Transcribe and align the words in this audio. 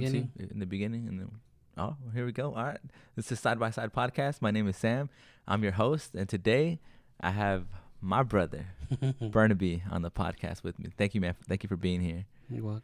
to 0.00 0.28
in 0.52 0.58
the 0.58 0.66
beginning, 0.66 1.08
and 1.08 1.20
then 1.20 1.30
oh, 1.76 1.96
here 2.14 2.26
we 2.26 2.32
go. 2.32 2.54
All 2.54 2.64
right, 2.64 2.80
this 3.16 3.30
is 3.30 3.40
Side 3.40 3.58
by 3.58 3.70
Side 3.70 3.92
podcast. 3.92 4.42
My 4.42 4.50
name 4.50 4.68
is 4.68 4.76
Sam. 4.76 5.08
I'm 5.46 5.62
your 5.62 5.72
host, 5.72 6.14
and 6.14 6.28
today 6.28 6.80
I 7.20 7.30
have 7.30 7.66
my 8.00 8.22
brother 8.22 8.66
Bernabe 9.20 9.82
on 9.90 10.02
the 10.02 10.10
podcast 10.10 10.62
with 10.62 10.78
me. 10.78 10.90
Thank 10.96 11.14
you, 11.14 11.20
man. 11.20 11.34
Thank 11.48 11.62
you 11.62 11.68
for 11.68 11.76
being 11.76 12.00
here. 12.00 12.24
You're 12.48 12.64
welcome. 12.64 12.82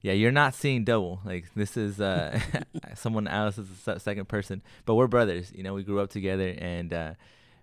Yeah, 0.00 0.12
you're 0.14 0.32
not 0.32 0.54
seeing 0.54 0.84
double. 0.84 1.20
Like 1.24 1.46
this 1.54 1.76
is 1.76 2.00
uh, 2.00 2.38
someone 2.94 3.28
else 3.28 3.58
is 3.58 3.68
the 3.84 3.98
second 3.98 4.28
person, 4.28 4.62
but 4.84 4.94
we're 4.94 5.06
brothers. 5.06 5.52
You 5.54 5.62
know, 5.62 5.74
we 5.74 5.84
grew 5.84 6.00
up 6.00 6.10
together, 6.10 6.54
and 6.58 6.92
uh, 6.92 7.14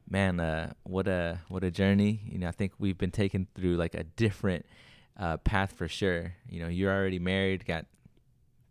man, 0.10 0.40
uh, 0.40 0.74
what 0.84 1.08
a 1.08 1.40
what 1.50 1.64
a 1.64 1.72
journey. 1.72 2.22
You 2.26 2.40
know, 2.40 2.48
I 2.48 2.52
think 2.52 2.74
we've 2.80 2.98
been 2.98 3.12
taken 3.12 3.48
through 3.56 3.76
like 3.76 3.94
a 3.94 4.04
different 4.04 4.66
uh, 5.20 5.38
path 5.38 5.74
for 5.74 5.88
sure. 5.88 6.34
You 6.50 6.62
know, 6.62 6.70
you're 6.70 6.94
already 6.94 7.20
married, 7.20 7.66
got 7.66 7.86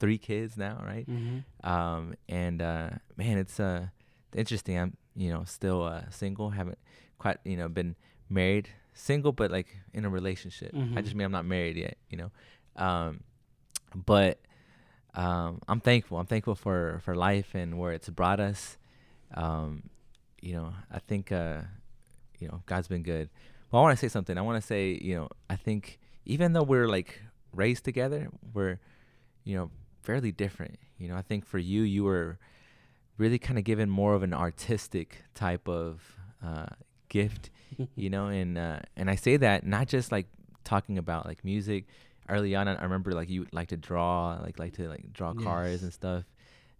three 0.00 0.18
kids 0.18 0.56
now, 0.56 0.82
right? 0.84 1.08
Mm-hmm. 1.08 1.68
Um, 1.68 2.14
and 2.28 2.62
uh, 2.62 2.90
man, 3.16 3.38
it's 3.38 3.58
uh, 3.60 3.86
interesting. 4.34 4.78
I'm 4.78 4.96
you 5.16 5.30
know 5.30 5.44
still 5.44 5.82
uh, 5.82 6.02
single. 6.10 6.50
Haven't 6.50 6.78
quite 7.18 7.38
you 7.44 7.56
know 7.56 7.68
been 7.68 7.96
married, 8.28 8.68
single, 8.94 9.32
but 9.32 9.50
like 9.50 9.68
in 9.92 10.04
a 10.04 10.10
relationship. 10.10 10.70
I 10.74 10.78
Mhm. 10.78 11.02
just 11.04 11.14
mean 11.14 11.24
I'm 11.26 11.32
not 11.32 11.44
married 11.46 11.76
yet. 11.76 11.96
You 12.10 12.18
know, 12.18 12.30
um, 12.76 13.20
but 14.06 14.38
um, 15.14 15.60
I'm 15.68 15.80
thankful. 15.80 16.18
I'm 16.18 16.26
thankful 16.26 16.54
for 16.54 17.00
for 17.04 17.14
life 17.14 17.54
and 17.54 17.78
where 17.78 17.92
it's 17.92 18.08
brought 18.08 18.40
us. 18.40 18.76
Um, 19.34 19.90
you 20.40 20.52
know, 20.54 20.72
I 20.90 21.00
think 21.00 21.32
uh, 21.32 21.62
you 22.38 22.48
know 22.48 22.62
God's 22.66 22.88
been 22.88 23.02
good. 23.02 23.28
Well, 23.70 23.80
I 23.80 23.84
want 23.84 23.98
to 23.98 24.00
say 24.00 24.08
something. 24.10 24.38
I 24.38 24.42
want 24.42 24.60
to 24.60 24.66
say 24.66 24.98
you 25.02 25.16
know 25.16 25.28
I 25.50 25.56
think 25.56 25.98
even 26.24 26.52
though 26.52 26.62
we're 26.62 26.88
like 26.88 27.20
raised 27.52 27.84
together, 27.84 28.28
we're 28.54 28.78
you 29.44 29.56
know 29.56 29.70
fairly 30.08 30.32
different. 30.32 30.78
You 30.96 31.06
know, 31.08 31.16
I 31.16 31.22
think 31.22 31.44
for 31.44 31.58
you, 31.58 31.82
you 31.82 32.02
were 32.04 32.38
really 33.18 33.38
kind 33.38 33.58
of 33.58 33.64
given 33.64 33.90
more 33.90 34.14
of 34.14 34.22
an 34.22 34.32
artistic 34.32 35.08
type 35.34 35.68
of 35.68 36.00
uh, 36.44 36.66
gift. 37.08 37.50
You 37.94 38.08
know, 38.10 38.26
and 38.26 38.56
uh, 38.58 38.80
and 38.96 39.08
I 39.10 39.14
say 39.14 39.36
that 39.36 39.64
not 39.64 39.86
just 39.86 40.10
like 40.10 40.26
talking 40.64 40.96
about 40.98 41.26
like 41.26 41.44
music. 41.44 41.84
Early 42.28 42.56
on, 42.56 42.66
I 42.66 42.82
remember 42.82 43.12
like 43.12 43.28
you 43.30 43.46
like 43.52 43.68
to 43.68 43.76
draw, 43.76 44.38
like 44.42 44.58
like 44.58 44.72
to 44.78 44.88
like 44.88 45.12
draw 45.12 45.32
cars 45.34 45.72
Yes. 45.74 45.82
and 45.82 45.92
stuff. 45.92 46.24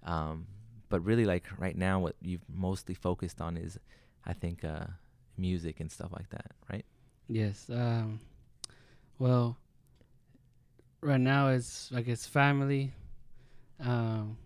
Um, 0.03 0.47
but 0.89 1.01
really, 1.05 1.25
like 1.27 1.45
right 1.59 1.77
now, 1.77 2.01
what 2.01 2.17
you've 2.23 2.47
mostly 2.49 2.95
focused 2.95 3.41
on 3.41 3.57
is, 3.57 3.79
I 4.27 4.33
think, 4.33 4.65
uh, 4.65 4.87
music 5.37 5.79
and 5.81 5.93
stuff 5.93 6.11
like 6.19 6.31
that, 6.31 6.51
right? 6.73 6.87
Yes. 7.29 7.67
Um, 7.71 8.19
well, 9.19 9.57
right 11.01 11.21
now 11.21 11.49
it's 11.49 11.93
like 11.93 12.09
it's 12.09 12.27
family, 12.27 12.93
um, 13.81 14.37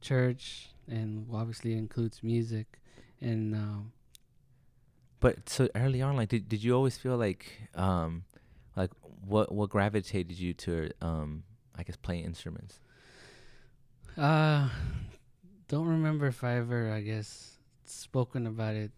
church, 0.00 0.70
and 0.88 1.26
obviously 1.32 1.74
includes 1.74 2.22
music. 2.22 2.80
And 3.20 3.54
um, 3.54 3.92
But 5.20 5.48
so 5.48 5.68
early 5.74 6.02
on, 6.02 6.16
like, 6.16 6.28
did 6.30 6.48
did 6.48 6.62
you 6.64 6.74
always 6.74 6.96
feel 6.96 7.16
like, 7.16 7.68
um, 7.74 8.24
like 8.76 8.90
what 9.26 9.52
what 9.52 9.68
gravitated 9.70 10.38
you 10.38 10.54
to, 10.54 10.90
um, 11.02 11.44
I 11.76 11.82
guess, 11.82 11.96
playing 11.96 12.24
instruments? 12.24 12.80
uh, 14.16 14.68
don't 15.68 15.86
remember 15.86 16.26
if 16.26 16.42
I 16.44 16.56
ever, 16.56 16.90
I 16.92 17.00
guess, 17.00 17.58
spoken 17.84 18.46
about 18.46 18.74
it. 18.74 18.90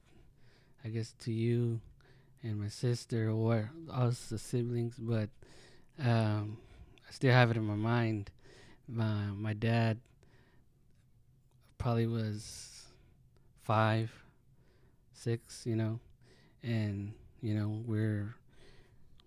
I 0.84 0.88
guess 0.88 1.12
to 1.20 1.32
you 1.32 1.80
and 2.42 2.60
my 2.60 2.68
sister 2.68 3.30
or 3.30 3.70
us, 3.90 4.26
the 4.28 4.38
siblings, 4.38 4.96
but 4.98 5.28
um, 6.02 6.58
I 7.08 7.12
still 7.12 7.32
have 7.32 7.50
it 7.50 7.56
in 7.56 7.64
my 7.64 7.76
mind. 7.76 8.30
My 8.88 9.26
my 9.36 9.52
dad 9.54 9.98
probably 11.78 12.06
was 12.06 12.86
five, 13.62 14.10
six, 15.12 15.62
you 15.66 15.76
know, 15.76 16.00
and 16.62 17.12
you 17.40 17.54
know 17.54 17.82
we're 17.86 18.34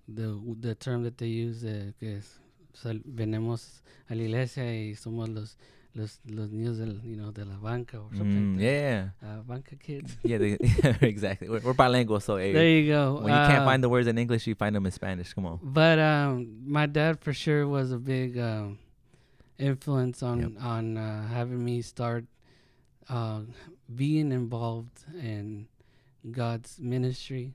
the 0.07 0.40
the 0.59 0.75
term 0.75 1.03
that 1.03 1.18
they 1.18 1.28
use 1.28 1.63
uh, 1.63 1.91
que 2.00 2.18
es 2.18 2.40
sal- 2.74 3.02
venimos 3.07 3.81
a 4.09 4.16
la 4.16 4.24
iglesia 4.24 4.63
y 4.63 4.94
somos 4.96 5.29
los 5.29 5.58
los 5.96 6.19
los 6.29 6.50
niños 6.52 6.78
del 6.78 7.02
you 7.03 7.16
know 7.16 7.31
de 7.31 7.44
la 7.46 7.56
banca 7.58 7.97
or 7.97 8.09
something 8.16 8.58
Mm, 8.58 8.59
yeah. 8.59 9.09
Uh, 9.24 9.41
banca 9.41 9.75
kids. 9.78 10.16
yeah, 10.24 10.38
they, 10.38 10.58
exactly. 11.02 11.50
We're, 11.50 11.62
we're 11.62 11.74
bilingual, 11.74 12.19
so 12.19 12.35
hey, 12.38 12.52
there 12.53 12.68
you 12.69 12.88
go. 12.91 13.16
when 13.22 13.34
you 13.34 13.47
can't 13.47 13.63
Uh, 13.63 13.66
find 13.66 13.81
the 13.84 13.90
words 13.90 14.08
in 14.08 14.18
English, 14.18 14.46
you 14.47 14.56
find 14.56 14.75
them 14.75 14.85
in 14.85 14.91
Spanish. 14.91 15.34
Come 15.34 15.46
on. 15.46 15.59
But 15.63 15.97
um, 16.00 16.59
my 16.68 16.85
dad 16.85 17.19
for 17.22 17.34
sure 17.34 17.66
was 17.68 17.91
a 17.91 17.97
big 17.97 18.38
um, 18.38 18.78
influence 19.57 20.21
on 20.23 20.39
Yep. 20.39 20.51
on 20.61 20.97
uh, 20.97 21.27
having 21.27 21.63
me 21.63 21.81
start 21.81 22.25
uh, 23.09 23.41
being 23.95 24.31
involved 24.31 25.03
in 25.13 25.67
God's 26.31 26.79
ministry, 26.79 27.53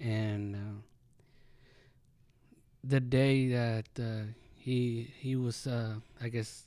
and 0.00 0.54
uh, 0.54 0.80
the 2.84 3.00
day 3.00 3.48
that 3.48 3.88
uh, 4.00 4.22
he 4.54 5.10
he 5.18 5.36
was, 5.36 5.66
uh, 5.66 5.94
I 6.22 6.28
guess, 6.28 6.64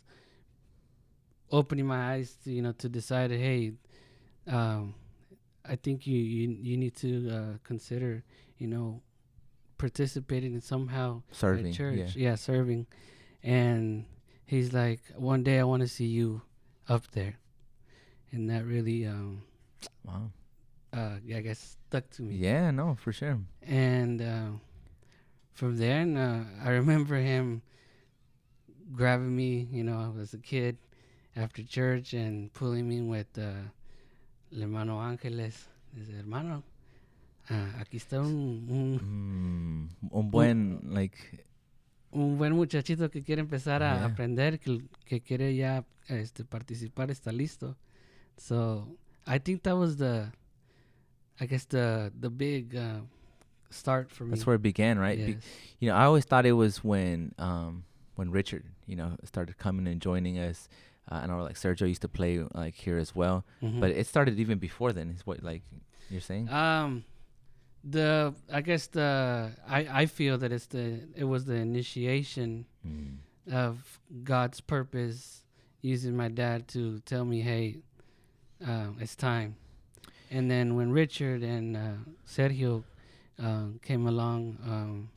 opening 1.51 1.85
my 1.85 2.13
eyes 2.13 2.35
to 2.43 2.51
you 2.51 2.61
know 2.61 2.73
to 2.73 2.89
decide, 2.89 3.31
hey, 3.31 3.73
um, 4.47 4.93
I 5.65 5.75
think 5.75 6.05
you 6.05 6.17
you, 6.17 6.49
you 6.61 6.77
need 6.77 6.95
to 6.97 7.29
uh, 7.29 7.57
consider 7.63 8.23
you 8.57 8.67
know 8.67 9.01
participating 9.77 10.53
in 10.53 10.61
somehow 10.61 11.23
Serving, 11.31 11.73
church. 11.73 11.97
yeah. 12.15 12.29
Yeah. 12.29 12.35
serving. 12.35 12.85
And 13.43 14.05
he's 14.51 14.73
like, 14.75 14.99
one 15.15 15.43
day 15.43 15.57
I 15.59 15.63
want 15.63 15.81
to 15.81 15.87
see 15.87 16.05
you 16.19 16.41
up 16.91 17.07
there, 17.15 17.35
and 18.31 18.49
that 18.51 18.65
really, 18.67 19.07
um, 19.07 19.41
Wow. 20.03 20.29
uh, 20.93 21.17
I 21.23 21.39
guess 21.41 21.77
stuck 21.87 22.09
to 22.11 22.21
me. 22.23 22.35
Yeah, 22.35 22.71
no, 22.71 22.95
for 22.99 23.11
sure. 23.13 23.39
And 23.63 24.21
uh, 24.21 24.51
from 25.53 25.77
there, 25.77 26.01
and, 26.01 26.17
uh, 26.17 26.43
I 26.63 26.69
remember 26.71 27.15
him 27.15 27.61
grabbing 28.93 29.35
me, 29.35 29.67
you 29.71 29.83
know, 29.83 29.97
I 29.99 30.09
was 30.09 30.33
a 30.33 30.37
kid 30.37 30.77
after 31.35 31.63
church 31.63 32.13
and 32.13 32.51
pulling 32.53 32.87
me 32.89 32.99
with 33.01 33.31
uh, 33.37 33.63
el 34.53 34.61
hermano 34.61 34.99
Ángeles. 34.99 35.55
Dice, 35.95 36.11
hermano, 36.19 36.63
ah, 37.49 37.67
aquí 37.79 37.97
está 37.97 38.19
un, 38.21 38.67
un, 38.69 38.99
Mm, 38.99 39.89
un 40.11 40.29
buen 40.29 40.79
like 40.91 41.45
un 42.13 42.37
buen 42.37 42.53
muchachito 42.53 43.09
que 43.09 43.21
quiere 43.23 43.41
empezar 43.41 43.81
a 43.83 43.95
Yeah. 43.97 44.05
aprender, 44.05 44.59
que, 44.59 44.81
que 45.05 45.21
quiere 45.21 45.55
ya 45.55 45.83
este, 46.07 46.43
participar, 46.45 47.09
está 47.11 47.31
listo. 47.31 47.75
So 48.37 48.87
I 49.27 49.39
think 49.39 49.63
that 49.63 49.75
was 49.77 49.97
the, 49.97 50.31
I 51.39 51.45
guess 51.45 51.65
the 51.65 52.11
the 52.19 52.29
big 52.29 52.75
uh, 52.75 53.01
start 53.69 54.11
for 54.11 54.25
me. 54.25 54.31
that's 54.31 54.45
where 54.45 54.55
it 54.55 54.61
began, 54.61 54.99
right? 54.99 55.17
Be- 55.17 55.37
you 55.79 55.89
know, 55.89 55.95
I 55.95 56.03
always 56.05 56.25
thought 56.25 56.45
it 56.45 56.53
was 56.53 56.83
when 56.83 57.33
um 57.37 57.83
when 58.15 58.31
Richard, 58.31 58.63
you 58.85 58.95
know, 58.95 59.15
started 59.23 59.57
coming 59.57 59.87
and 59.87 60.01
joining 60.01 60.37
us. 60.37 60.67
Uh, 61.09 61.21
I 61.23 61.27
know 61.27 61.41
like 61.43 61.55
Sergio 61.55 61.87
used 61.87 62.01
to 62.03 62.07
play 62.09 62.43
like 62.53 62.75
here 62.75 62.97
as 62.97 63.15
well, 63.15 63.43
Mhm. 63.61 63.79
but 63.79 63.91
it 63.91 64.05
started 64.05 64.39
even 64.39 64.59
before 64.59 64.93
then. 64.93 65.09
Is 65.09 65.25
what 65.25 65.41
like 65.43 65.63
you're 66.09 66.21
saying? 66.21 66.49
um, 66.49 67.03
the 67.83 68.33
I 68.51 68.61
guess 68.61 68.87
the 68.87 69.51
I 69.67 70.01
I 70.01 70.05
feel 70.05 70.37
that 70.37 70.51
it's 70.51 70.67
the 70.67 71.01
it 71.15 71.23
was 71.25 71.45
the 71.45 71.55
initiation 71.55 72.65
Mm. 72.87 73.17
of 73.51 73.99
God's 74.23 74.59
purpose 74.59 75.43
using 75.81 76.15
my 76.17 76.29
dad 76.29 76.67
to 76.69 76.99
tell 77.05 77.25
me, 77.25 77.41
hey, 77.41 77.77
uh, 78.65 78.87
it's 78.99 79.15
time. 79.15 79.55
And 80.31 80.49
then 80.49 80.75
when 80.75 80.91
Richard 80.91 81.43
and 81.43 81.77
uh, 81.77 81.93
Sergio 82.27 82.83
uh, 83.37 83.65
came 83.83 84.07
along, 84.07 84.57
um, 84.65 85.09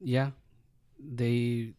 yeah, 0.00 0.30
they, 0.98 1.72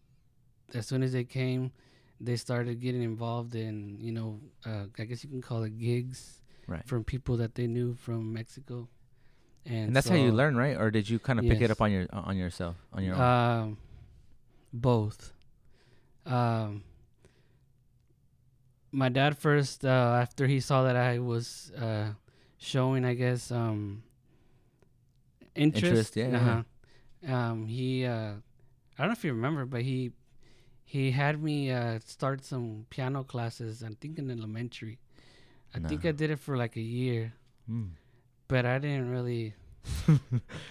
as 0.74 0.88
soon 0.88 1.04
as 1.04 1.12
they 1.14 1.24
came, 1.24 1.72
they 2.20 2.36
started 2.36 2.80
getting 2.82 3.04
involved 3.04 3.56
in, 3.56 3.98
you 4.00 4.12
know, 4.12 4.40
uh, 4.66 4.86
I 5.00 5.04
guess 5.06 5.24
you 5.24 5.30
can 5.30 5.42
call 5.42 5.63
it 5.63 5.78
gigs 5.78 6.42
Right. 6.68 6.86
from 6.86 7.04
people 7.04 7.36
that 7.38 7.56
they 7.56 7.68
knew 7.68 7.94
from 7.96 8.31
Mexico. 8.34 8.88
And, 9.65 9.88
And 9.88 9.95
that's 9.95 10.10
how 10.10 10.15
you 10.15 10.31
learn, 10.31 10.57
right? 10.57 10.75
Or 10.75 10.92
did 10.92 11.10
you 11.10 11.19
kind 11.19 11.39
of 11.39 11.45
pick 11.45 11.62
it 11.62 11.71
up 11.71 11.81
on 11.81 11.92
your 11.92 12.06
on 12.12 12.36
yourself 12.38 12.75
on 12.92 13.04
your 13.04 13.15
own? 13.15 13.21
Um, 13.21 13.77
both. 14.74 15.31
Um, 16.25 16.83
my 18.92 19.10
dad 19.10 19.38
first, 19.38 19.86
uh, 19.86 20.19
after 20.21 20.48
he 20.48 20.60
saw 20.60 20.83
that 20.83 20.95
I 20.95 21.19
was 21.19 21.71
uh, 21.77 22.13
showing, 22.57 23.06
I 23.06 23.13
guess, 23.15 23.51
um, 23.51 24.04
interest. 25.56 25.86
Interest, 25.86 26.16
yeah, 26.18 26.27
yeah. 26.30 26.38
uh-huh, 26.38 27.33
Um, 27.36 27.68
he, 27.68 28.06
uh, 28.06 28.33
I 28.98 28.98
don't 28.98 29.07
know 29.07 29.13
if 29.13 29.24
you 29.24 29.33
remember, 29.33 29.66
but 29.66 29.81
he 29.81 30.12
he 30.86 31.12
had 31.12 31.42
me 31.42 31.71
uh, 31.71 32.00
start 32.06 32.44
some 32.45 32.86
piano 32.89 33.24
classes. 33.24 33.83
I 33.83 33.89
think 34.00 34.19
in 34.19 34.30
elementary. 34.30 35.00
I 35.74 35.80
think 35.80 36.06
I 36.06 36.12
did 36.12 36.30
it 36.30 36.39
for 36.39 36.56
like 36.57 36.75
a 36.75 36.81
year, 36.81 37.33
Mm. 37.69 37.89
But 38.54 38.66
I 38.66 38.78
didn't 38.78 39.10
really 39.10 39.54
Really 40.08 40.20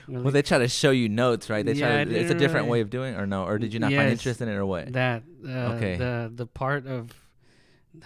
well, 0.08 0.31
they 0.32 0.40
try 0.43 0.58
to 0.58 0.69
show 0.69 0.90
you 0.90 1.08
notes, 1.08 1.50
right? 1.50 1.64
They 1.67 1.73
Yeah, 1.75 2.05
try. 2.05 2.05
To, 2.05 2.14
it's 2.20 2.31
a 2.31 2.34
different 2.34 2.67
really- 2.67 2.79
way 2.79 2.81
of 2.87 2.90
doing, 2.90 3.14
or 3.20 3.26
no? 3.26 3.44
Or 3.44 3.58
did 3.58 3.75
you 3.75 3.81
not 3.81 3.93
find 3.93 4.08
interest 4.08 4.40
in 4.40 4.49
it, 4.49 4.55
or 4.55 4.64
what? 4.64 4.93
that 4.94 5.23
uh, 5.46 5.75
Okay. 5.76 5.96
the 5.96 6.32
the 6.34 6.46
part 6.46 6.87
of 6.87 7.12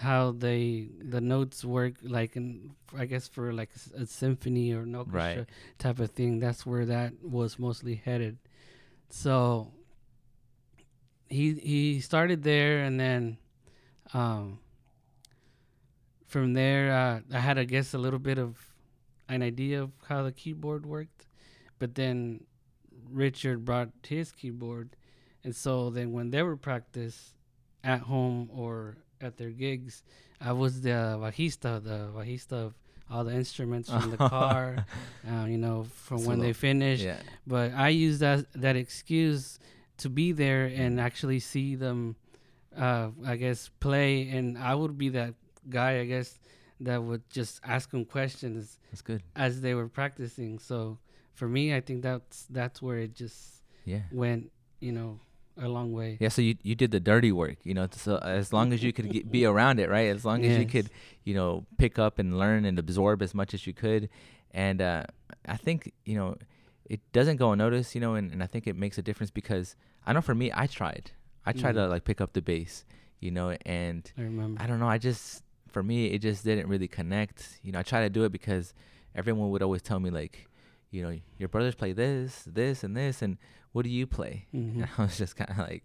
how 0.07 0.31
they 0.45 0.89
the 0.99 1.21
notes 1.21 1.63
work 1.63 1.93
like 2.03 2.35
in 2.35 2.75
I 2.97 3.05
guess 3.05 3.25
for 3.29 3.53
like 3.53 3.69
a 3.95 4.05
symphony 4.05 4.73
or 4.73 4.81
an 4.81 4.95
orchestra 4.95 5.45
Right. 5.47 5.49
type 5.79 5.99
of 6.03 6.11
thing. 6.11 6.39
That's 6.43 6.65
where 6.65 6.85
that 6.85 7.13
was 7.23 7.57
mostly 7.57 7.95
headed. 8.03 8.35
So 9.09 9.71
he 11.29 11.53
he 11.53 12.01
started 12.01 12.43
there, 12.43 12.83
and 12.83 12.99
then 12.99 13.37
um, 14.13 14.59
from 16.27 16.51
there 16.53 16.91
uh, 16.91 17.35
I 17.37 17.39
had 17.39 17.57
I 17.57 17.63
guess 17.63 17.93
a 17.93 17.97
little 17.97 18.19
bit 18.19 18.37
of 18.37 18.57
an 19.29 19.41
idea 19.41 19.81
of 19.83 19.91
how 20.07 20.23
the 20.23 20.31
keyboard 20.31 20.85
worked, 20.85 21.27
but 21.79 21.95
then 21.95 22.43
Richard 23.11 23.65
brought 23.65 23.89
his 24.05 24.31
keyboard, 24.31 24.95
and 25.43 25.55
so 25.55 25.89
then 25.89 26.11
when 26.11 26.31
they 26.31 26.43
were 26.43 26.57
practice 26.57 27.33
at 27.83 28.01
home 28.01 28.49
or 28.53 28.97
at 29.21 29.37
their 29.37 29.49
gigs, 29.49 30.03
I 30.39 30.51
was 30.51 30.81
the 30.81 30.89
bajista, 31.19 31.83
the 31.83 32.09
bajista 32.13 32.53
of 32.53 32.73
all 33.09 33.23
the 33.23 33.33
instruments 33.33 33.89
from 33.89 34.11
the 34.11 34.17
car, 34.17 34.85
uh, 35.31 35.45
you 35.45 35.57
know, 35.57 35.83
from 35.83 36.19
So 36.19 36.27
when 36.27 36.39
they 36.39 36.53
finished. 36.53 37.03
Yeah. 37.03 37.19
But 37.45 37.73
I 37.73 37.89
used 37.89 38.19
that 38.19 38.51
that 38.53 38.75
excuse 38.75 39.59
to 39.97 40.09
be 40.09 40.31
there 40.31 40.65
and 40.65 40.99
actually 40.99 41.39
see 41.39 41.75
them, 41.75 42.15
uh, 42.77 43.09
I 43.25 43.35
guess, 43.37 43.69
play, 43.79 44.29
and 44.29 44.57
I 44.57 44.75
would 44.75 44.97
be 44.97 45.09
that 45.09 45.33
guy, 45.69 45.99
I 45.99 46.05
guess, 46.05 46.37
that 46.79 47.03
would 47.03 47.27
just 47.29 47.59
ask 47.63 47.89
them 47.91 48.05
questions 48.05 48.79
That's 48.91 49.01
good. 49.01 49.23
as 49.35 49.61
they 49.61 49.73
were 49.73 49.87
practicing. 49.87 50.59
So 50.59 50.99
for 51.33 51.47
me, 51.47 51.73
I 51.75 51.81
think 51.81 52.01
that's 52.03 52.45
that's 52.49 52.81
where 52.81 52.97
it 52.99 53.13
just 53.15 53.63
Yeah. 53.85 54.03
went, 54.11 54.51
you 54.79 54.91
know, 54.91 55.19
a 55.59 55.67
long 55.67 55.91
way. 55.91 56.17
Yeah, 56.19 56.29
so 56.29 56.41
you 56.41 56.55
you 56.61 56.75
did 56.75 56.91
the 56.91 56.99
dirty 56.99 57.31
work, 57.31 57.57
you 57.63 57.73
know. 57.73 57.87
So 57.91 58.17
as 58.17 58.53
long 58.53 58.73
as 58.73 58.83
you 58.83 58.93
could 58.93 59.09
get, 59.11 59.31
be 59.31 59.43
around 59.51 59.79
it, 59.79 59.89
right? 59.89 60.07
As 60.15 60.23
long 60.23 60.45
as 60.45 60.55
you 60.57 60.65
could, 60.67 60.89
you 61.23 61.33
know, 61.33 61.65
pick 61.77 61.97
up 61.97 62.19
and 62.19 62.37
learn 62.37 62.63
and 62.65 62.77
absorb 62.77 63.21
as 63.23 63.33
much 63.33 63.53
as 63.55 63.65
you 63.65 63.73
could, 63.73 64.09
and 64.51 64.81
uh, 64.81 65.03
I 65.47 65.57
think 65.57 65.93
you 66.05 66.15
know, 66.15 66.37
it 66.85 66.99
doesn't 67.11 67.37
go 67.37 67.51
unnoticed, 67.53 67.95
you 67.95 68.01
know, 68.01 68.13
and, 68.13 68.31
and 68.31 68.43
I 68.43 68.47
think 68.47 68.67
it 68.67 68.75
makes 68.75 68.97
a 68.99 69.01
difference 69.01 69.31
because 69.31 69.75
I 70.05 70.13
know 70.13 70.21
for 70.21 70.35
me, 70.35 70.51
I 70.53 70.67
tried, 70.67 71.11
I 71.45 71.53
tried 71.53 71.73
to 71.73 71.81
Mhm. 71.81 71.89
like 71.89 72.03
pick 72.03 72.21
up 72.21 72.33
the 72.33 72.41
bass, 72.41 72.85
you 73.19 73.31
know, 73.31 73.55
and 73.65 74.11
I 74.17 74.21
remember. 74.21 74.61
I 74.61 74.67
don't 74.67 74.79
know, 74.79 74.87
I 74.87 74.99
just 74.99 75.43
for 75.77 75.83
me 75.83 76.07
it 76.07 76.19
just 76.23 76.43
didn't 76.43 76.67
really 76.67 76.87
connect, 76.87 77.59
you 77.61 77.71
know. 77.71 77.77
I 77.79 77.83
tried 77.83 78.01
to 78.01 78.09
do 78.09 78.23
it 78.23 78.31
because 78.31 78.73
everyone 79.13 79.51
would 79.51 79.61
always 79.61 79.83
tell 79.83 79.99
me 79.99 80.09
like, 80.09 80.47
you 80.89 81.03
know, 81.03 81.13
your 81.37 81.49
brothers 81.49 81.75
play 81.75 81.93
this, 81.93 82.43
this, 82.47 82.83
and 82.83 82.97
this, 82.97 83.21
and 83.21 83.37
what 83.73 83.83
do 83.83 83.91
you 83.91 84.07
play? 84.07 84.47
Mhm. 84.53 84.75
And 84.81 84.89
I 84.97 85.01
was 85.03 85.17
just 85.19 85.35
kind 85.35 85.51
of 85.51 85.57
like, 85.59 85.83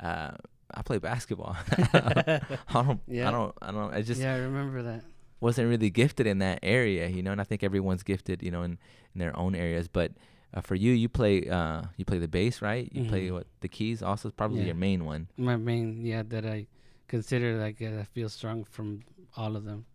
uh, 0.00 0.32
I 0.74 0.82
play 0.82 0.98
basketball. 0.98 1.54
I 1.70 2.40
don't, 2.72 3.00
Yeah. 3.06 3.28
I 3.28 3.30
don't, 3.30 3.54
I 3.62 3.70
don't, 3.70 3.94
I 3.94 4.02
just 4.02 4.20
yeah, 4.20 4.34
I 4.34 4.38
remember 4.38 4.82
that. 4.82 5.04
wasn't 5.40 5.68
really 5.68 5.90
gifted 5.90 6.26
in 6.26 6.38
that 6.40 6.58
area, 6.64 7.06
you 7.08 7.22
know. 7.22 7.30
And 7.30 7.40
I 7.40 7.44
think 7.44 7.62
everyone's 7.62 8.02
gifted, 8.02 8.42
you 8.42 8.50
know, 8.50 8.62
in, 8.64 8.72
in 9.14 9.18
their 9.22 9.34
own 9.38 9.54
areas. 9.54 9.86
But 9.86 10.10
uh, 10.52 10.62
for 10.62 10.74
you, 10.74 10.92
you 10.92 11.08
play, 11.08 11.48
uh, 11.48 11.82
you 11.96 12.04
play 12.04 12.18
the 12.18 12.26
bass, 12.38 12.60
right? 12.60 12.90
You 12.92 13.04
play 13.04 13.28
Mhm. 13.28 13.34
what 13.34 13.46
the 13.60 13.68
keys, 13.68 14.02
also 14.02 14.28
is 14.30 14.34
probably 14.34 14.60
Yeah. 14.66 14.72
your 14.74 14.80
main 14.88 15.04
one. 15.04 15.28
My 15.36 15.56
main, 15.56 16.04
yeah, 16.04 16.24
that 16.26 16.44
I 16.44 16.66
consider 17.06 17.56
like 17.64 17.80
I 17.80 18.02
feel 18.04 18.28
strong 18.28 18.64
from 18.64 19.00
all 19.38 19.56
of 19.56 19.64
them. 19.64 19.86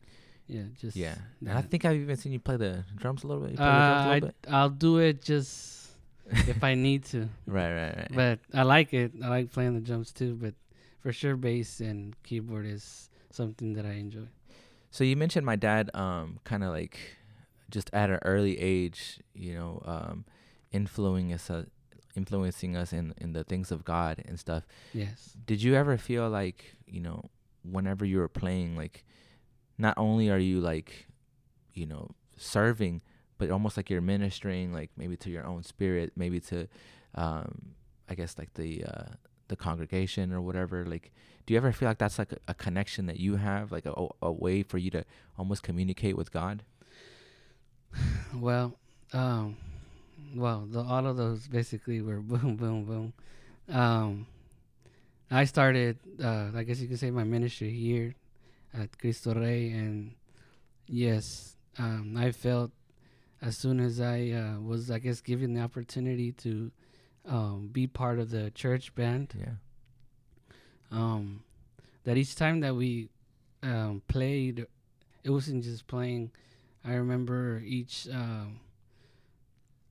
Yeah, 0.48 0.64
just 0.80 0.96
Yeah, 0.96 1.16
and 1.42 1.58
I 1.58 1.62
think 1.62 1.86
I've 1.86 1.96
even 1.96 2.18
seen 2.18 2.32
you 2.32 2.40
play 2.40 2.58
the 2.58 2.84
drums 2.96 3.24
a 3.24 3.28
little 3.28 3.44
bit. 3.44 3.60
Uh, 3.60 3.64
a 3.64 3.68
I 3.68 4.14
little 4.14 4.30
bit. 4.30 4.36
I'll 4.50 4.70
do 4.70 4.98
it 4.98 5.22
just 5.22 5.88
if 6.30 6.64
I 6.64 6.76
need 6.76 7.06
to. 7.06 7.30
Right, 7.46 7.74
right, 7.74 7.98
right. 7.98 8.12
But 8.14 8.40
I 8.54 8.64
like 8.64 8.94
it. 8.94 9.12
I 9.24 9.30
like 9.30 9.52
playing 9.52 9.76
the 9.76 9.82
drums 9.82 10.12
too. 10.12 10.36
But 10.36 10.54
for 11.02 11.12
sure, 11.14 11.36
bass 11.36 11.80
and 11.80 12.16
keyboard 12.24 12.66
is 12.66 13.10
something 13.32 13.74
that 13.74 13.86
I 13.86 13.94
enjoy. 13.94 14.28
So 14.92 15.04
you 15.04 15.16
mentioned 15.16 15.46
my 15.46 15.56
dad, 15.56 15.90
um, 15.94 16.40
kind 16.44 16.64
of 16.64 16.70
like, 16.72 16.98
just 17.72 17.90
at 17.94 18.10
an 18.10 18.20
early 18.24 18.60
age, 18.60 19.20
you 19.34 19.54
know, 19.56 19.82
um, 19.86 20.26
influencing 20.72 21.34
us, 21.34 21.50
uh, 21.50 21.66
influencing 22.16 22.76
us 22.76 22.94
in 22.94 23.14
in 23.18 23.34
the 23.34 23.44
things 23.44 23.72
of 23.72 23.84
God 23.84 24.24
and 24.28 24.40
stuff. 24.40 24.68
Yes. 24.94 25.36
Did 25.46 25.64
you 25.64 25.74
ever 25.76 25.98
feel 25.98 26.30
like, 26.30 26.76
you 26.86 27.02
know, 27.02 27.30
whenever 27.64 28.06
you 28.06 28.20
were 28.20 28.28
playing, 28.30 28.76
like, 28.78 29.04
not 29.84 29.96
only 29.98 30.32
are 30.32 30.40
you 30.40 30.62
like, 30.62 31.08
you 31.74 31.86
know, 31.86 32.10
serving, 32.38 33.02
but 33.38 33.52
almost 33.52 33.76
like 33.76 33.90
you're 33.90 34.02
ministering, 34.02 34.72
like 34.72 34.90
maybe 34.96 35.18
to 35.18 35.30
your 35.30 35.46
own 35.46 35.62
spirit, 35.62 36.14
maybe 36.16 36.40
to, 36.40 36.68
um, 37.16 37.76
I 38.10 38.16
guess 38.16 38.38
like 38.38 38.54
the 38.54 38.86
uh, 38.86 39.12
the 39.50 39.58
congregation 39.58 40.32
or 40.32 40.42
whatever. 40.42 40.86
Like, 40.86 41.12
do 41.46 41.54
you 41.54 41.58
ever 41.58 41.74
feel 41.74 41.90
like 41.90 41.98
that's 41.98 42.18
like 42.18 42.32
a, 42.32 42.38
a 42.48 42.54
connection 42.54 43.08
that 43.08 43.20
you 43.20 43.36
have, 43.36 43.74
like 43.74 43.86
a, 43.86 43.94
a 44.22 44.32
way 44.32 44.64
for 44.64 44.78
you 44.78 44.90
to 44.92 45.04
almost 45.38 45.62
communicate 45.62 46.18
with 46.18 46.32
God? 46.32 46.64
Well, 48.34 48.74
um, 49.14 49.58
well, 50.36 50.66
the, 50.68 50.82
all 50.82 51.06
of 51.06 51.18
those 51.18 51.46
basically 51.48 52.02
were 52.02 52.20
boom, 52.32 52.56
boom, 52.56 52.86
boom. 52.86 53.14
Um, 53.70 54.26
I 55.30 55.46
started, 55.46 56.00
uh, 56.24 56.48
I 56.56 56.64
guess 56.64 56.80
you 56.80 56.88
could 56.88 56.98
say, 56.98 57.12
my 57.12 57.24
ministry 57.24 57.70
here 57.70 58.16
at 58.74 58.98
Cristo 58.98 59.34
Rey, 59.34 59.70
and 59.70 60.16
yes, 60.88 61.56
um, 61.78 62.16
I 62.18 62.32
felt 62.32 62.72
as 63.42 63.58
soon 63.58 63.80
as 63.80 64.00
I 64.00 64.32
uh, 64.32 64.60
was, 64.60 64.90
I 64.90 65.00
guess, 65.00 65.22
given 65.22 65.54
the 65.54 65.62
opportunity 65.62 66.32
to 66.34 66.72
um, 67.26 67.70
be 67.72 67.88
part 67.88 68.20
of 68.20 68.30
the 68.32 68.52
church 68.52 68.96
band, 68.96 69.34
Yeah. 69.38 69.54
um, 70.92 71.44
that 72.04 72.18
each 72.18 72.36
time 72.36 72.60
that 72.62 72.76
we 72.76 73.10
um, 73.62 74.02
played, 74.08 74.66
it 75.24 75.30
wasn't 75.30 75.64
just 75.64 75.88
playing. 75.88 76.32
I 76.84 76.94
remember 76.96 77.62
each, 77.66 78.08
um, 78.12 78.60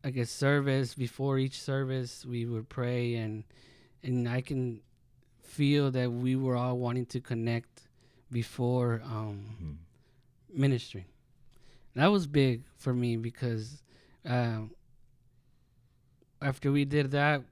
I 0.05 0.11
guess, 0.11 0.31
service 0.31 0.95
before 0.95 1.39
each 1.39 1.61
service, 1.61 2.25
we 2.27 2.45
would 2.45 2.69
pray, 2.69 3.15
and 3.15 3.45
and 4.03 4.29
I 4.29 4.41
can 4.41 4.81
feel 5.43 5.91
that 5.93 6.11
we 6.11 6.35
were 6.35 6.57
all 6.57 6.77
wanting 6.77 7.07
to 7.07 7.21
connect 7.21 7.89
before 8.33 9.03
um, 9.05 9.57
Mhm. 9.63 9.77
ministry. 10.59 11.07
That 11.95 12.07
was 12.09 12.27
big 12.27 12.63
for 12.79 12.93
me 12.95 13.17
because 13.17 13.83
um, 14.25 14.71
after 16.41 16.73
we 16.73 16.85
did 16.85 17.11
that, 17.13 17.43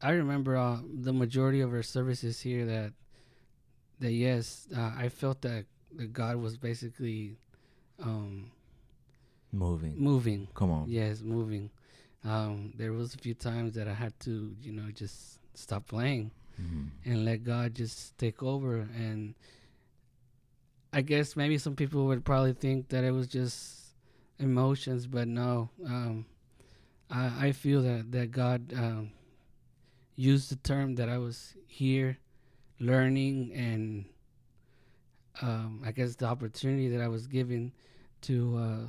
I 0.00 0.10
remember 0.10 0.56
uh, 0.56 0.80
the 1.02 1.12
majority 1.12 1.60
of 1.60 1.72
our 1.72 1.82
services 1.82 2.40
here 2.40 2.64
that 2.66 2.92
that 4.00 4.12
yes, 4.12 4.68
uh, 4.76 4.92
I 4.96 5.08
felt 5.08 5.40
that, 5.42 5.64
that 5.96 6.12
God 6.12 6.36
was 6.36 6.56
basically 6.56 7.36
um, 8.00 8.52
Moving. 9.50 9.94
moving. 9.98 10.46
Come 10.54 10.70
on. 10.70 10.84
Yes, 10.88 11.20
moving. 11.20 11.70
Um, 12.22 12.72
there 12.76 12.92
was 12.92 13.14
a 13.14 13.18
few 13.18 13.34
times 13.34 13.74
that 13.74 13.88
I 13.88 13.94
had 13.94 14.12
to, 14.20 14.54
you 14.62 14.70
know, 14.72 14.90
just 14.92 15.40
stop 15.54 15.86
playing 15.88 16.30
Mhm. 16.60 16.90
and 17.04 17.24
let 17.24 17.42
God 17.42 17.74
just 17.74 18.16
take 18.18 18.40
over. 18.42 18.86
And 18.94 19.34
I 20.92 21.02
guess 21.02 21.36
maybe 21.36 21.58
some 21.58 21.76
people 21.76 22.06
would 22.06 22.24
probably 22.24 22.54
think 22.54 22.88
that 22.88 23.04
it 23.04 23.10
was 23.10 23.26
just 23.28 23.94
emotions, 24.38 25.06
but 25.06 25.28
no. 25.28 25.68
Um, 25.84 26.26
I, 27.10 27.48
I 27.48 27.52
feel 27.52 27.82
that 27.82 28.10
that 28.12 28.30
God 28.30 28.72
um, 28.74 29.10
used 30.16 30.50
the 30.50 30.56
term 30.56 30.94
that 30.96 31.08
I 31.08 31.18
was 31.18 31.54
here, 31.66 32.18
learning, 32.80 33.52
and 33.54 34.04
um, 35.42 35.82
I 35.84 35.92
guess 35.92 36.16
the 36.16 36.26
opportunity 36.26 36.88
that 36.88 37.00
I 37.02 37.08
was 37.08 37.26
given 37.26 37.72
to 38.22 38.56
uh, 38.56 38.86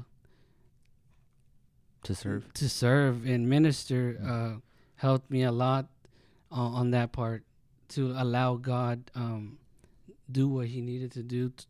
To 2.04 2.16
serve. 2.16 2.52
to 2.54 2.70
serve 2.70 3.26
and 3.26 3.50
minister 3.50 4.18
uh, 4.26 4.60
helped 4.96 5.30
me 5.30 5.44
a 5.44 5.52
lot 5.52 5.88
on, 6.50 6.74
on 6.74 6.92
that 6.92 7.12
part 7.12 7.44
to 7.90 8.12
allow 8.18 8.56
God 8.56 9.12
um, 9.16 9.58
do 10.32 10.48
what 10.48 10.68
He 10.68 10.82
needed 10.82 11.12
to 11.14 11.24
do 11.24 11.50
t- 11.50 11.66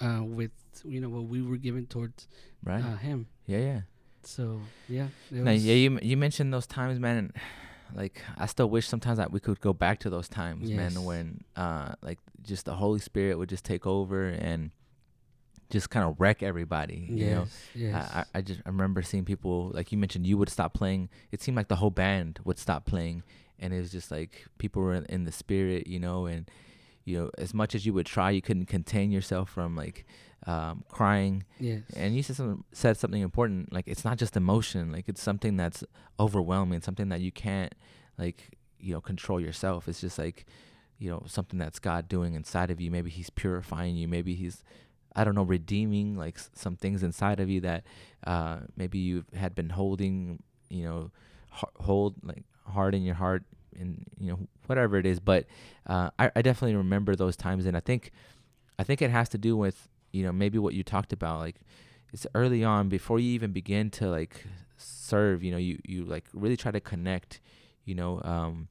uh, 0.00 0.22
with 0.24 0.50
you 0.84 1.00
know 1.00 1.08
what 1.08 1.24
we 1.24 1.42
were 1.42 1.56
given 1.56 1.86
towards 1.86 2.26
Right. 2.64 2.82
uh, 2.82 2.96
Him. 2.96 3.26
yeah, 3.46 3.58
yeah. 3.58 3.80
So 4.24 4.60
yeah, 4.88 5.08
Now, 5.30 5.50
yeah, 5.50 5.74
you 5.74 5.98
you 6.02 6.16
mentioned 6.16 6.52
those 6.52 6.66
times, 6.66 6.98
man. 7.00 7.16
And, 7.18 7.32
like 7.94 8.22
I 8.38 8.46
still 8.46 8.70
wish 8.70 8.86
sometimes 8.88 9.18
that 9.18 9.30
we 9.32 9.40
could 9.40 9.60
go 9.60 9.72
back 9.72 9.98
to 10.00 10.10
those 10.10 10.28
times, 10.28 10.70
Yes. 10.70 10.76
man, 10.76 11.04
when 11.04 11.44
uh 11.56 11.94
like 12.02 12.18
just 12.42 12.64
the 12.66 12.74
Holy 12.74 13.00
Spirit 13.00 13.38
would 13.38 13.48
just 13.48 13.64
take 13.64 13.86
over 13.86 14.28
and 14.28 14.70
just 15.70 15.88
kind 15.90 16.06
of 16.06 16.20
wreck 16.20 16.42
everybody. 16.42 17.06
You 17.10 17.26
know, 17.30 17.40
yes, 17.40 17.68
yes, 17.74 18.10
I, 18.14 18.24
I 18.38 18.40
just 18.42 18.60
I 18.64 18.68
remember 18.68 19.02
seeing 19.02 19.24
people 19.24 19.70
like 19.74 19.90
you 19.92 19.98
mentioned. 19.98 20.26
You 20.26 20.36
would 20.38 20.48
stop 20.48 20.74
playing. 20.74 21.08
It 21.30 21.42
seemed 21.42 21.56
like 21.56 21.68
the 21.68 21.76
whole 21.76 21.90
band 21.90 22.40
would 22.44 22.58
stop 22.58 22.84
playing, 22.84 23.22
and 23.58 23.72
it 23.74 23.78
was 23.78 23.90
just 23.90 24.10
like 24.10 24.46
people 24.58 24.82
were 24.82 24.94
in 24.94 25.24
the 25.24 25.32
spirit, 25.32 25.86
you 25.86 25.98
know, 25.98 26.26
and 26.26 26.48
you 27.04 27.18
know, 27.18 27.30
as 27.38 27.52
much 27.54 27.74
as 27.74 27.84
you 27.86 27.92
would 27.94 28.06
try, 28.06 28.30
you 28.30 28.42
couldn't 28.42 28.66
contain 28.66 29.10
yourself 29.10 29.50
from 29.50 29.74
like 29.76 30.04
um, 30.46 30.84
crying. 30.88 31.44
Yes. 31.60 31.82
And 31.96 32.14
you 32.16 32.22
said 32.22 32.36
something, 32.36 32.64
said 32.72 32.96
something 32.96 33.22
important. 33.22 33.72
Like 33.72 33.86
it's 33.86 34.04
not 34.04 34.18
just 34.18 34.36
emotion. 34.36 34.92
Like 34.92 35.08
it's 35.08 35.22
something 35.22 35.56
that's 35.56 35.84
overwhelming. 36.18 36.80
Something 36.80 37.08
that 37.10 37.20
you 37.20 37.32
can't 37.32 37.74
like 38.18 38.50
you 38.78 38.92
know 38.94 39.00
control 39.00 39.40
yourself. 39.40 39.88
It's 39.88 40.00
just 40.00 40.18
like 40.18 40.46
you 40.98 41.10
know 41.10 41.22
something 41.26 41.58
that's 41.58 41.78
God 41.78 42.08
doing 42.08 42.34
inside 42.34 42.70
of 42.70 42.80
you. 42.80 42.90
Maybe 42.90 43.10
He's 43.10 43.30
purifying 43.30 43.96
you. 43.96 44.08
Maybe 44.08 44.34
He's 44.34 44.62
I 45.14 45.24
don't 45.24 45.34
know 45.34 45.42
redeeming 45.42 46.16
like 46.16 46.36
s- 46.38 46.50
some 46.54 46.76
things 46.76 47.02
inside 47.02 47.38
of 47.40 47.48
you 47.50 47.60
that 47.60 47.84
uh, 48.26 48.60
maybe 48.76 48.98
you 48.98 49.24
had 49.34 49.54
been 49.54 49.70
holding. 49.70 50.42
You 50.70 50.84
know, 50.84 51.10
h- 51.54 51.64
hold 51.80 52.14
like 52.22 52.44
hard 52.66 52.94
in 52.94 53.02
your 53.02 53.16
heart 53.16 53.44
and 53.78 54.04
you 54.18 54.28
know 54.30 54.38
whatever 54.66 54.96
it 54.96 55.06
is. 55.06 55.20
But 55.20 55.46
uh, 55.86 56.10
I, 56.18 56.30
I 56.36 56.42
definitely 56.42 56.76
remember 56.76 57.14
those 57.16 57.36
times, 57.36 57.66
and 57.66 57.76
I 57.76 57.80
think 57.80 58.10
I 58.78 58.84
think 58.84 59.02
it 59.02 59.10
has 59.10 59.28
to 59.30 59.38
do 59.38 59.56
with 59.56 59.88
you 60.12 60.22
know 60.24 60.32
maybe 60.32 60.58
what 60.58 60.74
you 60.74 60.82
talked 60.82 61.12
about 61.12 61.38
like 61.40 61.56
it's 62.12 62.26
early 62.34 62.62
on 62.62 62.88
before 62.90 63.18
you 63.18 63.30
even 63.32 63.52
begin 63.52 63.88
to 63.90 64.08
like 64.10 64.46
serve 64.76 65.42
you 65.42 65.50
know 65.50 65.56
you 65.56 65.78
you 65.86 66.04
like 66.04 66.24
really 66.34 66.56
try 66.56 66.70
to 66.70 66.80
connect 66.80 67.40
you 67.86 67.94
know 67.94 68.20
um 68.24 68.68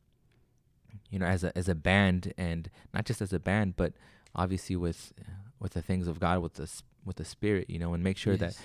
you 1.09 1.17
know 1.17 1.25
as 1.25 1.43
a 1.43 1.57
as 1.57 1.67
a 1.67 1.73
band 1.73 2.33
and 2.37 2.69
not 2.93 3.05
just 3.05 3.21
as 3.21 3.33
a 3.33 3.39
band 3.39 3.75
but 3.75 3.93
obviously 4.35 4.75
with 4.75 5.13
with 5.59 5.73
the 5.73 5.81
things 5.81 6.07
of 6.07 6.19
God 6.19 6.41
with 6.43 6.53
the 6.55 6.69
with 7.05 7.15
the 7.15 7.25
spirit 7.25 7.69
you 7.69 7.79
know 7.79 7.93
and 7.95 8.03
make 8.03 8.17
sure 8.17 8.37
that 8.37 8.55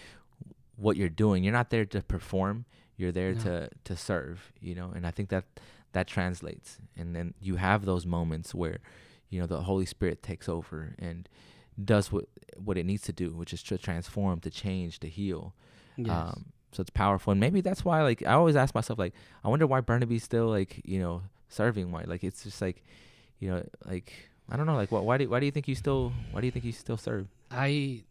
what 0.77 0.97
you're 0.99 1.09
doing 1.09 1.43
you're 1.45 1.53
not 1.53 1.71
there 1.71 1.87
to 1.87 2.03
perform 2.03 2.67
you're 2.99 3.13
there 3.13 3.33
No. 3.33 3.41
to 3.41 3.71
to 3.85 3.97
serve 3.97 4.53
you 4.61 4.75
know 4.75 4.93
and 4.95 5.07
i 5.07 5.11
think 5.11 5.31
that 5.31 5.45
that 5.97 6.07
translates. 6.07 6.79
And 6.97 7.15
then 7.17 7.35
you 7.41 7.57
have 7.57 7.85
those 7.85 8.05
moments 8.07 8.55
where 8.55 8.79
you 9.31 9.41
know 9.41 9.47
the 9.47 9.63
holy 9.63 9.87
spirit 9.87 10.23
takes 10.23 10.49
over 10.49 10.95
and 10.99 11.29
does 11.93 12.13
what 12.13 12.25
what 12.67 12.79
it 12.79 12.87
needs 12.87 13.03
to 13.03 13.13
do 13.13 13.29
which 13.41 13.53
is 13.53 13.63
to 13.63 13.77
transform 13.77 14.41
to 14.41 14.51
change 14.51 14.93
to 15.01 15.09
heal. 15.09 15.43
Yes. 15.97 16.11
um 16.11 16.45
so 16.73 16.81
it's 16.83 16.91
powerful. 17.05 17.31
And 17.33 17.41
maybe 17.41 17.61
that's 17.69 17.83
why 17.85 18.03
like 18.11 18.21
i 18.31 18.33
always 18.41 18.57
ask 18.57 18.75
myself 18.75 18.99
like 18.99 19.15
i 19.45 19.49
wonder 19.49 19.67
why 19.67 19.81
Bernabe's 19.81 20.23
still 20.33 20.49
like 20.59 20.73
you 20.85 20.99
know 21.05 21.23
serving 21.49 21.87
why 21.93 22.03
like 22.13 22.23
it's 22.29 22.43
just 22.45 22.61
like 22.67 22.79
you 23.41 23.49
know 23.51 23.61
like 23.93 24.09
i 24.51 24.57
don't 24.57 24.67
know 24.71 24.75
like 24.83 24.91
what 24.95 25.05
why 25.09 25.17
do 25.19 25.25
why 25.33 25.39
do 25.41 25.47
you 25.47 25.53
think 25.57 25.67
you 25.69 25.75
still 25.85 26.13
why 26.33 26.41
do 26.41 26.47
you 26.47 26.53
think 26.55 26.65
you 26.65 26.73
still 26.73 26.97
serve 27.09 27.27
I 27.51 28.05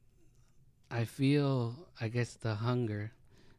I 0.91 1.03
feel 1.05 1.75
I 1.99 2.07
guess 2.15 2.31
the 2.47 2.55
hunger 2.55 3.11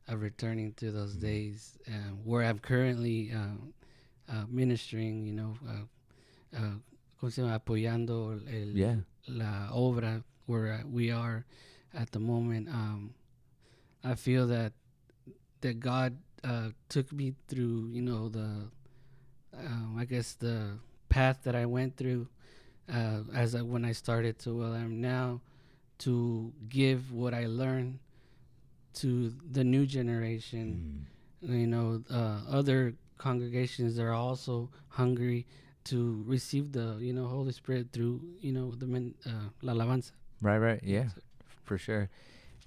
of 0.09 0.17
returning 0.23 0.73
to 0.81 0.87
those 0.93 1.15
Mhm. 1.17 1.21
days 1.31 1.61
uh, 1.89 2.13
where 2.29 2.43
I'm 2.49 2.61
currently 2.61 3.19
um, 3.33 3.73
uh, 4.29 4.45
ministering, 4.49 5.27
you 5.27 5.33
know, 5.33 5.55
uh, 5.69 6.57
uh, 6.57 6.73
¿cómo 7.21 7.33
se 7.33 7.43
llama? 7.43 7.55
apoyando 7.59 8.41
el, 8.49 8.77
yeah 8.77 8.97
la 9.29 9.69
obra 9.73 10.23
where 10.47 10.73
uh, 10.73 10.83
we 10.89 11.11
are 11.11 11.45
at 11.95 12.11
the 12.13 12.19
moment. 12.21 12.69
Um, 12.69 13.15
I 14.05 14.15
feel 14.15 14.47
that 14.49 14.73
that 15.63 15.81
God 15.81 16.17
uh, 16.45 16.69
took 16.89 17.13
me 17.13 17.35
through, 17.49 17.89
you 17.91 18.03
know, 18.03 18.29
the 18.29 18.69
um, 19.59 19.97
I 19.99 20.05
guess 20.05 20.35
the 20.35 20.79
path 21.09 21.41
that 21.45 21.57
I 21.57 21.67
went 21.67 21.97
through 21.97 22.29
uh, 22.93 23.23
as 23.35 23.55
I, 23.55 23.63
when 23.63 23.85
I 23.85 23.93
started 23.93 24.39
to 24.41 24.55
where 24.59 24.69
I 24.75 24.81
am 24.81 25.01
now, 25.01 25.41
to 26.01 26.53
give 26.69 27.11
what 27.11 27.33
I 27.35 27.47
learned 27.47 27.99
to 28.95 29.33
the 29.51 29.65
new 29.65 29.87
generation 29.87 31.07
Mm. 31.45 31.53
you 31.61 31.67
know 31.67 32.03
uh, 32.11 32.41
other 32.49 32.95
congregations 33.19 33.97
that 33.97 34.03
are 34.05 34.13
also 34.13 34.71
hungry 34.89 35.47
to 35.85 36.23
receive 36.27 36.73
the 36.73 36.97
you 37.01 37.13
know 37.13 37.27
holy 37.27 37.53
spirit 37.53 37.89
through 37.93 38.21
you 38.41 38.53
know 38.53 38.71
the 38.73 38.87
men, 38.87 39.15
uh, 39.27 39.49
la 39.63 39.73
alabanza 39.73 40.13
right 40.43 40.59
right 40.59 40.81
yeah 40.83 41.09
So- 41.09 41.21
for 41.65 41.79
sure. 41.79 42.09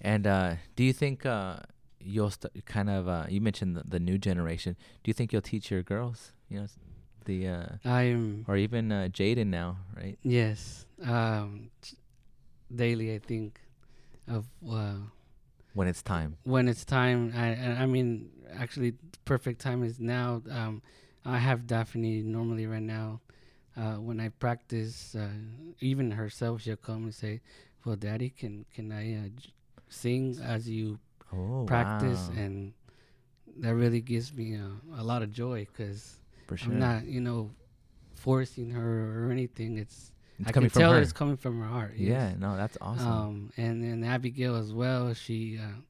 And 0.02 0.28
uh, 0.28 0.56
do 0.76 0.84
you 0.84 0.92
think 0.94 1.26
uh, 1.26 1.58
you'll 2.02 2.32
st- 2.32 2.66
kind 2.66 2.90
of 2.90 3.08
uh, 3.08 3.26
you 3.30 3.40
mentioned 3.42 3.76
the, 3.78 3.84
the 3.84 4.00
new 4.00 4.18
generation? 4.18 4.76
Do 5.04 5.10
you 5.10 5.14
think 5.14 5.32
you'll 5.32 5.42
teach 5.42 5.72
your 5.72 5.84
girls? 5.84 6.34
You 6.50 6.60
know, 6.60 6.68
the 7.26 7.48
uh, 7.48 7.66
i 7.86 8.04
am 8.04 8.44
or 8.48 8.56
even 8.58 8.92
uh, 8.92 9.08
Jaden 9.12 9.48
now, 9.48 9.78
right? 9.96 10.18
yes 10.24 10.86
um 11.04 11.70
daily 12.74 13.14
i 13.16 13.20
think 13.20 13.60
of 14.28 14.46
uh, 14.70 14.96
When 15.74 15.88
it's 15.88 16.02
time. 16.02 16.38
when 16.44 16.68
it's 16.68 16.86
time 16.86 17.34
I, 17.36 17.84
I 17.84 17.86
mean 17.86 18.30
actually 18.54 18.94
perfect 19.26 19.62
time 19.62 19.84
is 19.84 20.00
now 20.00 20.42
um 20.52 20.82
i 21.26 21.38
have 21.38 21.68
daphne 21.68 22.22
normally 22.24 22.66
right 22.66 22.82
now 22.82 23.22
uh 23.78 23.96
when 23.96 24.20
i 24.20 24.30
practice 24.30 25.16
uh 25.16 25.30
even 25.80 26.12
herself 26.12 26.62
she'll 26.62 26.76
come 26.76 27.04
and 27.04 27.14
say 27.14 27.42
well 27.86 27.96
daddy 27.96 28.30
can 28.30 28.66
can 28.74 28.92
i 28.92 29.14
uh, 29.16 29.28
j- 29.36 29.52
sing 29.90 30.38
as 30.44 30.68
you 30.70 31.00
Oh, 31.32 31.66
practice 31.66 32.30
wow. 32.30 32.36
and 32.44 32.74
that 33.60 33.76
really 33.76 34.02
gives 34.02 34.34
me 34.34 34.56
uh, 34.58 35.02
a 35.02 35.04
lot 35.04 35.22
of 35.22 35.32
joy 35.32 35.66
because 35.72 36.20
sure. 36.56 36.58
i'm 36.66 36.80
not 36.80 37.06
you 37.06 37.22
know 37.22 37.52
forcing 38.16 38.70
her 38.72 39.26
or 39.28 39.32
anything 39.32 39.78
it's 39.78 40.12
it's 40.40 40.50
i 40.50 40.52
coming 40.52 40.70
can 40.70 40.80
tell 40.82 40.94
her. 40.94 41.00
it's 41.02 41.12
coming 41.14 41.38
from 41.38 41.60
her 41.60 41.68
heart 41.68 41.94
yes. 41.98 42.10
Yeah, 42.10 42.34
no, 42.40 42.56
that's 42.58 42.78
awesome. 42.82 43.08
Um, 43.08 43.52
and 43.58 43.84
then 43.84 44.04
Abigail 44.04 44.56
as 44.56 44.72
well. 44.74 45.14
She 45.14 45.60
uh, 45.62 45.82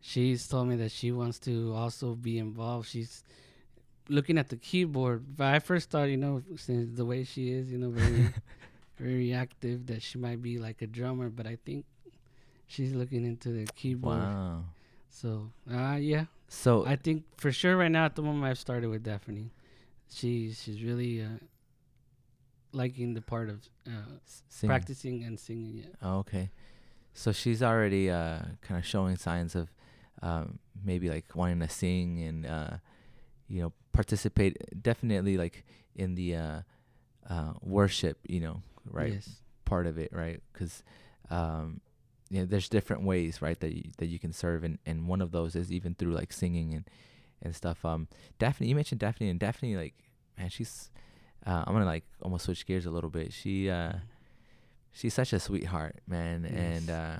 she's 0.00 0.46
told 0.48 0.68
me 0.68 0.76
that 0.76 0.90
she 0.92 1.12
wants 1.12 1.38
to 1.40 1.72
also 1.74 2.14
be 2.14 2.38
involved. 2.38 2.88
She's 2.88 3.24
looking 4.08 4.38
at 4.38 4.48
the 4.48 4.56
keyboard. 4.56 5.36
But 5.36 5.54
I 5.54 5.58
first 5.58 5.90
thought, 5.90 6.04
you 6.04 6.16
know, 6.16 6.42
since 6.56 6.96
the 6.96 7.04
way 7.04 7.24
she 7.24 7.50
is, 7.52 7.70
you 7.70 7.78
know, 7.78 7.90
very 7.90 8.28
very 8.98 9.32
active, 9.32 9.86
that 9.86 10.02
she 10.02 10.18
might 10.18 10.42
be 10.42 10.58
like 10.58 10.82
a 10.82 10.86
drummer. 10.86 11.28
But 11.28 11.46
I 11.46 11.56
think 11.64 11.84
she's 12.66 12.92
looking 12.92 13.24
into 13.24 13.50
the 13.50 13.66
keyboard. 13.74 14.18
wow. 14.18 14.64
So, 15.12 15.50
uh, 15.70 15.96
yeah, 16.00 16.26
So 16.48 16.86
I 16.86 16.94
think 16.94 17.24
for 17.36 17.50
sure 17.50 17.76
right 17.76 17.90
now 17.90 18.04
at 18.04 18.14
the 18.14 18.22
moment 18.22 18.44
I've 18.44 18.58
started 18.58 18.88
with 18.90 19.02
Daphne. 19.02 19.50
She 20.08 20.52
she's 20.52 20.82
really 20.82 21.20
uh, 21.22 21.38
liking 22.72 23.14
the 23.14 23.20
part 23.22 23.48
of 23.48 23.66
uh, 23.86 23.90
singing. 24.48 24.70
practicing 24.70 25.24
and 25.24 25.38
singing. 25.38 25.78
Yeah. 25.78 25.84
Oh, 26.02 26.18
okay. 26.18 26.50
So 27.14 27.32
she's 27.32 27.62
already 27.62 28.10
uh, 28.10 28.38
kind 28.62 28.78
of 28.78 28.86
showing 28.86 29.16
signs 29.16 29.54
of 29.54 29.68
um, 30.22 30.58
maybe 30.84 31.08
like 31.08 31.34
wanting 31.34 31.60
to 31.60 31.68
sing 31.68 32.22
and 32.22 32.46
uh, 32.46 32.70
you 33.48 33.62
know 33.62 33.72
participate. 33.92 34.56
Definitely 34.82 35.36
like 35.36 35.64
in 35.96 36.14
the 36.14 36.36
uh, 36.36 36.60
uh, 37.28 37.52
worship, 37.62 38.18
you 38.28 38.40
know, 38.40 38.62
right 38.88 39.14
Yes. 39.14 39.42
part 39.64 39.86
of 39.86 39.98
it, 39.98 40.12
right? 40.12 40.40
Because 40.52 40.82
um, 41.30 41.80
you 42.30 42.40
know, 42.40 42.46
there's 42.46 42.68
different 42.68 43.02
ways, 43.02 43.42
right, 43.42 43.58
that 43.60 43.74
you, 43.74 43.90
that 43.98 44.06
you 44.06 44.18
can 44.20 44.32
serve, 44.32 44.62
and, 44.62 44.78
and 44.86 45.08
one 45.08 45.20
of 45.20 45.32
those 45.32 45.56
is 45.56 45.72
even 45.72 45.94
through 45.94 46.12
like 46.12 46.32
singing 46.32 46.74
and 46.74 46.84
and 47.42 47.56
stuff. 47.56 47.84
Um, 47.84 48.06
Daphne, 48.38 48.68
you 48.68 48.74
mentioned 48.74 49.00
Daphne, 49.00 49.28
and 49.30 49.40
Daphne, 49.40 49.76
like, 49.76 49.94
man, 50.38 50.48
she's. 50.48 50.90
Uh, 51.46 51.64
I'm 51.66 51.72
gonna 51.72 51.86
like 51.86 52.04
almost 52.20 52.44
switch 52.44 52.66
gears 52.66 52.86
a 52.86 52.90
little 52.90 53.10
bit. 53.10 53.32
She 53.32 53.70
uh, 53.70 53.92
she's 54.92 55.14
such 55.14 55.32
a 55.32 55.40
sweetheart, 55.40 55.96
man. 56.06 56.44
And 56.44 56.90
uh, 56.90 57.16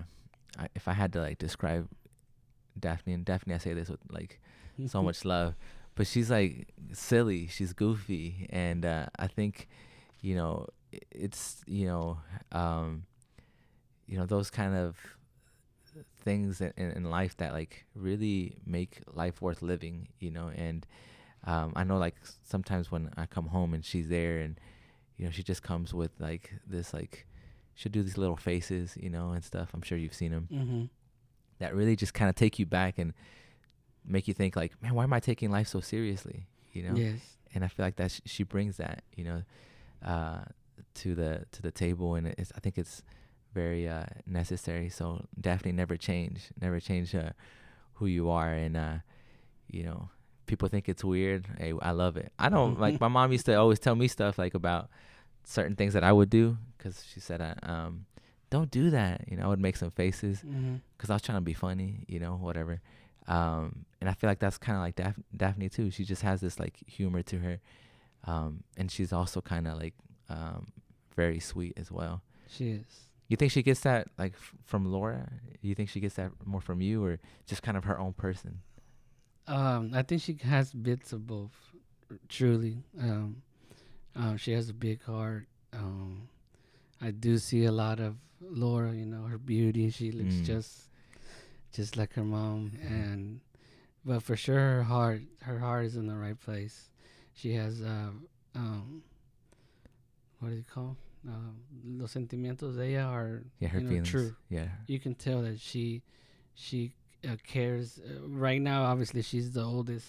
I, 0.58 0.68
if 0.74 0.88
I 0.88 0.92
had 0.92 1.12
to 1.14 1.20
like 1.20 1.38
describe 1.38 1.88
Daphne, 2.78 3.14
and 3.14 3.24
Daphne, 3.24 3.54
I 3.54 3.58
say 3.58 3.72
this 3.72 3.88
with 3.88 4.00
like 4.10 4.40
so 4.86 5.02
much 5.08 5.24
love, 5.24 5.54
but 5.94 6.06
she's 6.06 6.30
like 6.30 6.68
silly, 6.92 7.46
she's 7.46 7.72
goofy, 7.72 8.46
and 8.50 8.84
uh, 8.84 9.06
I 9.18 9.26
think, 9.26 9.68
you 10.20 10.34
know, 10.34 10.66
it's 11.10 11.62
you 11.66 11.86
know, 11.86 12.18
um, 12.52 13.04
you 14.06 14.18
know 14.18 14.26
those 14.26 14.50
kind 14.50 14.74
of 14.74 14.96
things 16.22 16.60
in, 16.60 16.72
in 16.76 16.90
in 16.92 17.04
life 17.04 17.36
that 17.38 17.52
like 17.52 17.86
really 17.94 18.56
make 18.66 19.00
life 19.14 19.40
worth 19.40 19.62
living, 19.62 20.08
you 20.18 20.30
know, 20.30 20.50
and 20.54 20.86
um, 21.44 21.72
I 21.76 21.84
know 21.84 21.96
like 21.98 22.16
sometimes 22.44 22.90
when 22.90 23.10
I 23.16 23.26
come 23.26 23.46
home 23.48 23.74
and 23.74 23.84
she's 23.84 24.08
there 24.08 24.38
and 24.38 24.58
you 25.16 25.24
know 25.24 25.30
she 25.30 25.42
just 25.42 25.62
comes 25.62 25.92
with 25.94 26.10
like 26.18 26.52
this 26.66 26.92
like 26.94 27.26
she'll 27.74 27.92
do 27.92 28.02
these 28.02 28.18
little 28.18 28.36
faces, 28.36 28.96
you 29.00 29.08
know, 29.10 29.30
and 29.30 29.42
stuff. 29.44 29.70
I'm 29.74 29.82
sure 29.82 29.96
you've 29.98 30.14
seen 30.14 30.32
them 30.32 30.48
Mm-hmm. 30.52 30.84
that 31.58 31.74
really 31.74 31.96
just 31.96 32.14
kind 32.14 32.28
of 32.28 32.34
take 32.36 32.58
you 32.58 32.66
back 32.66 32.98
and 32.98 33.12
make 34.04 34.26
you 34.28 34.34
think 34.34 34.56
like, 34.56 34.72
man, 34.82 34.94
why 34.94 35.04
am 35.04 35.12
I 35.12 35.20
taking 35.20 35.50
life 35.50 35.68
so 35.68 35.80
seriously? 35.80 36.46
You 36.72 36.82
know, 36.84 36.96
Yes. 36.96 37.36
and 37.54 37.64
I 37.64 37.68
feel 37.68 37.84
like 37.86 37.96
that 37.96 38.10
sh- 38.12 38.20
she 38.26 38.42
brings 38.44 38.76
that, 38.78 39.02
you 39.16 39.24
know, 39.24 39.42
uh, 40.04 40.40
to 40.94 41.14
the 41.14 41.44
to 41.52 41.62
the 41.62 41.70
table, 41.70 42.14
and 42.14 42.26
it's 42.26 42.52
I 42.56 42.60
think 42.60 42.78
it's 42.78 43.02
very 43.54 43.88
uh, 43.88 44.04
necessary. 44.26 44.88
So 44.88 45.26
definitely 45.40 45.72
never 45.72 45.96
change, 45.96 46.50
never 46.60 46.80
change 46.80 47.14
uh, 47.14 47.30
who 47.94 48.06
you 48.06 48.30
are, 48.30 48.52
and 48.52 48.76
uh, 48.76 48.96
you 49.68 49.82
know, 49.84 50.08
people 50.50 50.68
think 50.68 50.88
it's 50.88 51.02
weird. 51.04 51.46
Hey, 51.58 51.72
I 51.80 51.92
love 51.92 52.16
it. 52.16 52.32
I 52.38 52.48
don't 52.48 52.78
like 52.78 53.00
my 53.00 53.08
mom 53.08 53.32
used 53.32 53.46
to 53.46 53.54
always 53.54 53.78
tell 53.78 53.94
me 53.94 54.08
stuff 54.08 54.38
like 54.38 54.54
about 54.54 54.90
certain 55.44 55.76
things 55.76 55.94
that 55.94 56.04
I 56.04 56.12
would 56.12 56.28
do 56.30 56.58
because 56.76 57.04
she 57.12 57.20
said, 57.20 57.40
I 57.40 57.52
um, 57.62 58.06
"Don't 58.50 58.70
do 58.70 58.90
that." 58.90 59.24
You 59.28 59.36
know, 59.36 59.44
I 59.44 59.48
would 59.48 59.60
make 59.60 59.76
some 59.76 59.90
faces 59.90 60.38
Mm-hmm. 60.40 60.76
because 60.96 61.08
I 61.10 61.14
was 61.14 61.22
trying 61.22 61.38
to 61.38 61.42
be 61.52 61.54
funny, 61.54 62.04
you 62.08 62.18
know, 62.20 62.34
whatever. 62.36 62.80
Um, 63.26 63.84
and 64.00 64.10
I 64.10 64.14
feel 64.14 64.28
like 64.28 64.40
that's 64.40 64.58
kind 64.58 64.76
of 64.76 64.82
like 64.82 64.96
Daph- 64.96 65.22
Daphne 65.36 65.68
too. 65.68 65.90
She 65.90 66.04
just 66.04 66.22
has 66.22 66.40
this 66.40 66.58
like 66.58 66.76
humor 66.86 67.22
to 67.22 67.38
her, 67.38 67.60
um, 68.24 68.64
and 68.76 68.90
she's 68.90 69.12
also 69.12 69.40
kind 69.40 69.66
of 69.68 69.78
like 69.78 69.94
um, 70.28 70.66
very 71.16 71.38
sweet 71.40 71.74
as 71.76 71.90
well. 71.92 72.22
She 72.48 72.70
is. 72.70 73.06
You 73.28 73.36
think 73.36 73.52
she 73.52 73.62
gets 73.62 73.80
that 73.80 74.08
like 74.18 74.32
f- 74.32 74.54
from 74.64 74.84
Laura? 74.90 75.28
You 75.62 75.74
think 75.76 75.88
she 75.88 76.00
gets 76.00 76.16
that 76.16 76.32
more 76.44 76.60
from 76.60 76.80
you, 76.80 77.04
or 77.04 77.20
just 77.46 77.62
kind 77.62 77.76
of 77.76 77.84
her 77.84 77.98
own 78.00 78.12
person? 78.14 78.62
Um, 79.50 79.90
I 79.94 80.02
think 80.02 80.22
she 80.22 80.36
has 80.44 80.72
bits 80.72 81.12
of 81.12 81.26
both. 81.26 81.50
Truly, 82.28 82.78
um, 83.00 83.42
um, 84.16 84.36
she 84.36 84.52
has 84.52 84.68
a 84.68 84.74
big 84.74 85.02
heart. 85.04 85.46
Um, 85.72 86.28
I 87.00 87.10
do 87.10 87.38
see 87.38 87.64
a 87.64 87.72
lot 87.72 88.00
of 88.00 88.16
Laura. 88.40 88.92
You 88.92 89.06
know, 89.06 89.24
her 89.24 89.38
beauty. 89.38 89.90
She 89.90 90.10
looks 90.12 90.36
Mm. 90.36 90.44
just, 90.44 90.88
just 91.72 91.96
like 91.96 92.14
her 92.14 92.24
mom. 92.24 92.72
And, 92.82 93.40
but 94.04 94.22
for 94.22 94.36
sure, 94.36 94.58
her 94.58 94.82
heart, 94.82 95.22
her 95.42 95.58
heart 95.58 95.84
is 95.86 95.96
in 95.96 96.06
the 96.06 96.16
right 96.16 96.38
place. 96.40 96.90
She 97.34 97.54
has, 97.54 97.80
uh, 97.82 98.10
um, 98.54 99.02
what 100.40 100.48
do 100.50 100.54
you 100.56 100.64
call? 100.64 100.96
Uh, 101.28 101.52
los 101.84 102.12
sentimientos 102.14 102.76
de 102.76 102.96
ella 102.96 103.10
are 103.12 103.42
Yeah, 103.58 103.68
her 103.68 103.78
you 103.80 103.84
know, 103.84 103.90
feelings. 103.90 104.08
true 104.08 104.34
Yeah, 104.48 104.68
you 104.86 104.98
can 104.98 105.14
tell 105.14 105.42
that 105.42 105.60
she 105.60 106.02
she 106.54 106.94
uh, 107.28 107.36
cares 107.46 107.98
uh, 107.98 108.26
right 108.28 108.60
now 108.60 108.84
obviously 108.84 109.22
she's 109.22 109.52
the 109.52 109.62
oldest 109.62 110.06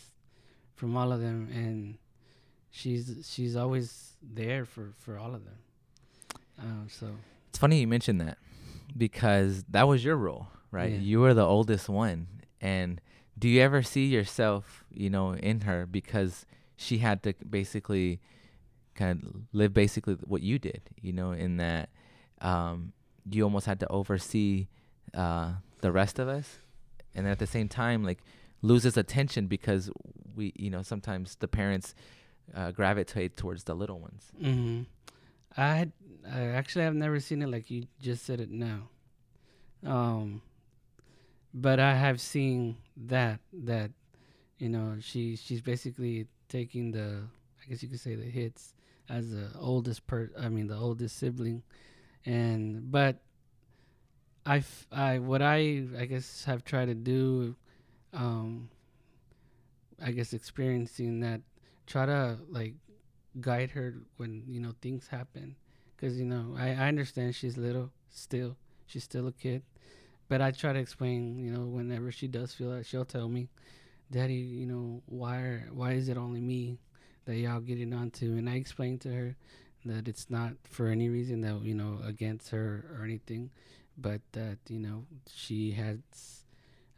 from 0.76 0.96
all 0.96 1.12
of 1.12 1.20
them 1.22 1.50
and 1.54 1.98
she's 2.70 3.30
she's 3.30 3.56
always 3.56 4.14
there 4.22 4.66
for 4.66 4.94
for 4.98 5.18
all 5.18 5.34
of 5.36 5.44
them 5.44 5.58
um 6.60 6.88
so 6.90 7.08
it's 7.50 7.58
funny 7.58 7.80
you 7.82 7.88
mentioned 7.88 8.22
that 8.22 8.38
because 8.96 9.64
that 9.70 9.88
was 9.88 10.04
your 10.04 10.16
role, 10.16 10.48
right? 10.72 10.92
Yeah. 10.92 11.00
You 11.00 11.20
were 11.22 11.34
the 11.34 11.46
oldest 11.46 11.90
one, 11.90 12.28
and 12.60 13.02
do 13.38 13.48
you 13.48 13.62
ever 13.62 13.82
see 13.82 14.06
yourself, 14.06 14.84
you 14.92 15.10
know, 15.10 15.34
in 15.34 15.62
her 15.62 15.86
because 15.86 16.46
she 16.76 17.00
had 17.00 17.24
to 17.24 17.34
basically 17.50 18.20
kind 18.96 19.24
of 19.24 19.42
live 19.54 19.74
basically 19.74 20.16
what 20.26 20.42
you 20.42 20.60
did, 20.60 20.82
you 21.02 21.14
know, 21.14 21.32
in 21.32 21.58
that 21.58 21.90
um, 22.42 22.94
you 23.30 23.44
almost 23.44 23.66
had 23.66 23.80
to 23.80 23.88
oversee 23.88 24.68
uh, 25.14 25.54
the 25.82 25.92
rest 25.92 26.20
of 26.20 26.28
us, 26.28 26.58
and 27.16 27.28
at 27.28 27.40
the 27.40 27.48
same 27.48 27.68
time, 27.68 28.04
like 28.04 28.20
loses 28.62 28.96
attention 28.98 29.48
because 29.48 29.90
we, 30.36 30.54
you 30.56 30.70
know, 30.70 30.82
sometimes 30.82 31.36
the 31.36 31.48
parents 31.48 31.94
uh, 32.56 32.72
gravitate 32.72 33.36
towards 33.38 33.64
the 33.66 33.74
little 33.74 34.00
ones. 34.00 34.32
hmm 34.40 34.82
i 35.58 35.76
had 35.76 35.92
i 36.32 36.42
actually 36.42 36.84
have 36.86 36.96
never 36.96 37.20
seen 37.20 37.42
it 37.42 37.48
like 37.50 37.70
you 37.70 37.86
just 38.02 38.24
said 38.26 38.40
it 38.40 38.50
now. 38.50 38.88
Um 39.86 40.42
but 41.54 41.80
i 41.80 41.94
have 41.96 42.22
seen 42.22 42.78
that 42.96 43.40
that 43.52 43.92
you 44.58 44.70
know 44.70 44.96
she 45.02 45.36
she's 45.36 45.62
basically 45.62 46.28
taking 46.48 46.92
the 46.92 47.24
i 47.62 47.70
guess 47.70 47.84
you 47.84 47.90
could 47.90 48.00
say 48.00 48.16
the 48.16 48.24
hits 48.24 48.74
as 49.10 49.32
the 49.32 49.50
oldest 49.60 50.08
per 50.08 50.30
i 50.40 50.48
mean 50.48 50.68
the 50.68 50.78
oldest 50.78 51.18
sibling. 51.18 51.64
And 52.26 52.92
but 52.92 53.18
i 54.46 54.64
i 54.92 55.20
what 55.20 55.42
i 55.42 55.84
i 55.98 56.06
guess 56.06 56.46
have 56.46 56.64
tried 56.64 56.86
to 56.86 56.96
do 56.96 57.56
um 58.14 58.70
i 60.04 60.12
guess 60.12 60.34
experiencing 60.34 61.20
that 61.20 61.42
try 61.86 62.06
to 62.06 62.38
like 62.50 62.74
guide 63.40 63.72
her 63.72 63.96
when 64.18 64.44
you 64.48 64.60
know 64.60 64.74
things 64.82 65.08
happen. 65.08 65.56
Because 65.96 66.18
you 66.18 66.26
know 66.26 66.56
I, 66.58 66.70
I 66.70 66.88
understand 66.88 67.36
she's 67.36 67.58
little 67.58 67.92
still. 68.10 68.58
She's 68.88 69.04
still 69.04 69.28
a 69.28 69.32
kid. 69.32 69.64
But 70.28 70.42
i 70.42 70.52
try 70.52 70.74
to 70.74 70.80
explain 70.80 71.40
you 71.40 71.52
know 71.52 71.66
whenever 71.66 72.12
she 72.12 72.28
does 72.28 72.54
feel 72.54 72.72
that 72.72 72.86
she'll 72.86 73.06
tell 73.06 73.28
me 73.28 73.50
daddy 74.12 74.34
you 74.36 74.66
know 74.66 75.02
why 75.06 75.38
are, 75.38 75.70
why 75.74 75.92
is 75.92 76.08
it 76.08 76.18
only 76.18 76.40
me 76.40 76.78
that 77.26 77.36
y'all 77.36 77.60
getting 77.60 77.94
onto? 77.94 78.38
And 78.38 78.50
i 78.50 78.56
explain 78.56 78.98
to 79.00 79.14
her 79.14 79.36
that 79.84 80.08
it's 80.08 80.30
not 80.30 80.54
for 80.64 80.88
any 80.88 81.10
reason 81.10 81.42
that 81.42 81.62
you 81.64 81.76
know 81.76 82.00
against 82.06 82.50
her 82.52 82.86
or 82.98 83.04
anything 83.04 83.50
but 83.98 84.22
that 84.34 84.58
you 84.70 84.80
know 84.80 85.06
she 85.34 85.72
has 85.72 85.98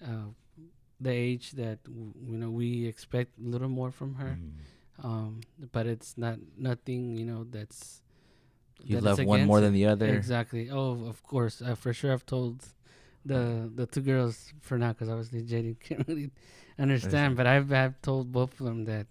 uh, 0.04 0.30
the 1.00 1.12
age 1.12 1.52
that 1.52 1.84
w- 1.84 2.14
you 2.30 2.38
know 2.38 2.50
we 2.50 2.86
expect 2.86 3.32
a 3.40 3.48
little 3.50 3.70
more 3.70 3.92
from 3.92 4.16
her. 4.16 4.38
Mm. 4.40 5.04
um 5.04 5.42
but 5.72 5.86
it's 5.88 6.18
not 6.18 6.38
nothing 6.58 7.18
you 7.18 7.26
know 7.26 7.44
that's 7.50 8.02
You 8.84 8.96
that 8.98 9.04
love 9.04 9.20
one 9.26 9.46
more 9.46 9.62
than 9.62 9.74
the 9.74 9.86
other. 9.88 10.10
exactly. 10.14 10.70
Oh 10.70 11.06
of 11.08 11.24
course. 11.24 11.62
Uh, 11.62 11.76
for 11.76 11.94
sure 11.94 12.12
i've 12.14 12.26
told 12.26 12.56
the 13.26 13.70
the 13.74 13.86
two 13.88 14.02
girls 14.02 14.52
for 14.62 14.78
now 14.78 14.91
because 14.94 15.10
obviously 15.10 15.41
Jaden 15.41 15.80
can't 15.88 16.08
really 16.08 16.30
understand. 16.78 17.36
but 17.38 17.48
i've 17.48 17.72
i've 17.72 17.98
told 18.02 18.32
both 18.32 18.60
of 18.60 18.65
them 18.67 18.86
that 18.86 19.08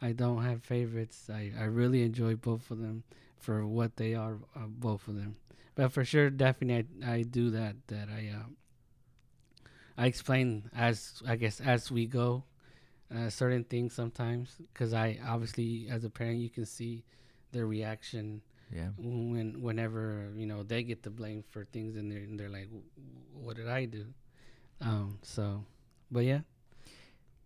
i 0.00 0.12
don't 0.12 0.42
have 0.42 0.62
favorites. 0.62 1.28
I 1.40 1.52
i 1.58 1.64
really 1.64 2.02
enjoy 2.02 2.34
both 2.36 2.70
of 2.70 2.78
them 2.80 3.02
for 3.38 3.66
what 3.66 3.96
they 3.96 4.14
are 4.14 4.36
uh, 4.56 4.66
both 4.68 5.06
of 5.08 5.14
them 5.20 5.36
but 5.78 5.92
for 5.94 6.04
sure 6.04 6.28
definitely 6.28 6.82
i, 7.06 7.12
I 7.18 7.22
do 7.22 7.50
that 7.50 7.76
that 7.86 8.08
i 8.10 8.32
uh, 8.34 8.48
i 9.96 10.06
explain 10.06 10.68
as 10.74 11.22
i 11.26 11.36
guess 11.36 11.60
as 11.60 11.90
we 11.90 12.06
go 12.06 12.42
uh, 13.14 13.30
certain 13.30 13.64
things 13.64 13.94
sometimes 13.94 14.56
because 14.72 14.92
I 14.92 15.18
obviously 15.26 15.88
as 15.90 16.04
a 16.04 16.10
parent 16.10 16.40
you 16.40 16.50
can 16.50 16.66
see 16.66 17.04
their 17.52 17.64
reaction 17.66 18.42
Yeah. 18.70 18.88
when 18.98 19.62
whenever 19.62 20.30
you 20.36 20.44
know 20.44 20.62
they 20.62 20.82
get 20.82 21.02
the 21.02 21.08
blame 21.10 21.42
for 21.42 21.64
things 21.64 21.96
and 21.96 22.12
they're 22.12 22.18
and 22.28 22.38
they're 22.38 22.50
like, 22.50 22.68
"What 23.32 23.56
did 23.56 23.66
I 23.66 23.86
do?" 23.86 24.04
Um. 24.82 25.20
So, 25.22 25.64
but 26.10 26.24
yeah, 26.28 26.40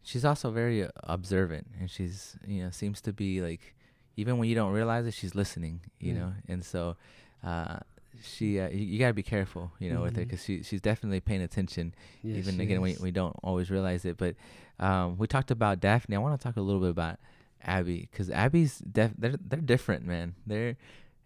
she's 0.03 0.25
also 0.25 0.51
very 0.51 0.83
uh, 0.83 0.89
observant 1.05 1.69
and 1.79 1.89
she's 1.89 2.37
you 2.45 2.65
know 2.65 2.71
seems 2.71 3.01
to 3.03 3.13
be 3.13 3.41
like 3.41 3.75
even 4.17 4.39
when 4.39 4.49
you 4.49 4.57
don't 4.57 4.73
realize 4.73 5.07
it 5.07 5.15
she's 5.15 5.37
listening 5.37 5.81
you 6.01 6.13
Yeah. 6.13 6.19
know 6.19 6.33
and 6.49 6.65
so 6.65 6.97
uh 7.45 7.79
she 8.23 8.59
uh, 8.61 8.69
you, 8.69 8.85
you 8.85 8.99
got 8.99 9.09
to 9.09 9.15
be 9.15 9.23
careful 9.23 9.73
you 9.79 9.93
know 9.93 10.03
with 10.03 10.17
her 10.17 10.25
because 10.25 10.45
she 10.45 10.63
she's 10.63 10.81
definitely 10.81 11.21
paying 11.21 11.41
attention 11.43 11.95
yes, 12.23 12.37
even 12.37 12.61
again 12.61 12.81
we, 12.81 12.97
we 13.01 13.11
don't 13.11 13.35
always 13.43 13.71
realize 13.71 14.05
it 14.05 14.17
but 14.17 14.35
um 14.79 15.17
we 15.19 15.27
talked 15.27 15.51
about 15.51 15.81
daphne. 15.81 16.17
I 16.17 16.19
want 16.19 16.39
to 16.39 16.43
talk 16.43 16.57
a 16.57 16.61
little 16.61 16.81
bit 16.81 16.91
about 16.91 17.19
abby 17.65 18.09
because 18.11 18.29
abby's 18.31 18.79
def- 18.79 19.15
they're 19.17 19.37
they're 19.41 19.61
different 19.61 20.05
man. 20.05 20.35
They're 20.47 20.77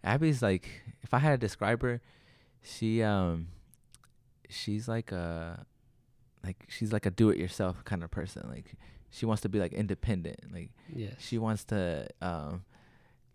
abby's 0.03 0.41
like 0.41 0.69
if 1.01 1.13
i 1.13 1.17
had 1.17 1.31
to 1.31 1.37
describe 1.37 1.81
her 1.81 1.99
she 2.61 3.01
um 3.03 3.47
she's 4.49 4.87
like 4.87 5.11
a 5.11 5.65
like 6.43 6.63
she's 6.69 6.93
like 6.93 7.05
a 7.05 7.11
do 7.11 7.29
it 7.29 7.37
yourself 7.37 7.83
kind 7.83 8.03
of 8.03 8.11
person 8.11 8.47
like 8.49 8.73
she 9.09 9.25
wants 9.25 9.41
to 9.41 9.49
be 9.49 9.59
like 9.59 9.73
independent 9.73 10.39
like 10.53 10.69
yes, 10.95 11.13
she 11.19 11.37
wants 11.37 11.63
to 11.65 12.07
um 12.21 12.63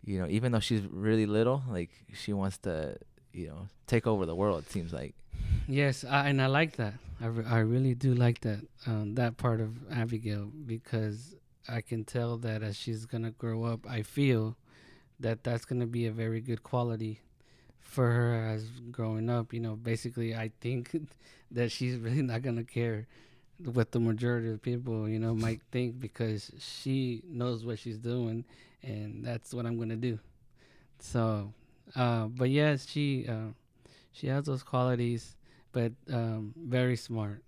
you 0.05 0.19
know 0.19 0.27
even 0.31 0.53
though 0.53 0.61
she's 0.61 0.83
really 0.91 1.27
little 1.27 1.63
like 1.69 1.91
she 2.15 2.33
wants 2.33 2.57
to 2.59 2.97
you 3.33 3.49
know 3.49 3.69
take 3.87 4.07
over 4.07 4.27
the 4.27 4.35
world 4.35 4.65
it 4.65 4.71
seems 4.71 4.93
like 4.93 5.15
yes, 5.69 6.05
I, 6.05 6.29
and 6.29 6.41
I 6.41 6.47
like 6.47 6.77
that. 6.77 6.95
I, 7.21 7.27
re- 7.27 7.45
I 7.45 7.59
really 7.59 7.95
do 7.95 8.15
like 8.15 8.41
that 8.41 8.61
um, 8.87 9.15
that 9.15 9.37
part 9.37 9.61
of 9.61 9.71
Abigail 9.93 10.51
because 10.67 11.37
I 11.69 11.81
can 11.81 12.05
tell 12.05 12.37
that 12.39 12.63
as 12.63 12.77
she's 12.77 13.07
gonna 13.07 13.31
grow 13.31 13.65
up, 13.65 13.87
I 13.89 14.03
feel 14.03 14.57
that 15.21 15.45
that's 15.45 15.65
gonna 15.65 15.87
be 15.87 16.07
a 16.07 16.13
very 16.13 16.41
good 16.41 16.63
quality 16.63 17.21
for 17.79 18.11
her 18.11 18.35
as 18.35 18.65
growing 18.91 19.31
up. 19.31 19.53
You 19.53 19.61
know, 19.61 19.77
basically, 19.77 20.35
I 20.35 20.51
think 20.61 20.97
that 21.51 21.71
she's 21.71 21.97
really 21.97 22.23
not 22.23 22.43
gonna 22.43 22.65
care 22.65 23.07
what 23.65 23.93
the 23.93 24.01
majority 24.01 24.51
of 24.51 24.61
people, 24.61 25.09
you 25.09 25.21
know, 25.21 25.35
might 25.35 25.61
think 25.71 26.01
because 26.01 26.51
she 26.59 27.23
knows 27.29 27.65
what 27.65 27.79
she's 27.79 27.99
doing, 27.99 28.45
and 28.83 29.25
that's 29.25 29.55
what 29.55 29.67
I'm 29.67 29.79
gonna 29.79 29.97
do. 29.97 30.19
So, 30.99 31.53
uh, 31.97 32.27
but 32.27 32.51
yes, 32.51 32.87
she 32.89 33.27
uh, 33.29 33.53
she 34.13 34.29
has 34.29 34.45
those 34.45 34.63
qualities, 34.63 35.37
but 35.73 35.93
um, 36.13 36.55
very 36.57 36.97
smart, 36.97 37.43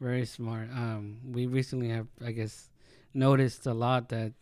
very 0.00 0.24
smart. 0.26 0.68
Um, 0.70 1.18
we 1.30 1.46
recently 1.46 1.88
have, 1.90 2.06
I 2.24 2.32
guess, 2.32 2.70
noticed 3.14 3.66
a 3.66 3.74
lot 3.74 4.08
that 4.10 4.32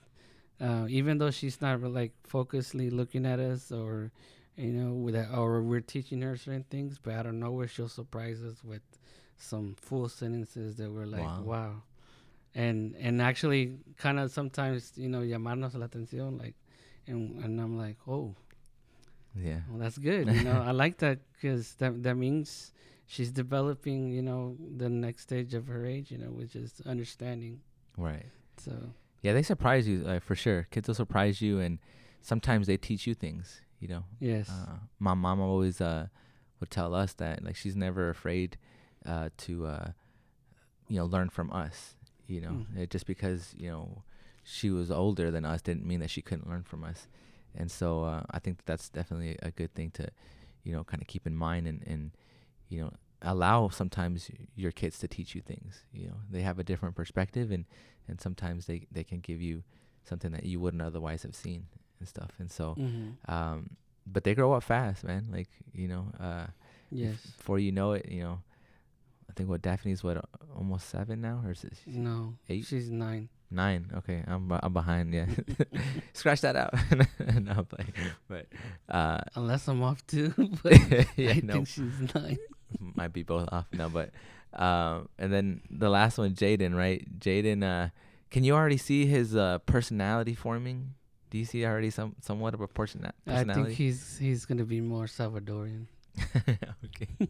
uh, 0.61 0.87
even 0.89 1.19
though 1.19 1.31
she's 1.31 1.61
not 1.61 1.83
like 1.83 2.13
focusedly 2.29 2.91
looking 2.93 3.27
at 3.27 3.41
us 3.41 3.73
or 3.73 4.11
you 4.57 4.73
know 4.73 4.93
with 4.93 5.15
that, 5.15 5.33
or 5.37 5.63
we're 5.63 5.81
teaching 5.81 6.21
her 6.23 6.37
certain 6.37 6.65
things, 6.71 6.99
but 7.03 7.15
out 7.15 7.27
of 7.27 7.35
nowhere 7.35 7.69
she'll 7.69 7.89
surprise 7.89 8.43
us 8.43 8.63
with 8.65 8.83
some 9.37 9.75
full 9.81 10.09
sentences 10.09 10.77
that 10.77 10.91
we're 10.91 11.07
like, 11.07 11.23
Wow. 11.23 11.43
wow. 11.43 11.83
And 12.55 12.95
and 12.99 13.23
actually, 13.23 13.79
kind 13.97 14.19
of 14.19 14.31
sometimes 14.33 14.93
you 14.97 15.09
know 15.09 15.21
llamarnos 15.21 15.75
la 15.75 15.87
atención, 15.87 16.39
like, 16.39 16.55
and 17.07 17.43
and 17.45 17.61
I'm 17.61 17.79
like, 17.79 17.97
oh, 18.09 18.35
yeah 19.35 19.61
well, 19.69 19.79
that's 19.79 19.99
good. 19.99 20.27
You 20.29 20.43
know, 20.45 20.61
I 20.67 20.73
like 20.73 20.99
that 20.99 21.19
because 21.33 21.75
that 21.75 22.03
that 22.03 22.17
means 22.17 22.73
she's 23.07 23.31
developing. 23.31 24.11
You 24.11 24.23
know, 24.23 24.57
the 24.77 24.89
next 24.89 25.23
stage 25.23 25.55
of 25.55 25.67
her 25.69 25.87
age. 25.87 26.11
You 26.11 26.19
know, 26.19 26.31
which 26.31 26.57
is 26.57 26.81
understanding. 26.87 27.61
right 27.97 28.27
So 28.59 28.73
yeah 29.23 29.33
they 29.35 29.43
surprise 29.43 29.87
you 29.87 30.05
uh, 30.07 30.19
for 30.21 30.35
sure 30.35 30.67
kids 30.71 30.89
will 30.89 30.95
surprise 30.95 31.43
you 31.43 31.61
and 31.61 31.79
sometimes 32.23 32.67
they 32.67 32.77
teach 32.79 33.07
you 33.07 33.15
things 33.15 33.61
you 33.79 33.89
know 33.89 34.05
yes, 34.19 34.49
uh, 34.49 34.77
my 34.99 35.13
mom 35.15 35.41
always 35.41 35.81
uh 35.81 36.07
would 36.59 36.71
tell 36.71 36.95
us 36.95 37.13
that 37.15 37.45
like 37.45 37.57
she's 37.57 37.77
never 37.77 38.09
afraid 38.09 38.57
uh 39.05 39.29
to 39.37 39.67
uh 39.67 39.91
you 40.89 40.97
know 40.99 41.05
learn 41.05 41.29
from 41.29 41.51
us 41.53 41.95
you 42.27 42.41
know 42.41 42.65
it, 42.77 42.89
just 42.91 43.07
because 43.07 43.55
you 43.57 43.69
know 43.71 44.03
she 44.43 44.71
was 44.71 44.91
older 44.91 45.31
than 45.31 45.45
us 45.45 45.61
didn't 45.63 45.85
mean 45.87 46.01
that 46.01 46.11
she 46.11 46.23
couldn't 46.23 46.49
learn 46.49 46.63
from 46.63 46.83
us 46.85 47.07
and 47.55 47.71
so 47.71 48.05
uh, 48.05 48.23
I 48.31 48.39
think 48.39 48.65
that's 48.65 48.89
definitely 48.89 49.37
a 49.43 49.51
good 49.51 49.75
thing 49.75 49.91
to, 49.93 50.09
you 50.65 50.73
know, 50.73 50.85
kind 50.85 51.03
of 51.03 51.09
keep 51.09 51.27
in 51.27 51.37
mind 51.37 51.67
and 51.67 51.83
and 51.87 52.11
you 52.69 52.81
know 52.81 52.93
allow 53.23 53.69
sometimes 53.69 54.31
your 54.57 54.73
kids 54.73 54.99
to 54.99 55.09
teach 55.09 55.35
you 55.35 55.43
things. 55.43 55.85
You 55.93 56.09
know, 56.09 56.17
they 56.31 56.43
have 56.43 56.59
a 56.59 56.65
different 56.65 56.95
perspective, 56.95 57.51
and 57.51 57.65
and 58.09 58.21
sometimes 58.21 58.67
they 58.67 58.87
they 58.93 59.05
can 59.05 59.21
give 59.21 59.41
you 59.43 59.63
something 60.05 60.33
that 60.33 60.45
you 60.45 60.59
wouldn't 60.61 60.83
otherwise 60.83 61.23
have 61.25 61.35
seen 61.35 61.67
and 61.99 62.09
stuff. 62.09 62.31
And 62.39 62.51
so, 62.51 62.77
Mm-hmm. 62.79 63.31
um, 63.33 63.71
but 64.07 64.25
they 64.25 64.35
grow 64.35 64.53
up 64.55 64.63
fast, 64.63 65.05
man. 65.05 65.27
Like 65.31 65.49
you 65.75 65.89
know, 65.89 66.07
uh, 66.19 66.47
Yes. 66.91 67.19
before 67.37 67.59
you 67.59 67.73
know 67.73 67.93
it, 67.93 68.07
you 68.11 68.23
know, 68.23 68.41
I 69.29 69.33
think 69.35 69.49
what 69.49 69.63
Daphne's 69.63 70.03
what 70.03 70.25
almost 70.57 70.89
seven 70.89 71.21
now, 71.21 71.43
or 71.45 71.53
is 71.53 71.65
it 71.65 71.75
No. 71.87 72.35
eight? 72.49 72.65
She's 72.67 72.91
nine. 72.91 73.29
Nine? 73.51 73.91
Okay, 73.99 74.23
I'm 74.27 74.51
I'm 74.53 74.73
behind. 74.73 75.13
Yeah, 75.15 75.27
scratch 76.13 76.41
that 76.43 76.57
out. 76.57 76.73
no, 77.41 77.53
I'm 77.53 77.65
playing. 77.67 77.93
But 78.29 78.47
uh, 78.89 79.21
Unless 79.35 79.69
I'm 79.69 79.83
off 79.83 80.07
too. 80.07 80.33
but 80.63 80.73
yeah, 81.17 81.33
I 81.33 81.41
no, 81.43 81.53
think 81.55 81.69
she's 81.69 82.15
nine. 82.15 82.39
might 82.79 83.13
be 83.13 83.23
both 83.23 83.49
off 83.53 83.67
now. 83.73 83.89
But 83.89 84.11
um, 84.53 85.09
and 85.19 85.33
then 85.33 85.61
the 85.71 85.89
last 85.91 86.19
one, 86.19 86.35
Jaden, 86.35 86.77
right? 86.77 87.05
Jaden, 87.19 87.63
uh, 87.63 87.91
can 88.31 88.45
you 88.45 88.55
already 88.55 88.77
see 88.79 89.07
his 89.07 89.35
uh 89.37 89.59
personality 89.67 90.35
forming? 90.35 90.95
Do 91.31 91.39
you 91.39 91.45
see 91.45 91.65
already 91.65 91.91
some 91.91 92.17
somewhat 92.21 92.55
of 92.55 92.61
a 92.61 92.67
persona- 92.67 93.15
I 93.27 93.45
think 93.45 93.69
he's 93.69 94.19
he's 94.19 94.47
gonna 94.47 94.65
be 94.65 94.81
more 94.81 95.05
Salvadorian 95.07 95.87
okay. 96.85 97.29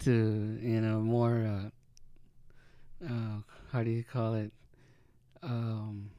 To 0.00 0.58
you 0.60 0.80
know 0.80 1.00
more. 1.00 1.70
Uh, 3.02 3.04
uh, 3.06 3.36
how 3.72 3.82
do 3.82 3.90
you 3.90 4.02
call 4.04 4.34
it? 4.34 4.52
Um. 5.42 6.10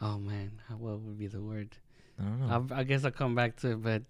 Oh 0.00 0.18
man, 0.18 0.60
how- 0.68 0.76
what 0.76 1.00
would 1.00 1.18
be 1.18 1.26
the 1.28 1.40
word? 1.40 1.76
I 2.18 2.24
don't 2.24 2.40
know. 2.40 2.52
I'll, 2.52 2.78
I 2.80 2.84
guess 2.84 3.04
I'll 3.04 3.10
come 3.10 3.34
back 3.34 3.56
to 3.60 3.72
it, 3.72 3.82
but 3.82 4.02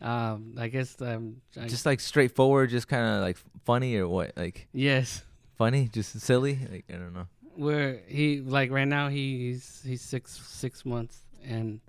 um, 0.00 0.54
I 0.58 0.68
guess 0.68 1.00
um, 1.02 1.40
I, 1.60 1.66
just 1.66 1.86
like 1.86 2.00
straightforward, 2.00 2.70
just 2.70 2.88
kind 2.88 3.04
of 3.16 3.20
like 3.22 3.36
funny 3.64 3.96
or 3.96 4.08
what? 4.08 4.32
Like 4.36 4.68
yes, 4.72 5.22
funny, 5.56 5.88
just 5.92 6.18
silly. 6.20 6.58
Like 6.70 6.84
I 6.88 6.94
don't 6.94 7.12
know. 7.12 7.26
where 7.56 8.00
he 8.08 8.40
like 8.40 8.70
right 8.70 8.88
now 8.88 9.08
he's 9.08 9.82
he's 9.86 10.00
six 10.02 10.32
six 10.46 10.84
months 10.84 11.18
and 11.44 11.80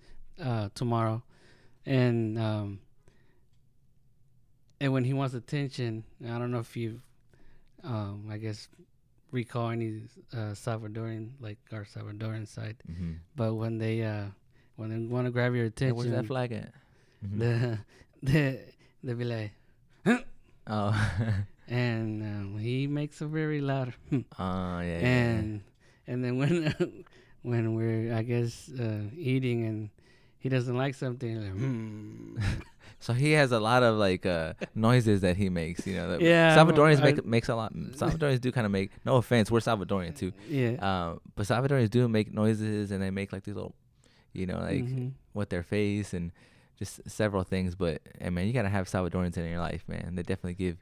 uh 0.43 0.69
tomorrow 0.75 1.23
and 1.85 2.37
um 2.37 2.79
and 4.79 4.91
when 4.93 5.03
he 5.05 5.13
wants 5.13 5.33
attention 5.33 6.03
i 6.25 6.37
don't 6.37 6.51
know 6.51 6.59
if 6.59 6.75
you 6.75 6.99
um 7.83 8.27
i 8.29 8.37
guess 8.37 8.67
recall 9.35 9.69
any 9.75 10.07
uh 10.31 10.55
salvadorian 10.55 11.35
like 11.43 11.59
our 11.75 11.83
Salvadoran 11.83 12.47
side 12.47 12.77
Mm-hmm. 12.87 13.19
but 13.35 13.53
when 13.59 13.77
they 13.77 14.01
uh 14.03 14.31
when 14.79 14.87
they 14.91 14.99
want 15.13 15.27
to 15.27 15.31
grab 15.35 15.51
your 15.53 15.67
Hey, 15.67 15.91
attention 15.91 15.95
where's 15.97 16.15
that 16.15 16.25
flag 16.31 16.51
at? 16.55 16.71
Mhm. 17.23 17.37
the 17.43 17.51
the 18.31 18.41
they 19.03 19.13
be 19.13 19.25
like 19.27 19.51
oh, 20.67 20.93
and 21.67 22.21
um, 22.23 22.57
he 22.57 22.87
makes 22.87 23.21
a 23.21 23.27
very 23.27 23.59
loud 23.61 23.93
oh 24.11 24.79
yeah, 24.79 24.81
yeah, 24.83 24.99
yeah. 24.99 25.07
and 25.07 25.61
and 26.07 26.17
then 26.23 26.33
when 26.41 26.53
when 27.41 27.63
we're 27.75 28.13
I 28.15 28.21
guess 28.23 28.69
uh, 28.73 29.09
eating 29.17 29.65
and 29.65 29.89
he 30.37 30.49
doesn't 30.49 30.77
like 30.77 30.93
something 30.95 31.33
like 31.41 31.53
hmm. 31.57 32.37
So 32.99 33.13
he 33.13 33.33
has 33.33 33.51
a 33.51 33.59
lot 33.59 33.83
of 33.83 33.97
like 33.97 34.25
uh 34.25 34.53
noises 34.73 35.21
that 35.21 35.37
he 35.37 35.49
makes. 35.49 35.85
You 35.85 35.95
know, 35.95 36.09
that 36.11 36.21
Yeah, 36.21 36.55
Salvadorians 36.57 36.99
I- 37.01 37.03
make 37.11 37.25
makes 37.25 37.49
a 37.49 37.55
lot. 37.55 37.73
Salvadorians 38.01 38.41
do 38.41 38.51
kind 38.51 38.65
of 38.65 38.71
make. 38.71 38.91
No 39.05 39.17
offense, 39.17 39.51
we're 39.51 39.59
Salvadorian 39.59 40.15
too. 40.17 40.31
yeah 40.49 40.71
Um, 40.79 41.21
but 41.35 41.45
Salvadorians 41.45 41.89
do 41.89 42.07
make 42.07 42.33
noises, 42.33 42.91
and 42.91 43.01
they 43.03 43.11
make 43.11 43.31
like 43.33 43.43
these 43.43 43.55
little, 43.55 43.75
you 44.33 44.45
know, 44.45 44.57
like 44.59 44.83
Mhm. 44.85 45.11
with 45.33 45.49
their 45.49 45.63
face 45.63 46.13
and 46.13 46.31
just 46.79 47.01
several 47.09 47.43
things. 47.43 47.75
But 47.75 48.01
hey, 48.19 48.29
man, 48.31 48.47
you 48.47 48.53
gotta 48.53 48.69
have 48.69 48.87
Salvadorians 48.87 49.37
in 49.37 49.47
your 49.49 49.59
life, 49.59 49.83
man. 49.87 50.15
They 50.15 50.23
definitely 50.23 50.55
give 50.55 50.77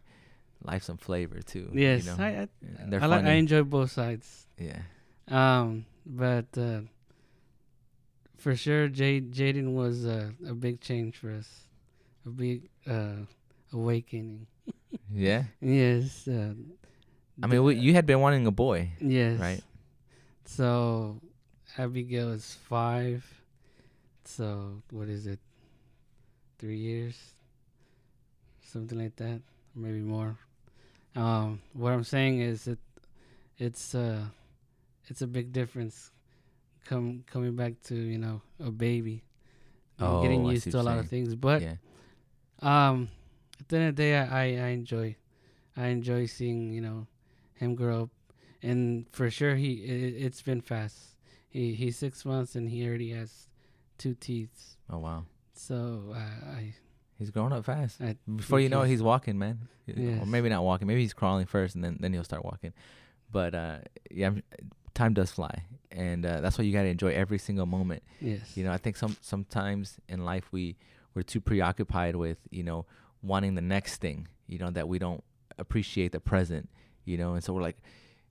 life 0.63 0.83
some 0.83 0.97
flavor 0.97 1.41
too. 1.41 1.69
yes 1.73 2.05
you 2.05 2.11
know? 2.11 2.23
I 2.23 2.27
I, 2.27 2.47
And 2.79 2.95
I, 2.95 3.05
like, 3.05 3.25
I 3.25 3.31
enjoy 3.33 3.63
both 3.63 3.91
sides 3.91 4.47
yeah. 4.57 4.79
um 5.27 5.85
but 6.05 6.45
uh, 6.57 6.81
for 8.37 8.55
sure 8.55 8.87
Jade 8.87 9.33
Jaden 9.33 9.73
was 9.73 10.05
uh, 10.05 10.31
a 10.47 10.53
big 10.53 10.79
change 10.79 11.17
for 11.17 11.31
us 11.31 11.62
a 12.25 12.29
big 12.29 12.69
uh, 12.87 13.25
awakening 13.71 14.47
Yeah. 15.11 15.43
yes 15.61 16.27
uh, 16.27 16.53
I 17.41 17.47
mean, 17.47 17.63
we, 17.63 17.75
you 17.75 17.93
had 17.93 18.05
been 18.05 18.19
wanting 18.21 18.45
a 18.45 18.51
boy, 18.51 18.91
yes 19.01 19.39
right? 19.39 19.63
So 20.45 21.19
Abigail 21.77 22.29
is 22.31 22.57
five. 22.69 23.25
So 24.25 24.83
what 24.91 25.09
is 25.09 25.25
it? 25.25 25.39
Three 26.59 26.77
years, 26.77 27.17
something 28.61 28.97
like 28.97 29.15
that, 29.17 29.41
maybe 29.75 29.99
more. 29.99 30.37
Um, 31.15 31.59
what 31.73 31.91
I'm 31.91 32.03
saying 32.03 32.39
is 32.39 32.65
that 32.65 32.79
it's 33.57 33.95
uh, 33.95 34.25
it's 35.07 35.21
a 35.21 35.27
big 35.27 35.51
difference. 35.51 36.11
Come 36.85 37.23
coming 37.27 37.55
back 37.55 37.81
to 37.89 37.95
you 37.95 38.17
know 38.17 38.41
a 38.59 38.71
baby, 38.71 39.23
Oh, 39.99 40.21
getting 40.21 40.45
used 40.45 40.69
to 40.71 40.79
a 40.79 40.81
lot 40.83 40.93
you're 40.93 41.01
of 41.01 41.09
things. 41.09 41.35
But 41.35 41.61
yeah. 41.61 41.75
Um, 42.63 43.09
at 43.59 43.67
the 43.67 43.77
end 43.77 43.89
of 43.89 43.95
the 43.95 44.01
day, 44.03 44.17
I, 44.17 44.43
I, 44.43 44.67
enjoy, 44.69 45.15
I 45.77 45.87
enjoy 45.87 46.25
seeing 46.25 46.73
you 46.73 46.81
know, 46.81 47.07
him 47.55 47.75
grow 47.75 48.03
up, 48.03 48.09
and 48.61 49.05
for 49.11 49.29
sure 49.29 49.55
he 49.55 49.73
it, 49.73 50.25
it's 50.25 50.41
been 50.41 50.61
fast. 50.61 50.97
He 51.49 51.75
he's 51.75 51.97
six 51.97 52.25
months 52.25 52.55
and 52.55 52.69
he 52.69 52.87
already 52.87 53.11
has 53.11 53.47
two 53.97 54.15
teeth. 54.15 54.75
Oh 54.89 54.97
wow. 54.99 55.25
So 55.53 56.13
uh, 56.15 56.49
I 56.57 56.73
He's 57.19 57.29
growing 57.29 57.53
up 57.53 57.63
fast. 57.63 58.01
I 58.01 58.17
Before 58.35 58.59
you 58.59 58.69
know 58.69 58.81
it, 58.81 58.87
he's- 58.87 59.01
walking, 59.01 59.37
man. 59.37 59.59
Y- 59.87 60.17
Or 60.19 60.25
maybe 60.25 60.49
not 60.49 60.63
walking. 60.63 60.87
Maybe 60.87 61.01
he's 61.01 61.13
crawling 61.13 61.45
first, 61.45 61.75
and 61.75 61.83
then 61.83 61.97
then 61.99 62.11
he'll 62.13 62.23
start 62.23 62.43
walking. 62.43 62.73
But 63.31 63.53
uh, 63.53 63.77
yeah, 64.09 64.27
I'm- 64.27 64.43
time 64.95 65.13
does 65.13 65.31
fly, 65.31 65.63
and 65.91 66.25
uh, 66.25 66.41
that's 66.41 66.57
why 66.57 66.63
you 66.65 66.73
gotta 66.73 66.87
enjoy 66.87 67.11
every 67.13 67.37
single 67.37 67.65
moment. 67.67 68.01
yes 68.19 68.57
You 68.57 68.63
know, 68.63 68.71
I 68.71 68.77
think 68.77 68.95
some 68.97 69.15
sometimes 69.21 69.99
in 70.09 70.25
life 70.25 70.45
we 70.51 70.75
we're 71.15 71.23
too 71.23 71.41
preoccupied 71.41 72.15
with 72.15 72.37
you 72.51 72.63
know 72.63 72.85
wanting 73.21 73.55
the 73.55 73.61
next 73.61 73.97
thing. 73.97 74.27
You 74.47 74.59
know 74.59 74.69
that 74.71 74.87
we 74.87 74.99
don't 74.99 75.23
appreciate 75.57 76.11
the 76.11 76.19
present. 76.19 76.69
You 77.05 77.17
know, 77.17 77.33
and 77.33 77.43
so 77.43 77.53
we're 77.53 77.61
like, 77.61 77.77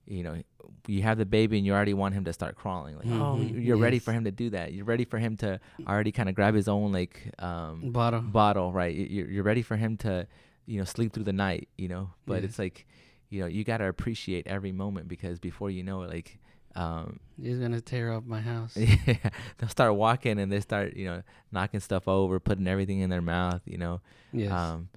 you 0.07 0.23
know, 0.23 0.41
you 0.87 1.03
have 1.03 1.17
the 1.19 1.25
baby 1.25 1.57
and 1.57 1.65
you 1.65 1.73
already 1.73 1.93
want 1.93 2.15
him 2.15 2.25
to 2.25 2.33
start 2.33 2.55
crawling. 2.55 2.95
Like, 2.97 3.05
oh, 3.05 3.35
Mhm, 3.37 3.49
you- 3.53 3.59
you're 3.61 3.77
ready 3.77 3.99
for 3.99 4.11
him 4.11 4.23
to 4.23 4.31
do 4.31 4.49
that. 4.49 4.73
You're 4.73 4.83
ready 4.85 5.05
for 5.05 5.19
him 5.19 5.37
to 5.37 5.59
already 5.87 6.11
kind 6.11 6.27
of 6.27 6.33
grab 6.35 6.55
his 6.55 6.67
own 6.67 6.91
like 6.91 7.29
um, 7.39 7.91
bottom. 7.91 8.31
bottle, 8.31 8.73
right? 8.73 8.93
You're 8.95 9.29
you're 9.29 9.43
ready 9.43 9.61
for 9.61 9.77
him 9.77 9.95
to, 9.97 10.27
you 10.65 10.79
know, 10.79 10.85
sleep 10.85 11.13
through 11.13 11.25
the 11.25 11.33
night, 11.33 11.69
you 11.77 11.87
know. 11.87 12.09
But 12.25 12.41
Yes. 12.41 12.51
it's 12.51 12.59
like, 12.59 12.87
you 13.29 13.41
know, 13.41 13.45
you 13.47 13.63
gotta 13.63 13.87
appreciate 13.87 14.47
every 14.47 14.71
moment 14.71 15.07
because 15.07 15.39
before 15.39 15.69
you 15.69 15.83
know 15.83 16.01
it, 16.01 16.09
like, 16.09 16.39
um, 16.75 17.19
He's 17.41 17.59
gonna 17.59 17.81
tear 17.81 18.13
up 18.13 18.25
my 18.25 18.41
house. 18.41 18.75
yeah, 18.77 19.29
they'll 19.57 19.69
start 19.69 19.95
walking 19.95 20.39
and 20.39 20.51
they 20.51 20.59
start, 20.59 20.95
you 20.95 21.05
know, 21.05 21.23
knocking 21.51 21.79
stuff 21.79 22.07
over, 22.07 22.39
putting 22.39 22.67
everything 22.67 22.99
in 22.99 23.09
their 23.09 23.21
mouth, 23.21 23.61
you 23.65 23.77
know. 23.77 24.01
Yes. 24.31 24.51
Um, 24.51 24.89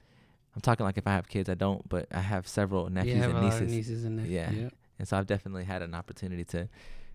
I'm 0.55 0.63
talking 0.63 0.85
like 0.87 0.97
if 0.97 1.07
I 1.07 1.13
have 1.13 1.29
kids, 1.29 1.49
I 1.49 1.55
don't, 1.55 1.87
but 1.89 2.07
I 2.13 2.21
have 2.21 2.49
several 2.49 2.89
nephews 2.89 3.17
have 3.17 3.31
and 3.31 3.39
a 3.39 3.43
lot 3.43 3.55
of 3.55 3.61
nieces, 3.63 3.75
nieces 3.75 4.05
and 4.05 4.17
nephews. 4.17 4.33
Yeah. 4.35 4.51
Yep. 4.51 4.73
and 4.99 5.09
so 5.09 5.19
I've 5.19 5.27
definitely 5.27 5.65
had 5.65 5.83
an 5.83 5.95
opportunity 5.95 6.45
to 6.45 6.69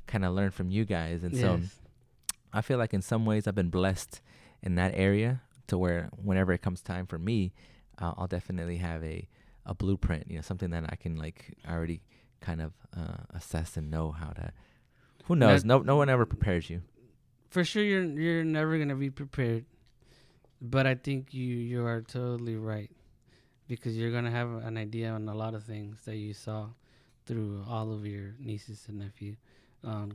kind 0.05 0.25
of 0.25 0.33
learn 0.33 0.51
from 0.51 0.69
you 0.69 0.85
guys, 0.85 1.23
and 1.23 1.35
so. 1.35 1.59
I 2.53 2.61
feel 2.61 2.77
like 2.77 2.93
in 2.93 3.01
some 3.01 3.25
ways 3.25 3.47
I've 3.47 3.55
been 3.55 3.69
blessed 3.69 4.21
in 4.61 4.75
that 4.75 4.93
area 4.95 5.41
to 5.67 5.77
where 5.77 6.09
whenever 6.21 6.51
it 6.51 6.61
comes 6.61 6.81
time 6.81 7.05
for 7.05 7.17
me, 7.17 7.53
uh, 7.97 8.13
I'll 8.17 8.27
definitely 8.27 8.77
have 8.77 9.03
a, 9.03 9.27
a 9.65 9.73
blueprint, 9.73 10.25
you 10.29 10.35
know, 10.35 10.41
something 10.41 10.69
that 10.71 10.85
I 10.89 10.95
can 10.95 11.15
like 11.15 11.55
already 11.67 12.01
kind 12.41 12.61
of 12.61 12.73
uh, 12.97 13.23
assess 13.33 13.77
and 13.77 13.89
know 13.89 14.11
how 14.11 14.29
to. 14.31 14.51
Who 15.25 15.35
knows? 15.35 15.63
No, 15.63 15.79
no 15.79 15.95
one 15.95 16.09
ever 16.09 16.25
prepares 16.25 16.69
you. 16.69 16.81
for 17.49 17.63
sure 17.63 17.83
you're 17.83 18.03
you're 18.03 18.43
never 18.43 18.77
gonna 18.79 18.95
be 18.95 19.09
prepared 19.09 19.65
but 20.61 20.85
i 20.87 20.95
think 20.95 21.33
you 21.33 21.43
you 21.71 21.85
are 21.85 22.01
totally 22.01 22.55
right 22.55 22.91
because 23.67 23.97
you're 23.97 24.11
gonna 24.11 24.31
have 24.31 24.49
an 24.63 24.77
idea 24.77 25.11
on 25.11 25.27
a 25.27 25.35
lot 25.35 25.53
of 25.53 25.63
things 25.63 25.99
that 26.05 26.15
you 26.15 26.33
saw 26.33 26.67
through 27.25 27.63
all 27.67 27.91
of 27.91 28.05
your 28.05 28.35
nieces 28.39 28.85
and 28.87 28.99
nephew 28.99 29.35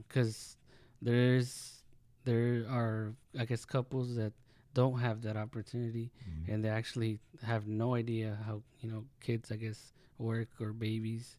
because 0.09 0.57
there's 1.03 1.83
there 2.25 2.65
are 2.71 3.13
i 3.39 3.45
guess 3.45 3.65
couples 3.65 4.17
that 4.17 4.33
don't 4.75 4.99
have 5.01 5.21
that 5.23 5.37
opportunity 5.37 6.11
and 6.49 6.65
they 6.65 6.69
actually 6.81 7.19
have 7.45 7.67
no 7.69 7.95
idea 7.95 8.39
how 8.47 8.63
you 8.81 8.89
know 8.91 9.05
kids 9.21 9.53
i 9.53 9.57
guess 9.57 9.93
work 10.19 10.49
or 10.61 10.73
babies 10.73 11.37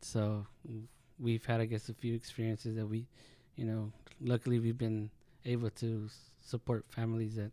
so 0.00 0.46
we've 1.18 1.44
had 1.44 1.60
i 1.60 1.64
guess 1.64 1.88
a 1.88 1.94
few 1.94 2.14
experiences 2.14 2.76
that 2.76 2.86
we 2.86 3.06
you 3.56 3.64
know 3.64 3.90
luckily 4.20 4.58
we've 4.58 4.78
been 4.78 5.10
able 5.44 5.70
to 5.70 6.08
support 6.40 6.84
families 6.86 7.36
that 7.36 7.50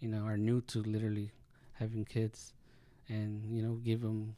you 0.00 0.08
know 0.08 0.24
are 0.24 0.36
new 0.36 0.60
to 0.62 0.82
literally 0.82 1.30
having 1.74 2.04
kids 2.04 2.54
and 3.08 3.44
you 3.50 3.62
know 3.62 3.74
give 3.74 4.00
them 4.00 4.34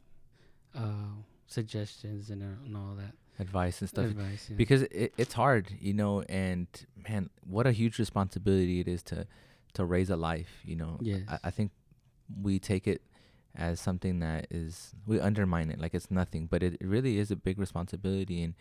uh, 0.75 1.13
suggestions 1.47 2.29
and, 2.29 2.41
uh, 2.41 2.65
and 2.65 2.75
all 2.75 2.95
that 2.95 3.13
advice 3.39 3.81
and 3.81 3.89
stuff 3.89 4.05
advice. 4.05 4.47
Yeah. 4.49 4.57
because 4.57 4.83
it, 4.83 5.13
it's 5.17 5.33
hard, 5.33 5.67
you 5.79 5.93
know, 5.93 6.21
and 6.23 6.67
man, 7.07 7.29
what 7.47 7.67
a 7.67 7.71
huge 7.71 7.99
responsibility 7.99 8.79
it 8.79 8.87
is 8.87 9.03
to 9.03 9.27
to 9.73 9.85
raise 9.85 10.09
a 10.09 10.15
life, 10.15 10.61
you 10.63 10.75
know. 10.75 10.97
Yes. 11.01 11.21
I, 11.27 11.39
I 11.45 11.51
think 11.51 11.71
we 12.41 12.59
take 12.59 12.87
it 12.87 13.01
as 13.55 13.79
something 13.79 14.19
that 14.19 14.47
is 14.49 14.95
we 15.05 15.19
undermine 15.19 15.69
it 15.69 15.79
like 15.79 15.93
it's 15.93 16.09
nothing, 16.09 16.47
but 16.47 16.63
it, 16.63 16.73
it 16.75 16.87
really 16.87 17.19
is 17.19 17.31
a 17.31 17.35
big 17.35 17.59
responsibility 17.59 18.43
and 18.43 18.55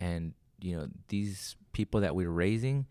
and 0.00 0.34
you 0.60 0.76
know, 0.76 0.88
these 1.08 1.56
people 1.72 2.00
that 2.00 2.14
we're 2.14 2.30
raising 2.30 2.86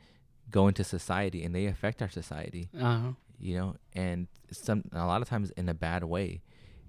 go 0.50 0.68
into 0.68 0.84
society 0.84 1.44
and 1.44 1.54
they 1.54 1.66
affect 1.66 2.02
our 2.02 2.10
society, 2.10 2.70
uh-huh. 2.80 3.12
you 3.40 3.58
know, 3.58 3.76
and 3.94 4.28
some 4.52 4.84
a 4.94 5.06
lot 5.06 5.22
of 5.22 5.30
times 5.30 5.52
in 5.52 5.68
a 5.68 5.74
bad 5.74 6.04
way. 6.04 6.42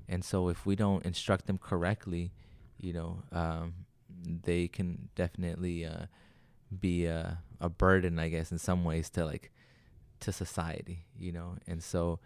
And 0.08 0.24
so 0.24 0.48
if 0.48 0.64
we 0.64 0.76
don't 0.76 1.04
instruct 1.04 1.46
them 1.46 1.58
correctly, 1.58 2.32
you 2.78 2.92
know, 2.92 3.22
um, 3.32 3.74
they 4.44 4.68
can 4.68 5.08
definitely 5.14 5.84
uh, 5.84 6.06
be 6.78 7.06
a, 7.06 7.38
a 7.60 7.68
burden, 7.68 8.18
I 8.18 8.28
guess, 8.28 8.52
in 8.52 8.58
some 8.58 8.84
ways 8.84 9.10
to 9.10 9.24
like 9.24 9.50
to 10.20 10.32
society, 10.32 11.06
you 11.18 11.32
know. 11.32 11.56
And 11.66 11.82
so 11.82 12.20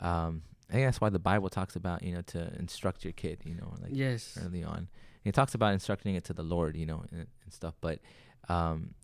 um, 0.00 0.42
I 0.68 0.74
think 0.74 0.86
that's 0.86 1.00
why 1.00 1.08
the 1.08 1.18
Bible 1.18 1.48
talks 1.48 1.76
about 1.76 2.02
you 2.02 2.12
know 2.14 2.22
to 2.22 2.54
instruct 2.58 3.04
your 3.04 3.12
kid, 3.12 3.40
you 3.44 3.54
know, 3.54 3.74
like 3.80 3.92
yes. 3.94 4.38
early 4.42 4.62
on. 4.62 4.76
And 4.76 4.88
it 5.24 5.34
talks 5.34 5.54
about 5.54 5.72
instructing 5.72 6.14
it 6.14 6.24
to 6.24 6.34
the 6.34 6.42
Lord, 6.42 6.76
you 6.76 6.86
know, 6.86 7.04
and, 7.10 7.26
and 7.42 7.52
stuff. 7.52 7.74
But 7.80 8.00
um, 8.48 8.94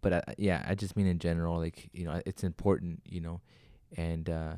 but 0.00 0.12
I, 0.12 0.22
yeah, 0.36 0.64
I 0.68 0.74
just 0.74 0.96
mean 0.96 1.06
in 1.06 1.18
general, 1.18 1.58
like 1.58 1.88
you 1.92 2.04
know, 2.04 2.20
it's 2.26 2.42
important, 2.42 3.02
you 3.08 3.20
know, 3.20 3.40
and 3.96 4.28
uh, 4.28 4.56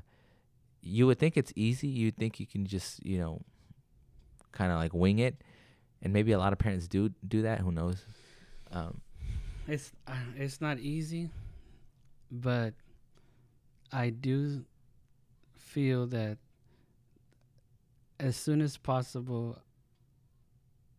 you 0.83 1.07
would 1.07 1.19
think 1.19 1.37
it's 1.37 1.53
easy. 1.57 1.89
You'd 1.89 2.17
think 2.17 2.41
you 2.41 2.47
can 2.47 2.67
just 2.67 3.05
you 3.05 3.19
know, 3.19 3.43
kind 4.53 4.73
of 4.73 4.79
like 4.79 4.95
wing 4.95 5.19
it, 5.19 5.43
and 6.03 6.13
maybe 6.13 6.33
a 6.33 6.39
lot 6.39 6.53
of 6.53 6.59
parents 6.59 6.89
do 6.89 7.11
do 7.27 7.43
that. 7.43 7.61
Who 7.61 7.71
knows? 7.71 8.05
Um, 8.73 9.01
It's 9.69 9.93
uh, 10.07 10.15
it's 10.37 10.61
not 10.61 10.79
easy, 10.79 11.31
but 12.31 12.75
I 13.93 14.11
do 14.11 14.65
feel 15.67 16.07
that 16.07 16.39
as 18.19 18.37
soon 18.37 18.61
as 18.61 18.77
possible 18.77 19.59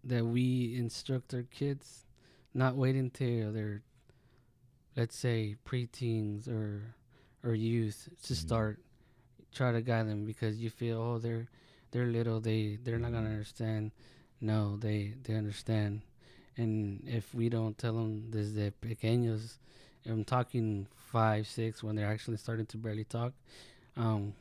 that 0.03 0.25
we 0.25 0.75
instruct 0.77 1.33
our 1.33 1.43
kids, 1.43 2.05
not 2.53 2.75
wait 2.75 2.95
until 2.95 3.51
they're 3.51 3.81
let's 4.95 5.15
say 5.15 5.55
preteens 5.65 6.47
or 6.47 6.95
or 7.43 7.53
youth 7.53 8.09
to 8.23 8.33
Mhm. 8.33 8.37
start 8.37 8.79
try 9.53 9.71
to 9.71 9.81
guide 9.81 10.07
them 10.07 10.25
because 10.25 10.57
you 10.57 10.69
feel 10.69 10.99
oh 11.01 11.17
they're 11.19 11.47
they're 11.91 12.07
little 12.07 12.39
they 12.39 12.77
they're 12.83 12.99
not 12.99 13.11
gonna 13.11 13.29
understand. 13.29 13.91
No 14.41 14.77
they 14.77 15.13
they 15.23 15.35
understand. 15.35 16.01
And 16.57 17.03
if 17.07 17.33
we 17.33 17.49
don't 17.49 17.77
tell 17.77 17.93
them 17.93 18.29
desde 18.31 18.71
pequeños 18.81 19.57
i'm 20.09 20.23
talking 20.23 20.87
five 20.95 21.45
six 21.47 21.83
when 21.83 21.95
they're 21.95 22.07
actually 22.09 22.37
starting 22.37 22.65
to 22.65 22.77
barely 22.77 23.03
talk 23.03 23.33
um 23.97 24.33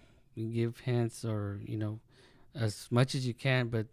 give 0.45 0.79
hints 0.81 1.25
or 1.25 1.61
you 1.65 1.77
know 1.77 1.99
as 2.55 2.87
much 2.91 3.15
as 3.15 3.27
you 3.27 3.35
can 3.35 3.69
but 3.69 3.87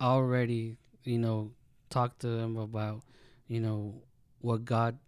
already 0.00 0.76
you 1.04 1.18
know 1.18 1.50
talk 1.90 2.18
to 2.18 2.26
them 2.26 2.56
about 2.56 3.02
you 3.48 3.60
know 3.60 3.94
what 4.40 4.64
god 4.64 4.98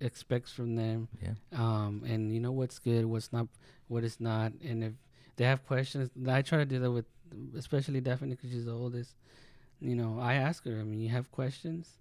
expects 0.00 0.52
from 0.52 0.76
them 0.76 1.08
yeah, 1.22 1.32
um, 1.56 2.02
and 2.06 2.32
you 2.32 2.40
know 2.40 2.52
what's 2.52 2.78
good, 2.78 3.04
what's 3.04 3.32
not, 3.32 3.48
what 3.88 4.04
is 4.04 4.20
not, 4.20 4.52
and 4.64 4.84
if 4.84 4.92
they 5.36 5.44
have 5.44 5.64
questions, 5.66 6.10
I 6.28 6.42
try 6.42 6.58
to 6.58 6.64
do 6.64 6.78
that 6.80 6.90
with, 6.90 7.06
especially 7.56 8.00
Daphne 8.00 8.30
because 8.30 8.50
she's 8.50 8.66
the 8.66 8.72
oldest. 8.72 9.14
You 9.80 9.94
know, 9.94 10.18
I 10.20 10.34
ask 10.34 10.64
her. 10.64 10.72
I 10.72 10.82
mean, 10.82 11.00
you 11.00 11.08
have 11.10 11.30
questions. 11.30 11.98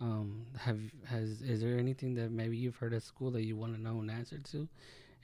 Um, 0.00 0.46
have 0.58 0.80
has 1.06 1.42
is 1.42 1.60
there 1.60 1.78
anything 1.78 2.14
that 2.14 2.32
maybe 2.32 2.56
you've 2.56 2.76
heard 2.76 2.94
at 2.94 3.02
school 3.02 3.30
that 3.32 3.44
you 3.44 3.54
want 3.56 3.74
to 3.74 3.80
know 3.80 4.00
an 4.00 4.10
answer 4.10 4.38
to? 4.52 4.68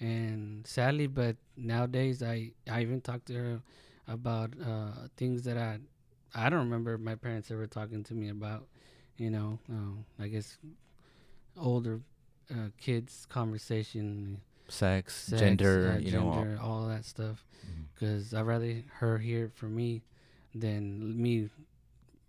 And 0.00 0.66
sadly, 0.66 1.06
but 1.06 1.37
nowadays, 1.56 2.22
I 2.22 2.50
I 2.70 2.82
even 2.82 3.00
talk 3.00 3.24
to 3.26 3.35
her 3.35 3.61
about 4.09 4.52
uh, 4.64 5.09
things 5.16 5.42
that 5.44 5.56
I 5.56 5.78
I 6.35 6.50
don't 6.50 6.61
remember 6.61 6.98
my 6.98 7.14
parents 7.14 7.50
ever 7.50 7.66
talking 7.66 8.04
to 8.04 8.14
me 8.14 8.28
about. 8.28 8.66
You 9.16 9.30
know, 9.30 9.59
um, 9.70 10.04
I 10.20 10.28
guess 10.28 10.59
older 11.59 12.00
uh, 12.50 12.68
kids 12.78 13.26
conversation, 13.30 14.40
sex, 14.68 15.14
sex, 15.16 15.40
gender, 15.40 15.94
uh, 15.96 15.98
you 15.98 16.12
know, 16.12 16.28
all, 16.61 16.82
all 16.82 16.88
that 16.88 17.04
stuff. 17.04 17.44
Because 17.94 18.35
I'd 18.35 18.42
rather 18.42 18.82
her 18.96 19.16
hear 19.18 19.46
it 19.46 19.54
from 19.54 19.74
me 19.74 20.02
than 20.54 21.20
me 21.20 21.48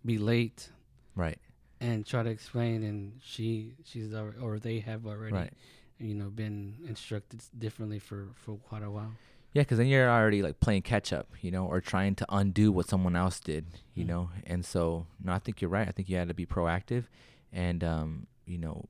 be 0.04 0.16
late 0.16 0.70
right, 1.14 1.38
and 1.80 2.06
try 2.06 2.22
to 2.22 2.30
explain, 2.30 2.82
and 2.82 3.20
she 3.22 3.72
she's 3.84 4.14
or 4.14 4.58
they 4.58 4.80
have 4.80 5.06
already, 5.06 5.34
right. 5.34 5.52
You 5.98 6.14
know, 6.14 6.28
been 6.30 6.76
instructed 6.86 7.42
differently 7.58 7.98
for 7.98 8.28
for 8.34 8.56
quite 8.56 8.82
a 8.82 8.90
while. 8.90 9.12
Yeah, 9.54 9.62
because 9.62 9.78
then 9.78 9.86
you're 9.86 10.10
already 10.10 10.42
like 10.42 10.60
playing 10.60 10.82
catch 10.82 11.12
up, 11.12 11.26
you 11.40 11.50
know, 11.50 11.64
or 11.66 11.80
trying 11.80 12.14
to 12.16 12.26
undo 12.28 12.70
what 12.70 12.86
someone 12.88 13.16
else 13.16 13.40
did, 13.40 13.64
you 13.94 14.04
Mm. 14.04 14.08
know. 14.08 14.30
And 14.46 14.64
so, 14.64 15.06
no, 15.24 15.32
I 15.32 15.38
think 15.38 15.60
you're 15.62 15.70
right. 15.70 15.88
I 15.88 15.90
think 15.90 16.08
you 16.10 16.16
had 16.16 16.28
to 16.28 16.34
be 16.34 16.44
proactive, 16.46 17.04
and 17.52 17.82
um, 17.82 18.26
you 18.46 18.58
know, 18.58 18.84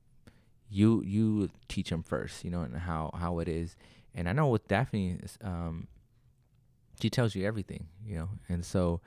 you 0.69 1.01
you 1.03 1.49
teach 1.69 1.89
them 1.89 2.03
first, 2.03 2.43
you 2.43 2.51
know, 2.51 2.61
and 2.61 2.75
how 2.75 3.09
how 3.17 3.39
it 3.39 3.47
is. 3.47 3.75
And 4.13 4.27
I 4.27 4.33
know 4.33 4.47
with 4.49 4.67
Daphne, 4.67 5.19
um, 5.41 5.87
she 7.01 7.09
tells 7.09 7.35
you 7.35 7.45
everything, 7.45 7.87
you 8.05 8.15
know, 8.17 8.29
and 8.49 8.65
so 8.65 8.99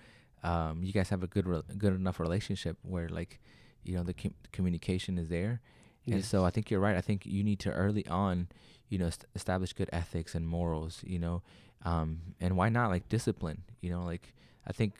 um, 0.42 0.82
you 0.82 0.92
guys 0.92 1.10
have 1.10 1.22
a 1.22 1.26
good 1.26 1.46
re- 1.46 1.62
good 1.76 1.94
enough 1.94 2.18
relationship 2.18 2.78
where 2.82 3.08
like, 3.08 3.38
you 3.84 3.94
know, 3.94 4.02
the 4.02 4.14
com- 4.14 4.34
communication 4.52 5.18
is 5.18 5.28
there. 5.28 5.60
And 6.06 6.24
so 6.24 6.44
I 6.44 6.50
think 6.50 6.70
you're 6.70 6.80
right. 6.80 6.96
I 6.96 7.00
think 7.00 7.24
you 7.26 7.44
need 7.44 7.60
to 7.60 7.70
early 7.72 8.06
on, 8.08 8.48
you 8.88 8.98
know, 8.98 9.06
est- 9.06 9.24
establish 9.34 9.72
good 9.72 9.88
ethics 9.92 10.34
and 10.34 10.46
morals, 10.46 11.00
you 11.06 11.18
know, 11.18 11.42
um, 11.84 12.20
and 12.40 12.56
why 12.56 12.68
not 12.68 12.90
like 12.90 13.08
discipline, 13.08 13.62
you 13.80 13.90
know, 13.90 14.02
like 14.04 14.32
I 14.66 14.72
think 14.72 14.94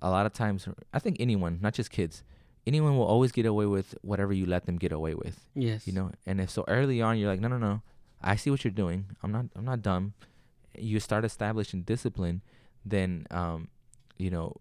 a 0.00 0.08
lot 0.10 0.24
of 0.26 0.32
times, 0.32 0.66
I 0.94 0.98
think 0.98 1.16
anyone, 1.20 1.58
not 1.60 1.74
just 1.74 1.90
kids, 1.90 2.22
anyone 2.66 2.96
will 2.96 3.04
always 3.04 3.32
get 3.32 3.44
away 3.46 3.66
with 3.66 3.94
whatever 4.02 4.32
you 4.32 4.46
let 4.46 4.64
them 4.66 4.76
get 4.78 4.92
away 4.92 5.14
with, 5.14 5.44
yes, 5.54 5.86
you 5.86 5.92
know. 5.92 6.10
And 6.26 6.40
if 6.40 6.50
so 6.50 6.64
early 6.68 7.02
on, 7.02 7.18
you're 7.18 7.28
like, 7.30 7.40
no, 7.40 7.48
no, 7.48 7.58
no, 7.58 7.82
I 8.22 8.36
see 8.36 8.50
what 8.50 8.64
you're 8.64 8.70
doing. 8.70 9.06
I'm 9.22 9.32
not, 9.32 9.46
I'm 9.56 9.64
not 9.64 9.82
dumb. 9.82 10.14
You 10.76 11.00
start 11.00 11.24
establishing 11.24 11.82
discipline, 11.82 12.40
then, 12.84 13.26
um, 13.30 13.68
you 14.16 14.30
know, 14.30 14.56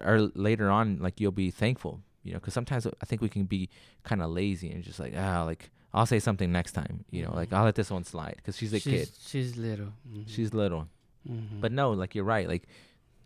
or 0.00 0.20
later 0.34 0.70
on, 0.70 0.98
like 1.00 1.20
you'll 1.20 1.32
be 1.32 1.50
thankful, 1.50 2.02
you 2.28 2.34
know, 2.34 2.40
because 2.40 2.54
sometimes 2.54 2.86
I 2.86 3.06
think 3.06 3.22
we 3.22 3.28
can 3.30 3.44
be 3.44 3.70
kind 4.04 4.22
of 4.22 4.30
lazy 4.30 4.70
and 4.70 4.84
just 4.84 5.00
like, 5.00 5.14
ah, 5.16 5.44
like 5.44 5.70
I'll 5.94 6.04
say 6.06 6.18
something 6.20 6.52
next 6.52 6.72
time, 6.72 7.04
you 7.10 7.22
know, 7.24 7.32
like 7.34 7.48
Mhm. 7.48 7.56
I'll 7.56 7.64
let 7.64 7.74
this 7.74 7.90
one 7.90 8.04
slide 8.04 8.34
because 8.36 8.56
she's 8.58 8.74
a 8.74 8.80
kid, 8.80 9.08
She's 9.18 9.56
little. 9.56 9.92
Mhm. 10.06 10.28
she's 10.28 10.52
little. 10.52 10.88
Mhm. 11.26 11.60
But 11.62 11.72
no, 11.72 11.92
like 11.92 12.14
you're 12.14 12.24
right, 12.24 12.46
like 12.46 12.64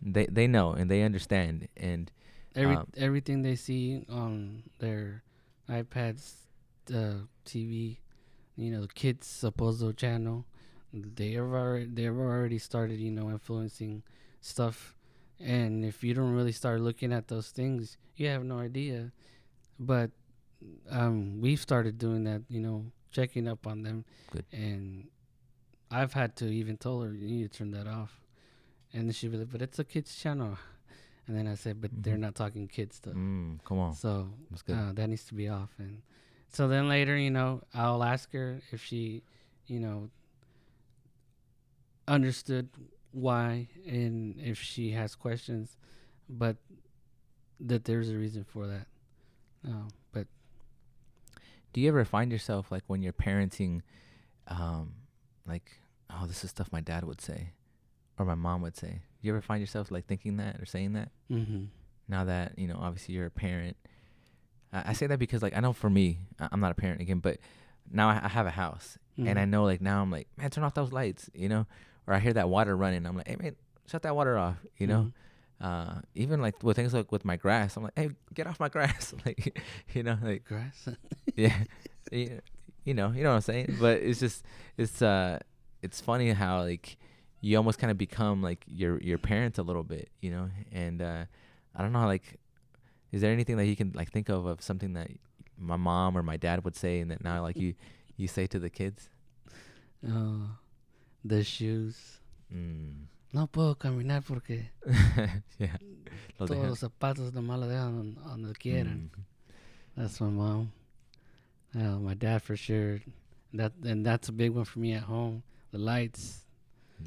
they 0.01 0.25
they 0.27 0.47
know 0.47 0.71
and 0.71 0.89
they 0.89 1.03
understand, 1.03 1.67
and 1.75 2.11
Every 2.55 2.75
um, 2.75 2.87
everything 2.95 3.41
they 3.41 3.55
see 3.55 4.05
on 4.09 4.63
their 4.79 5.23
iPads, 5.67 6.33
uh, 6.93 7.25
TV, 7.45 7.97
you 8.55 8.71
know, 8.71 8.87
kids 8.93 9.27
Supposo 9.27 9.95
channel, 9.95 10.45
they 10.93 11.31
have 11.33 11.45
already 11.51 11.85
they've 11.85 12.15
already 12.15 12.59
started, 12.59 12.99
you 12.99 13.11
know, 13.11 13.29
influencing 13.29 14.03
stuff. 14.39 14.95
And 15.43 15.83
if 15.83 16.03
you 16.03 16.13
don't 16.13 16.33
really 16.33 16.53
start 16.53 16.79
looking 16.79 17.11
at 17.11 17.27
those 17.27 17.49
things, 17.49 17.97
you 18.15 18.27
have 18.27 18.43
no 18.45 18.59
idea. 18.59 19.11
But 19.77 20.11
um, 20.89 21.41
we've 21.41 21.59
started 21.59 21.97
doing 21.97 22.23
that, 22.23 22.43
you 22.47 22.61
know, 22.61 22.85
checking 23.11 23.47
up 23.47 23.67
on 23.67 23.83
them. 23.83 24.05
Good. 24.31 24.45
And 24.53 25.09
I've 25.91 26.13
had 26.13 26.35
to 26.37 26.45
even 26.47 26.77
tell 26.77 27.01
her 27.01 27.11
you 27.13 27.27
need 27.27 27.51
to 27.51 27.57
turn 27.57 27.71
that 27.71 27.87
off. 27.87 28.21
And 28.93 29.07
then 29.07 29.13
she'd 29.13 29.31
be 29.31 29.37
like, 29.37 29.51
"But 29.51 29.61
it's 29.61 29.79
a 29.79 29.83
kids 29.83 30.15
channel." 30.15 30.57
And 31.27 31.35
then 31.37 31.47
I 31.47 31.55
said, 31.55 31.81
"But 31.81 31.91
they're 32.03 32.15
Mhm. 32.15 32.19
not 32.21 32.35
talking 32.35 32.67
kids 32.67 32.95
stuff." 32.97 33.15
mm, 33.15 33.59
come 33.65 33.79
on, 33.79 33.93
So 33.93 34.29
uh, 34.69 34.93
that 34.93 35.09
needs 35.09 35.25
to 35.25 35.33
be 35.33 35.49
off. 35.49 35.71
And 35.77 36.01
so 36.49 36.67
then 36.67 36.87
later, 36.87 37.17
you 37.17 37.31
know, 37.31 37.63
I'll 37.73 38.03
ask 38.03 38.31
her 38.33 38.61
if 38.71 38.83
she, 38.83 39.23
you 39.67 39.79
know, 39.79 40.09
understood 42.07 42.69
why 43.13 43.67
and 43.87 44.37
if 44.39 44.59
she 44.59 44.91
has 44.91 45.15
questions, 45.15 45.77
but 46.29 46.57
that 47.59 47.85
there's 47.85 48.09
a 48.09 48.15
reason 48.17 48.43
for 48.43 48.67
that. 48.67 48.87
Uh, 49.65 49.87
but 50.11 50.27
Do 51.73 51.79
you 51.81 51.87
ever 51.89 52.03
find 52.05 52.31
yourself 52.31 52.71
like 52.71 52.83
when 52.87 53.01
you're 53.01 53.13
parenting, 53.13 53.81
um, 54.47 54.93
like, 55.47 55.71
oh, 56.09 56.25
this 56.27 56.43
is 56.43 56.49
stuff 56.49 56.69
my 56.71 56.81
dad 56.81 57.03
would 57.05 57.21
say, 57.21 57.51
or 58.19 58.25
my 58.25 58.35
mom 58.35 58.61
would 58.61 58.75
say? 58.75 59.01
Do 59.21 59.27
you 59.27 59.31
ever 59.33 59.41
find 59.41 59.61
yourself 59.61 59.89
like 59.91 60.05
thinking 60.05 60.37
that 60.37 60.59
or 60.59 60.65
saying 60.65 60.93
that? 60.93 61.09
hmm 61.29 61.65
now 62.05 62.25
that 62.25 62.59
you 62.59 62.67
know 62.67 62.77
obviously 62.81 63.13
you're 63.15 63.25
a 63.27 63.31
parent 63.31 63.77
i, 64.73 64.89
I 64.89 64.93
say 64.93 65.07
that 65.07 65.19
because 65.19 65.41
like 65.41 65.55
i 65.55 65.61
know 65.61 65.71
for 65.71 65.89
me 65.89 66.19
I- 66.37 66.49
i'm 66.51 66.59
not 66.59 66.69
a 66.73 66.75
parent 66.75 66.99
again 66.99 67.19
but 67.19 67.37
now 67.89 68.09
i, 68.09 68.19
I 68.21 68.27
have 68.27 68.45
a 68.45 68.51
house 68.51 68.97
and 69.17 69.25
Mm-hmm. 69.29 69.37
i 69.39 69.45
know 69.45 69.63
like 69.63 69.79
now 69.79 70.01
i'm 70.01 70.11
like 70.11 70.27
man 70.35 70.49
turn 70.49 70.65
off 70.65 70.73
those 70.73 70.91
lights 70.91 71.29
you 71.33 71.47
know 71.47 71.65
or 72.07 72.13
i 72.13 72.19
hear 72.19 72.33
that 72.33 72.49
water 72.49 72.75
running 72.75 73.05
i'm 73.05 73.15
like 73.15 73.27
hey 73.27 73.35
man 73.39 73.55
shut 73.87 74.01
that 74.01 74.15
water 74.15 74.37
off 74.37 74.57
you 74.77 74.87
know 74.87 75.11
uh, 75.63 76.01
even 76.13 76.41
like 76.41 76.61
with 76.61 76.75
things 76.75 76.93
like 76.93 77.11
with 77.11 77.23
my 77.23 77.37
grass, 77.37 77.77
I'm 77.77 77.83
like, 77.83 77.93
hey, 77.95 78.09
get 78.33 78.47
off 78.47 78.59
my 78.59 78.67
grass, 78.67 79.13
like 79.25 79.63
you 79.93 80.03
know, 80.03 80.17
like 80.21 80.43
Grass. 80.43 80.89
yeah, 81.37 81.55
you, 82.11 82.41
you 82.83 82.93
know, 82.93 83.11
you 83.11 83.23
know 83.23 83.29
what 83.29 83.35
I'm 83.35 83.41
saying. 83.41 83.77
But 83.79 84.01
it's 84.01 84.19
just 84.19 84.43
it's 84.77 85.01
uh 85.01 85.39
it's 85.81 86.01
funny 86.01 86.31
how 86.33 86.63
like 86.63 86.97
you 87.39 87.55
almost 87.55 87.79
kind 87.79 87.91
of 87.91 87.97
become 87.97 88.41
like 88.41 88.65
your 88.67 88.99
your 88.99 89.17
parents 89.17 89.57
a 89.57 89.63
little 89.63 89.83
bit, 89.83 90.09
you 90.19 90.31
know. 90.31 90.49
And 90.73 91.01
uh 91.01 91.25
I 91.73 91.81
don't 91.81 91.93
know, 91.93 92.05
like, 92.07 92.39
is 93.13 93.21
there 93.21 93.31
anything 93.31 93.55
that 93.55 93.65
you 93.65 93.77
can 93.77 93.93
like 93.95 94.11
think 94.11 94.27
of 94.27 94.45
of 94.45 94.61
something 94.61 94.93
that 94.93 95.11
my 95.57 95.77
mom 95.77 96.17
or 96.17 96.23
my 96.23 96.35
dad 96.35 96.65
would 96.65 96.75
say, 96.75 96.99
and 96.99 97.09
that 97.09 97.23
now 97.23 97.41
like 97.41 97.55
you 97.55 97.73
you 98.17 98.27
say 98.27 98.47
to 98.47 98.59
the 98.59 98.69
kids? 98.69 99.09
oh, 100.05 100.49
the 101.23 101.43
shoes. 101.43 102.19
Mm. 102.53 103.07
No 103.33 103.47
puedo 103.47 103.75
caminar 103.77 104.21
porque 104.23 104.69
yeah. 105.59 105.77
Todos 106.37 106.51
dejan- 106.57 106.69
los 106.69 106.79
zapatos 106.79 107.33
nomás 107.33 107.59
lo 107.59 107.67
dejan 107.67 107.95
don- 107.95 108.15
donde 108.23 108.53
quieran. 108.53 109.09
Mm. 109.15 109.23
That's 109.95 110.19
my 110.21 110.27
mom. 110.29 110.71
Uh, 111.75 111.97
my 111.99 112.13
dad 112.13 112.41
for 112.41 112.55
sure. 112.55 112.99
That 113.53 113.73
and 113.83 114.05
that's 114.05 114.29
a 114.29 114.31
big 114.31 114.51
one 114.51 114.65
for 114.65 114.79
me 114.79 114.93
at 114.93 115.03
home. 115.03 115.43
The 115.71 115.77
lights. 115.79 116.45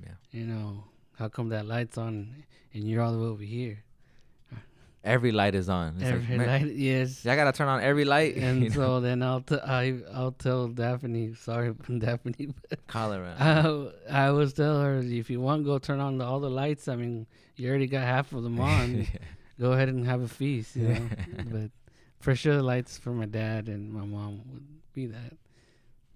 Yeah. 0.03 0.15
You 0.33 0.47
know, 0.47 0.85
how 1.19 1.29
come 1.29 1.49
that 1.51 1.67
light's 1.67 1.97
on 1.99 2.45
and 2.75 2.85
you're 2.85 3.03
all 3.03 3.13
the 3.13 3.19
way 3.19 3.27
over 3.29 3.43
here? 3.45 3.79
Every 5.07 5.31
light 5.31 5.55
is 5.55 5.69
on. 5.69 5.95
It's 6.01 6.05
Every 6.05 6.37
"Man, 6.37 6.49
light, 6.49 6.75
yes. 6.75 7.25
I 7.25 7.37
gotta 7.37 7.53
turn 7.53 7.69
on 7.69 7.81
every 7.81 8.05
light. 8.05 8.37
And 8.47 8.63
you 8.65 8.71
know? 8.71 8.75
so 8.75 9.01
then 9.01 9.23
I'll 9.23 9.41
t- 9.41 9.55
I 9.65 10.01
I'll 10.13 10.33
tell 10.33 10.67
Daphne. 10.67 11.35
Sorry, 11.35 11.73
Daphne. 11.99 12.53
call 12.89 13.13
her. 13.13 13.25
I 13.39 14.27
I 14.27 14.31
was 14.33 14.53
tell 14.53 14.81
her 14.81 14.99
if 14.99 15.31
you 15.31 15.41
want, 15.41 15.65
go 15.65 15.79
turn 15.79 16.01
on 16.01 16.19
the, 16.19 16.25
all 16.25 16.41
the 16.41 16.51
lights. 16.51 16.89
I 16.89 16.97
mean, 16.97 17.27
you 17.55 17.69
already 17.69 17.87
got 17.87 18.03
half 18.03 18.33
of 18.33 18.43
them 18.43 18.59
on. 18.75 19.07
go 19.61 19.73
ahead 19.73 19.89
and 19.89 20.05
have 20.07 20.23
a 20.23 20.29
feast, 20.29 20.75
you 20.75 20.89
know. 20.89 21.09
but 21.53 21.71
for 22.19 22.35
sure, 22.35 22.57
the 22.57 22.63
lights 22.65 22.99
for 22.99 23.11
my 23.11 23.27
dad 23.27 23.69
and 23.69 23.93
my 23.93 24.05
mom 24.05 24.43
would 24.53 24.67
be 24.93 25.07
that. 25.07 25.35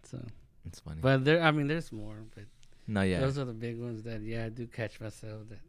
So, 0.02 0.18
it's 0.66 0.80
funny. 0.80 0.98
but 1.00 1.24
there, 1.24 1.40
I 1.40 1.52
mean, 1.52 1.68
there's 1.68 1.92
more, 1.92 2.16
but 2.34 2.44
no, 2.88 3.02
yeah. 3.02 3.20
those 3.20 3.38
are 3.38 3.44
the 3.44 3.52
big 3.52 3.78
ones 3.78 4.02
that 4.02 4.20
yeah, 4.22 4.46
I 4.46 4.48
do 4.48 4.66
catch 4.66 5.00
myself 5.00 5.48
that 5.50 5.60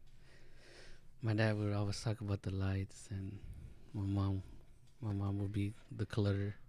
my 1.22 1.34
dad 1.34 1.58
would 1.58 1.74
always 1.74 2.02
talk 2.02 2.22
about 2.22 2.42
the 2.42 2.52
lights, 2.52 3.08
and 3.12 3.38
my 3.94 4.04
mom, 4.04 4.44
my 5.02 5.14
mom 5.14 5.40
would 5.40 5.52
be 5.52 5.74
the 5.96 6.06
clutter. 6.06 6.56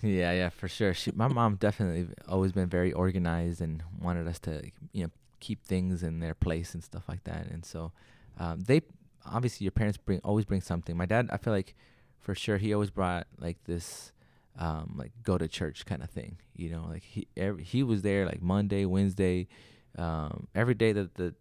Yeah, 0.00 0.30
yeah, 0.30 0.48
for 0.50 0.68
sure. 0.68 0.94
She, 0.94 1.10
my 1.10 1.26
mom 1.26 1.56
definitely 1.56 2.14
always 2.28 2.52
been 2.52 2.68
very 2.68 2.92
organized 2.92 3.60
and 3.60 3.82
wanted 4.00 4.28
us 4.28 4.38
to, 4.40 4.62
you 4.92 5.02
know, 5.04 5.10
keep 5.40 5.64
things 5.64 6.04
in 6.04 6.20
their 6.20 6.34
place 6.34 6.72
and 6.72 6.84
stuff 6.84 7.08
like 7.08 7.24
that. 7.24 7.46
And 7.48 7.64
so, 7.64 7.90
um, 8.38 8.60
they 8.60 8.82
obviously 9.26 9.64
your 9.64 9.72
parents 9.72 9.98
bring 9.98 10.20
always 10.22 10.44
bring 10.44 10.60
something. 10.60 10.96
My 10.96 11.06
dad, 11.06 11.28
I 11.32 11.36
feel 11.36 11.52
like, 11.52 11.74
for 12.20 12.34
sure, 12.34 12.58
he 12.58 12.72
always 12.72 12.90
brought 12.90 13.26
like 13.40 13.56
this, 13.64 14.12
um, 14.56 14.94
like 14.96 15.10
go 15.24 15.36
to 15.36 15.48
church 15.48 15.84
kind 15.84 16.02
of 16.02 16.10
thing. 16.10 16.38
You 16.54 16.70
know, 16.70 16.86
like 16.88 17.02
he 17.02 17.26
every, 17.36 17.64
he 17.64 17.82
was 17.82 18.02
there 18.02 18.24
like 18.24 18.40
Monday, 18.40 18.84
Wednesday, 18.84 19.48
um, 19.96 20.46
every 20.54 20.74
day 20.74 20.92
that 20.92 21.14
the 21.14 21.34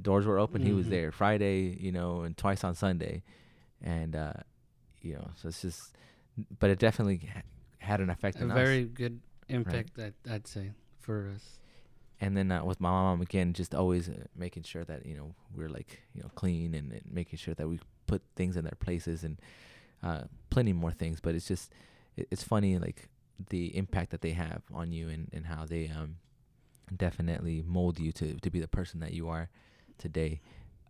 doors 0.00 0.26
were 0.26 0.38
open, 0.38 0.62
he 0.62 0.72
was 0.72 0.86
Mhm. 0.86 0.90
there. 0.90 1.12
Friday, 1.12 1.76
you 1.80 1.92
know, 1.92 2.22
and 2.22 2.36
twice 2.36 2.64
on 2.64 2.74
Sunday, 2.74 3.22
and 3.82 4.14
uh, 4.16 4.32
you 5.02 5.14
know, 5.14 5.30
so 5.36 5.48
it's 5.48 5.62
just, 5.62 5.96
but 6.58 6.70
it 6.70 6.78
definitely 6.78 7.28
ha- 7.32 7.42
had 7.78 8.00
an 8.00 8.10
effect 8.10 8.38
A 8.38 8.42
on 8.44 8.50
us. 8.50 8.56
A 8.56 8.60
very 8.60 8.84
good 8.84 9.20
impact, 9.48 9.94
that 9.94 10.14
I'd 10.28 10.46
say, 10.46 10.72
for 11.00 11.30
us. 11.34 11.58
and 12.20 12.36
then 12.36 12.50
uh, 12.50 12.64
with 12.64 12.80
my 12.80 12.88
mom 12.90 13.20
again 13.20 13.52
just 13.52 13.74
always 13.74 14.08
uh, 14.08 14.14
making 14.36 14.62
sure 14.62 14.84
that 14.84 15.04
you 15.04 15.14
know 15.16 15.34
we're 15.54 15.68
like 15.68 16.00
you 16.14 16.22
know 16.22 16.30
clean 16.36 16.72
and, 16.74 16.92
and 16.92 17.02
making 17.10 17.36
sure 17.38 17.54
that 17.54 17.68
we 17.68 17.78
put 18.06 18.22
things 18.36 18.56
in 18.56 18.62
their 18.64 18.78
places 18.78 19.24
and 19.24 19.38
uh, 20.02 20.22
plenty 20.48 20.72
more 20.72 20.92
things 20.92 21.20
but 21.20 21.34
it's 21.34 21.46
just 21.48 21.72
it, 22.16 22.26
it's 22.30 22.42
funny 22.44 22.78
like 22.78 23.08
the 23.50 23.76
impact 23.76 24.10
that 24.12 24.20
they 24.22 24.30
have 24.32 24.62
on 24.72 24.92
you 24.92 25.08
and, 25.08 25.28
and 25.32 25.46
how 25.46 25.66
they 25.66 25.88
um 25.90 26.16
definitely 26.96 27.62
mold 27.66 27.98
you 27.98 28.12
to 28.12 28.34
to 28.40 28.48
be 28.50 28.60
the 28.60 28.68
person 28.68 29.00
that 29.00 29.12
you 29.12 29.28
are 29.28 29.48
today 29.98 30.40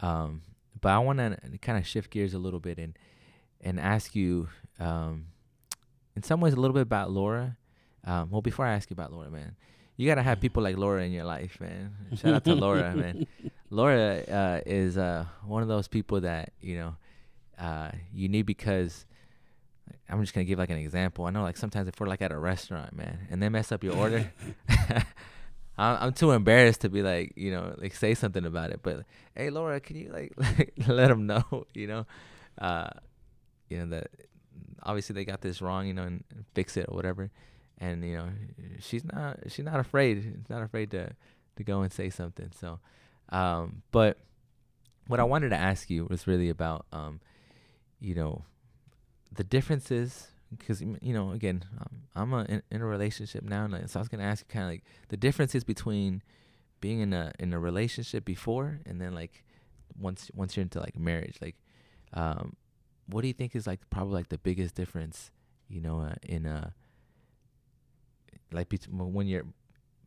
um 0.01 0.43
but 0.81 0.91
i 0.91 0.99
want 0.99 1.19
to 1.19 1.59
kind 1.59 1.79
of 1.79 1.87
shift 1.87 2.11
gears 2.11 2.35
a 2.35 2.39
little 2.39 2.61
bit 2.61 2.79
and 2.79 2.97
and 3.61 3.81
ask 3.81 4.15
you 4.15 4.49
um 4.81 5.27
in 6.17 6.23
some 6.23 6.41
ways 6.41 6.53
a 6.53 6.57
little 6.57 6.75
bit 6.75 6.83
about 6.83 7.11
laura 7.11 7.57
um 8.05 8.31
well 8.31 8.43
before 8.43 8.65
i 8.65 8.73
ask 8.73 8.91
you 8.91 8.95
about 8.95 9.13
laura 9.13 9.31
man 9.31 9.57
you 9.97 10.09
gotta 10.09 10.23
have 10.23 10.41
people 10.41 10.63
like 10.63 10.77
Laura 10.77 11.03
in 11.05 11.13
your 11.13 11.25
life, 11.25 11.61
man. 11.61 11.95
Shout 12.17 12.35
out 12.35 12.45
to 12.45 12.55
Laura, 12.55 12.95
man. 12.95 13.27
Laura 13.71 14.23
uh, 14.29 14.61
is 14.67 14.99
uh, 14.99 15.25
one 15.47 15.63
of 15.63 15.69
those 15.69 15.89
people 15.89 16.21
that 16.23 16.53
you 16.61 16.77
know 16.77 16.97
uh, 17.59 17.91
you 18.13 18.29
need 18.29 18.43
because 18.43 19.07
I'm 20.09 20.21
just 20.21 20.35
gonna 20.35 20.45
give 20.45 20.59
like 20.59 20.71
an 20.71 20.79
example. 20.79 21.27
I 21.27 21.31
know 21.31 21.43
like 21.43 21.57
sometimes 21.57 21.89
if 21.89 21.99
we're 22.01 22.09
like 22.09 22.23
at 22.23 22.33
a 22.33 22.39
restaurant, 22.39 22.95
man, 22.95 23.27
and 23.31 23.43
they 23.43 23.49
mess 23.49 23.71
up 23.71 23.85
your 23.85 23.97
order, 23.97 24.33
I'm, 25.77 26.13
too 26.13 26.31
embarrassed 26.31 26.83
to 26.83 26.89
be 26.89 27.03
like 27.03 27.33
you 27.37 27.51
know 27.51 27.75
like 27.79 27.95
say 27.95 28.15
something 28.15 28.45
about 28.45 28.71
it. 28.71 28.81
But 28.83 29.05
hey, 29.35 29.51
Laura, 29.51 29.81
can 29.81 29.97
you 29.97 30.11
like, 30.13 30.33
like 30.37 30.75
let 30.87 31.09
them 31.09 31.27
know, 31.27 31.67
you 31.75 31.87
know, 31.87 32.07
uh, 32.59 32.91
you 33.69 33.79
know 33.79 33.87
that 33.87 34.11
obviously 34.83 35.15
they 35.15 35.25
got 35.25 35.41
this 35.41 35.61
wrong, 35.61 35.87
you 35.87 35.95
know, 35.95 36.05
and, 36.05 36.25
and 36.31 36.45
fix 36.55 36.77
it 36.77 36.87
or 36.89 36.95
whatever 36.95 37.31
and 37.79 38.05
you 38.05 38.17
know 38.17 38.29
she's 38.81 39.05
not 39.05 39.39
she's 39.49 39.65
not 39.65 39.81
afraid 39.81 40.23
she's 40.23 40.51
not 40.51 40.63
afraid 40.63 40.91
to 40.91 41.11
to 41.57 41.65
go 41.65 41.83
and 41.83 41.93
say 41.93 42.11
something 42.11 42.51
so 42.59 42.79
um 43.31 43.83
but 43.91 44.19
what 45.07 45.21
i 45.21 45.25
wanted 45.25 45.49
to 45.51 45.57
ask 45.57 45.91
you 45.91 46.07
was 46.09 46.27
really 46.27 46.49
about 46.49 46.87
um 46.93 47.21
you 48.01 48.15
know 48.15 48.45
the 49.33 49.45
differences 49.45 50.29
because 50.57 50.81
you 50.81 51.13
know 51.13 51.33
again 51.33 51.65
um, 51.81 52.03
i'm 52.15 52.33
a, 52.33 52.45
in, 52.45 52.63
in 52.71 52.81
a 52.81 52.87
relationship 52.87 53.43
now 53.43 53.65
and 53.65 53.91
so 53.91 53.99
i 53.99 54.01
was 54.01 54.09
going 54.09 54.21
to 54.21 54.25
ask 54.27 54.45
you 54.47 54.53
kind 54.53 54.65
of 54.65 54.71
like 54.71 54.85
the 55.09 55.17
differences 55.17 55.65
between 55.65 56.23
being 56.81 57.01
in 57.01 57.13
a 57.13 57.33
in 57.39 57.53
a 57.53 57.59
relationship 57.59 58.25
before 58.25 58.81
and 58.87 59.01
then 59.01 59.15
like 59.15 59.45
once 59.99 60.31
once 60.35 60.57
you're 60.57 60.63
into 60.63 60.79
like 60.79 60.99
marriage 60.99 61.37
like 61.41 61.57
um 62.13 62.55
what 63.07 63.23
do 63.23 63.29
you 63.29 63.35
think 63.35 63.55
is 63.57 63.67
like 63.67 63.81
probably 63.91 64.15
like 64.15 64.29
the 64.29 64.39
biggest 64.39 64.75
difference 64.75 65.31
you 65.69 65.81
know 65.81 66.01
uh, 66.01 66.15
in 66.23 66.47
a 66.47 66.75
like 68.53 68.69
bet- 68.69 68.89
when 68.91 69.27
you're 69.27 69.45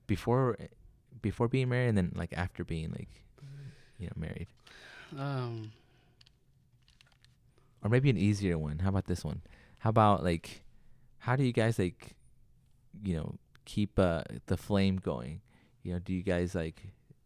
before 0.08 0.58
before 1.22 1.48
being 1.48 1.70
married 1.70 1.90
and 1.90 1.98
then 1.98 2.12
like 2.16 2.34
after 2.34 2.64
being 2.64 2.92
like 2.92 3.10
you 4.00 4.08
know 4.08 4.14
married? 4.16 4.48
Um, 5.18 5.72
or 7.84 7.90
maybe 7.90 8.10
an 8.10 8.18
easier 8.18 8.58
one. 8.58 8.80
How 8.80 8.90
about 8.90 9.06
this 9.06 9.24
one 9.24 9.42
how 9.80 9.90
about 9.90 10.24
like 10.24 10.64
how 11.20 11.36
do 11.36 11.44
you 11.44 11.54
guys 11.54 11.80
like 11.80 12.16
you 13.04 13.16
know 13.16 13.36
keep 13.66 13.98
uh 14.00 14.24
the 14.48 14.58
flame 14.58 14.98
going 14.98 15.42
you 15.84 15.94
know 15.94 16.00
do 16.00 16.14
you 16.14 16.24
guys 16.24 16.56
like 16.56 16.82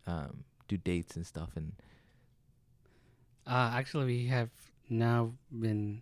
um 0.07 0.43
do 0.67 0.77
dates 0.77 1.15
and 1.15 1.25
stuff 1.25 1.49
and 1.55 1.73
uh, 3.47 3.71
actually, 3.73 4.05
we 4.05 4.27
have 4.27 4.49
now 4.89 5.31
been 5.51 6.01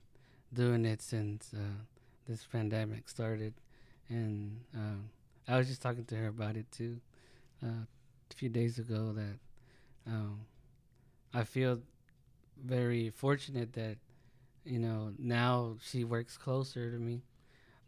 doing 0.53 0.85
it 0.85 1.01
since 1.01 1.51
uh, 1.53 1.83
this 2.27 2.45
pandemic 2.45 3.07
started, 3.07 3.53
and 4.09 4.59
um, 4.75 5.09
I 5.47 5.57
was 5.57 5.67
just 5.67 5.81
talking 5.81 6.05
to 6.05 6.15
her 6.15 6.27
about 6.27 6.57
it 6.57 6.69
too 6.71 6.99
uh, 7.63 7.85
a 8.29 8.35
few 8.35 8.49
days 8.49 8.77
ago. 8.77 9.13
That 9.13 9.39
um, 10.05 10.41
I 11.33 11.43
feel 11.43 11.79
very 12.63 13.09
fortunate 13.09 13.73
that 13.73 13.97
you 14.69 14.79
know 14.79 15.11
now 15.17 15.77
she 15.81 16.03
works 16.05 16.37
closer 16.37 16.91
to 16.91 16.97
me, 16.97 17.23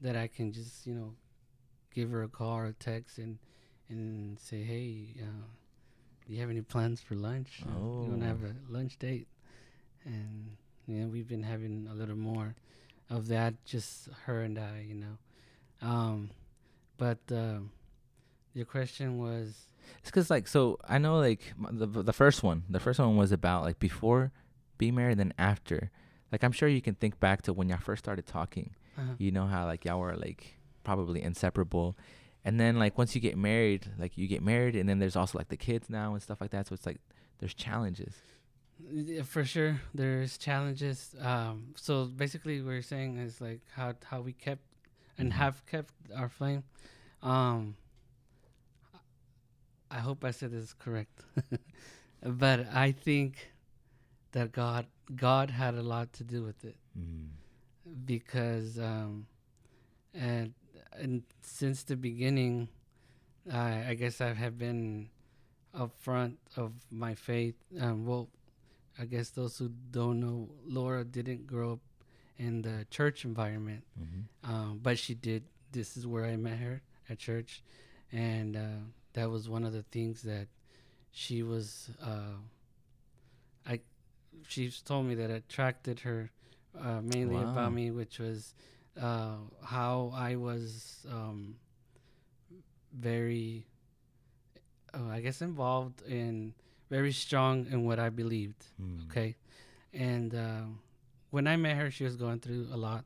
that 0.01 0.15
I 0.15 0.27
can 0.27 0.51
just 0.51 0.85
you 0.87 0.93
know 0.95 1.13
give 1.93 2.09
her 2.11 2.23
a 2.23 2.27
call 2.27 2.57
or 2.57 2.65
a 2.67 2.73
text 2.73 3.17
and 3.17 3.37
and 3.89 4.39
say, 4.39 4.63
hey, 4.63 5.15
uh, 5.21 5.45
do 6.25 6.33
you 6.33 6.39
have 6.41 6.49
any 6.49 6.61
plans 6.61 7.01
for 7.01 7.15
lunch? 7.15 7.61
Uh, 7.65 7.71
You 8.03 8.09
want 8.11 8.21
to 8.21 8.27
Oh. 8.27 8.29
have 8.29 8.43
a 8.43 8.55
lunch 8.69 8.97
date? 8.97 9.27
And 10.05 10.57
you 10.87 10.95
know 10.99 11.07
we've 11.07 11.27
been 11.27 11.43
having 11.43 11.87
a 11.91 11.93
little 11.93 12.15
more 12.17 12.55
of 13.09 13.27
that, 13.27 13.53
just 13.65 14.09
her 14.25 14.41
and 14.41 14.57
I, 14.57 14.85
you 14.87 14.95
know. 14.95 15.17
Um, 15.81 16.31
but 16.97 17.19
um 17.31 17.71
your 18.53 18.65
question 18.65 19.17
was, 19.17 19.67
it's 19.99 20.11
because 20.11 20.29
like 20.29 20.47
so 20.47 20.77
i 20.87 20.97
know 20.97 21.17
like 21.19 21.53
the 21.71 21.87
the 21.87 22.13
first 22.13 22.43
one 22.43 22.63
the 22.69 22.79
first 22.79 22.99
one 22.99 23.15
was 23.17 23.31
about 23.31 23.63
like 23.63 23.79
before 23.79 24.31
being 24.77 24.95
married 24.95 25.17
then 25.17 25.33
after 25.37 25.89
like 26.31 26.43
i'm 26.43 26.51
sure 26.51 26.67
you 26.69 26.81
can 26.81 26.95
think 26.95 27.19
back 27.19 27.41
to 27.41 27.53
when 27.53 27.69
y'all 27.69 27.77
first 27.79 28.03
started 28.03 28.25
talking 28.25 28.71
uh, 28.97 29.01
you 29.17 29.31
know 29.31 29.45
how 29.45 29.65
like 29.65 29.85
y'all 29.85 29.99
were 29.99 30.15
like 30.15 30.57
probably 30.83 31.21
inseparable 31.21 31.95
and 32.43 32.59
then 32.59 32.77
like 32.79 32.97
once 32.97 33.13
you 33.15 33.21
get 33.21 33.37
married 33.37 33.87
like 33.99 34.17
you 34.17 34.27
get 34.27 34.41
married 34.41 34.75
and 34.75 34.87
then 34.89 34.99
there's 34.99 35.15
also 35.15 35.37
like 35.37 35.49
the 35.49 35.57
kids 35.57 35.89
now 35.89 36.13
and 36.13 36.21
stuff 36.23 36.41
like 36.41 36.51
that 36.51 36.67
so 36.67 36.73
it's 36.73 36.85
like 36.85 36.97
there's 37.39 37.53
challenges 37.53 38.15
Yeah, 38.91 39.21
for 39.23 39.45
sure, 39.45 39.79
there's 39.93 40.39
challenges. 40.39 41.13
Um, 41.21 41.73
so 41.75 42.05
basically, 42.05 42.61
we're 42.63 42.81
saying 42.81 43.17
is 43.21 43.39
like 43.39 43.61
how 43.77 43.93
how 44.09 44.21
we 44.25 44.33
kept 44.33 44.65
and 45.19 45.29
Mhm. 45.29 45.35
have 45.37 45.55
kept 45.67 45.93
our 46.17 46.29
flame. 46.29 46.63
Um, 47.21 47.75
I 49.89 49.99
hope 49.99 50.23
I 50.23 50.31
said 50.31 50.51
this 50.51 50.73
correct, 50.73 51.21
but 52.23 52.67
I 52.73 52.91
think 52.91 53.51
that 54.31 54.51
God 54.51 54.85
God 55.15 55.49
had 55.51 55.75
a 55.75 55.81
lot 55.83 56.13
to 56.13 56.23
do 56.23 56.43
with 56.43 56.63
it 56.65 56.75
Mm. 56.97 57.29
because 58.05 58.77
um, 58.79 59.27
and 60.13 60.53
and 60.93 61.23
since 61.41 61.83
the 61.83 61.95
beginning, 61.95 62.67
I 63.51 63.89
I 63.89 63.93
guess 63.95 64.21
I 64.21 64.33
have 64.33 64.57
been 64.57 65.09
upfront 65.75 66.35
of 66.57 66.73
my 66.91 67.15
faith. 67.15 67.55
Um, 67.79 68.05
well, 68.05 68.29
I 68.99 69.05
guess 69.05 69.29
those 69.29 69.57
who 69.57 69.69
don't 69.91 70.19
know, 70.19 70.49
Laura 70.67 71.03
didn't 71.05 71.47
grow 71.47 71.73
up 71.73 71.79
in 72.37 72.61
the 72.61 72.85
church 72.89 73.23
environment, 73.25 73.83
Mhm. 73.99 74.23
um, 74.43 74.79
but 74.83 74.97
she 74.99 75.13
did. 75.15 75.43
This 75.71 75.95
is 75.95 76.05
where 76.05 76.25
I 76.25 76.35
met 76.35 76.59
her 76.59 76.81
at 77.09 77.19
church, 77.19 77.63
and 78.11 78.55
uh, 78.57 78.79
that 79.13 79.29
was 79.29 79.47
one 79.47 79.63
of 79.63 79.71
the 79.73 79.83
things 79.83 80.23
that 80.23 80.47
she 81.11 81.41
was. 81.43 81.89
Uh, 82.01 82.35
she's 84.47 84.81
told 84.81 85.05
me 85.05 85.15
that 85.15 85.29
attracted 85.29 86.01
her 86.01 86.31
uh, 86.79 87.01
mainly 87.01 87.35
Wow. 87.35 87.51
about 87.51 87.73
me, 87.73 87.91
which 87.91 88.19
was 88.19 88.53
uh, 88.99 89.35
how 89.63 90.11
I 90.15 90.35
was 90.35 91.05
um, 91.09 91.55
very, 92.93 93.65
uh, 94.93 95.07
I 95.09 95.21
guess, 95.21 95.41
involved 95.41 96.01
in 96.07 96.53
very 96.89 97.11
strong 97.11 97.67
in 97.71 97.85
what 97.85 97.99
I 97.99 98.09
believed. 98.09 98.65
Mm. 98.81 99.09
Okay, 99.09 99.35
and 99.93 100.33
uh, 100.35 100.61
when 101.31 101.47
I 101.47 101.55
met 101.57 101.77
her, 101.77 101.91
she 101.91 102.03
was 102.03 102.15
going 102.15 102.39
through 102.39 102.67
a 102.71 102.77
lot, 102.77 103.03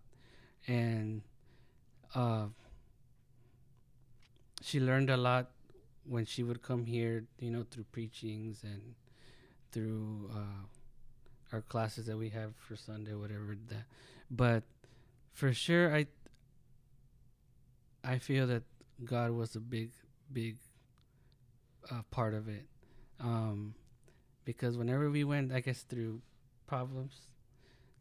and 0.68 1.22
uh, 2.14 2.46
she 4.62 4.80
learned 4.80 5.10
a 5.10 5.18
lot 5.18 5.52
when 6.08 6.26
she 6.26 6.44
would 6.44 6.62
come 6.62 6.86
here. 6.86 7.26
You 7.40 7.52
know, 7.52 7.66
through 7.70 7.86
preachings 7.92 8.64
and 8.64 8.96
through 9.72 10.30
uh, 10.34 10.66
our 11.52 11.62
classes 11.62 12.06
that 12.08 12.18
we 12.18 12.30
have 12.30 12.54
for 12.56 12.76
Sunday, 12.76 13.14
whatever 13.14 13.56
that. 13.70 13.86
But 14.30 14.64
for 15.34 15.54
sure, 15.54 15.94
I 15.96 16.08
I 18.04 18.20
feel 18.20 18.48
that 18.48 18.64
God 19.04 19.32
was 19.32 19.56
a 19.56 19.60
big, 19.60 19.92
big 20.32 20.58
uh, 21.92 22.02
part 22.12 22.34
of 22.34 22.48
it. 22.48 22.66
Um, 23.20 23.76
because 24.44 24.78
whenever 24.78 25.10
we 25.10 25.24
went, 25.24 25.52
I 25.52 25.60
guess 25.60 25.82
through 25.82 26.22
problems, 26.68 27.28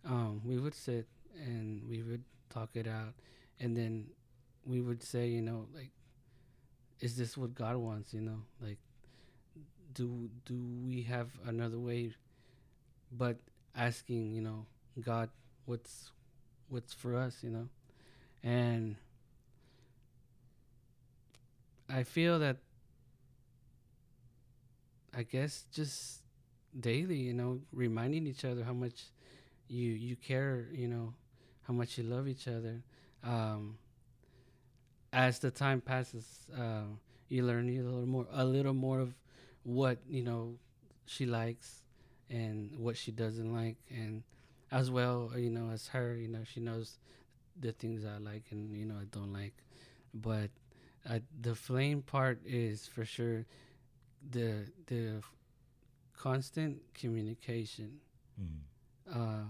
um, 0.04 0.42
we 0.44 0.58
would 0.58 0.74
sit 0.74 1.06
and 1.34 1.82
we 1.88 2.02
would 2.02 2.22
talk 2.50 2.70
it 2.74 2.86
out, 2.86 3.14
and 3.58 3.76
then 3.76 4.06
we 4.64 4.80
would 4.80 5.02
say, 5.02 5.26
you 5.26 5.42
know, 5.42 5.66
like, 5.74 5.90
is 7.00 7.16
this 7.16 7.36
what 7.36 7.54
God 7.54 7.76
wants? 7.76 8.14
You 8.14 8.20
know, 8.20 8.42
like, 8.60 8.78
do 9.94 10.28
do 10.44 10.60
we 10.86 11.02
have 11.02 11.30
another 11.46 11.78
way? 11.78 12.12
But 13.12 13.38
asking, 13.76 14.32
you 14.32 14.42
know, 14.42 14.66
God, 15.00 15.30
what's 15.66 16.10
what's 16.68 16.92
for 16.92 17.16
us? 17.16 17.38
You 17.42 17.50
know, 17.50 17.68
and 18.42 18.96
I 21.88 22.02
feel 22.02 22.38
that 22.40 22.58
I 25.16 25.22
guess 25.22 25.64
just 25.72 26.22
daily, 26.78 27.16
you 27.16 27.34
know, 27.34 27.60
reminding 27.72 28.26
each 28.26 28.44
other 28.44 28.64
how 28.64 28.72
much 28.72 29.04
you 29.68 29.90
you 29.92 30.16
care, 30.16 30.68
you 30.72 30.88
know, 30.88 31.14
how 31.62 31.74
much 31.74 31.98
you 31.98 32.04
love 32.04 32.28
each 32.28 32.48
other. 32.48 32.82
Um, 33.22 33.78
as 35.12 35.38
the 35.38 35.50
time 35.50 35.80
passes, 35.80 36.46
uh, 36.56 36.84
you 37.28 37.44
learn 37.44 37.68
a 37.68 37.82
little 37.82 38.06
more, 38.06 38.26
a 38.32 38.44
little 38.44 38.74
more 38.74 39.00
of 39.00 39.14
what 39.62 39.98
you 40.08 40.22
know 40.22 40.54
she 41.06 41.26
likes 41.26 41.83
and 42.30 42.70
what 42.78 42.96
she 42.96 43.12
doesn't 43.12 43.52
like, 43.52 43.76
and 43.90 44.22
as 44.70 44.90
well, 44.90 45.30
you 45.36 45.50
know, 45.50 45.70
as 45.70 45.88
her, 45.88 46.16
you 46.16 46.28
know, 46.28 46.42
she 46.44 46.60
knows 46.60 46.98
the 47.60 47.72
things 47.72 48.04
I 48.04 48.18
like 48.18 48.44
and 48.50 48.76
you 48.76 48.84
know 48.84 48.96
I 48.96 49.04
don't 49.10 49.32
like, 49.32 49.54
but 50.12 50.50
uh, 51.08 51.20
the 51.40 51.54
flame 51.54 52.02
part 52.02 52.40
is 52.44 52.86
for 52.86 53.04
sure 53.04 53.46
the 54.30 54.66
the 54.86 55.22
constant 56.16 56.80
communication. 56.94 58.00
Mm. 58.40 59.14
uh 59.14 59.44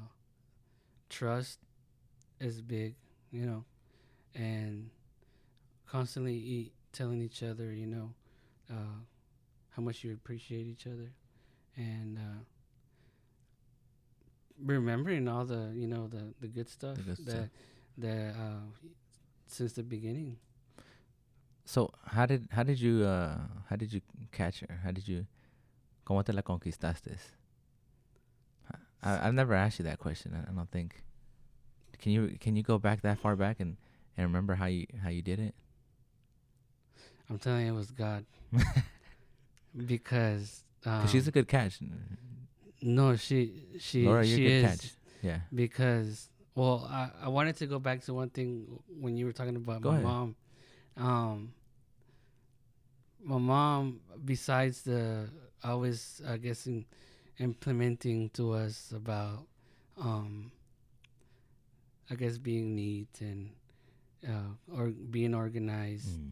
trust 1.08 1.60
is 2.40 2.60
big 2.60 2.96
you 3.30 3.46
know 3.46 3.64
and 4.34 4.90
constantly 5.88 6.72
telling 6.92 7.22
each 7.22 7.42
other 7.42 7.72
you 7.72 7.86
know 7.86 8.12
uh 8.70 8.98
how 9.76 9.82
much 9.82 10.04
you 10.04 10.12
appreciate 10.12 10.66
each 10.66 10.86
other. 10.86 11.10
And 11.76 12.18
remembering 14.64 15.28
all 15.28 15.44
the 15.44 15.72
you 15.74 15.86
know 15.86 16.08
the 16.08 16.32
the 16.40 16.48
good 16.48 16.68
stuff 16.68 16.96
The 16.96 17.02
good 17.02 17.16
that 17.26 17.30
stuff. 17.30 17.48
that 17.98 18.34
uh 18.34 18.60
since 19.46 19.72
the 19.74 19.82
beginning 19.82 20.38
So 21.66 21.90
how 22.06 22.26
did 22.26 22.48
how 22.50 22.62
did 22.62 22.80
you 22.80 23.04
uh 23.04 23.38
how 23.68 23.76
did 23.76 23.92
you 23.92 24.00
catch 24.32 24.60
her? 24.60 24.80
How 24.84 24.90
did 24.90 25.06
you 25.08 25.26
cómo 26.06 26.24
te 26.24 26.32
la 26.32 26.42
conquistaste? 26.42 27.16
I, 29.02 29.28
I've 29.28 29.34
never 29.34 29.54
asked 29.54 29.78
you 29.78 29.84
that 29.84 29.98
question. 29.98 30.32
I, 30.34 30.50
I 30.50 30.54
don't 30.54 30.70
think. 30.70 31.02
Can 31.98 32.12
you 32.12 32.36
can 32.40 32.56
you 32.56 32.62
go 32.62 32.78
back 32.78 33.00
that 33.02 33.18
far 33.18 33.36
back 33.36 33.60
and, 33.60 33.76
and 34.16 34.26
remember 34.26 34.54
how 34.56 34.66
you 34.66 34.86
how 35.02 35.08
you 35.10 35.22
did 35.22 35.38
it? 35.40 35.54
i'm 37.30 37.38
telling 37.38 37.64
you 37.66 37.72
it 37.72 37.76
was 37.76 37.90
god 37.90 38.26
because 39.86 40.64
um, 40.84 41.06
she's 41.08 41.26
a 41.26 41.32
good 41.32 41.48
catch. 41.48 41.78
No 42.84 43.16
she 43.16 43.64
she 43.80 44.04
Laura, 44.04 44.24
she 44.26 44.44
is 44.46 44.62
catch. 44.64 44.92
Yeah. 45.22 45.40
because 45.54 46.28
well 46.54 46.86
I, 46.90 47.08
I 47.24 47.28
wanted 47.28 47.56
to 47.56 47.66
go 47.66 47.78
back 47.78 48.02
to 48.04 48.12
one 48.14 48.28
thing 48.30 48.78
when 49.00 49.16
you 49.16 49.24
were 49.24 49.32
talking 49.32 49.56
about 49.56 49.80
Go 49.80 49.90
my 49.90 49.96
ahead. 49.96 50.04
mom 50.06 50.36
um 50.96 51.52
my 53.24 53.38
mom 53.38 54.00
besides 54.24 54.82
the 54.82 55.28
always 55.64 56.20
i 56.28 56.36
guess 56.36 56.66
in, 56.66 56.84
implementing 57.38 58.28
to 58.30 58.52
us 58.52 58.92
about 58.94 59.46
um 60.00 60.52
i 62.10 62.14
guess 62.14 62.36
being 62.38 62.74
neat 62.76 63.08
and 63.20 63.50
uh 64.28 64.52
or 64.76 64.88
being 64.90 65.34
organized 65.34 66.18
Mm. 66.20 66.30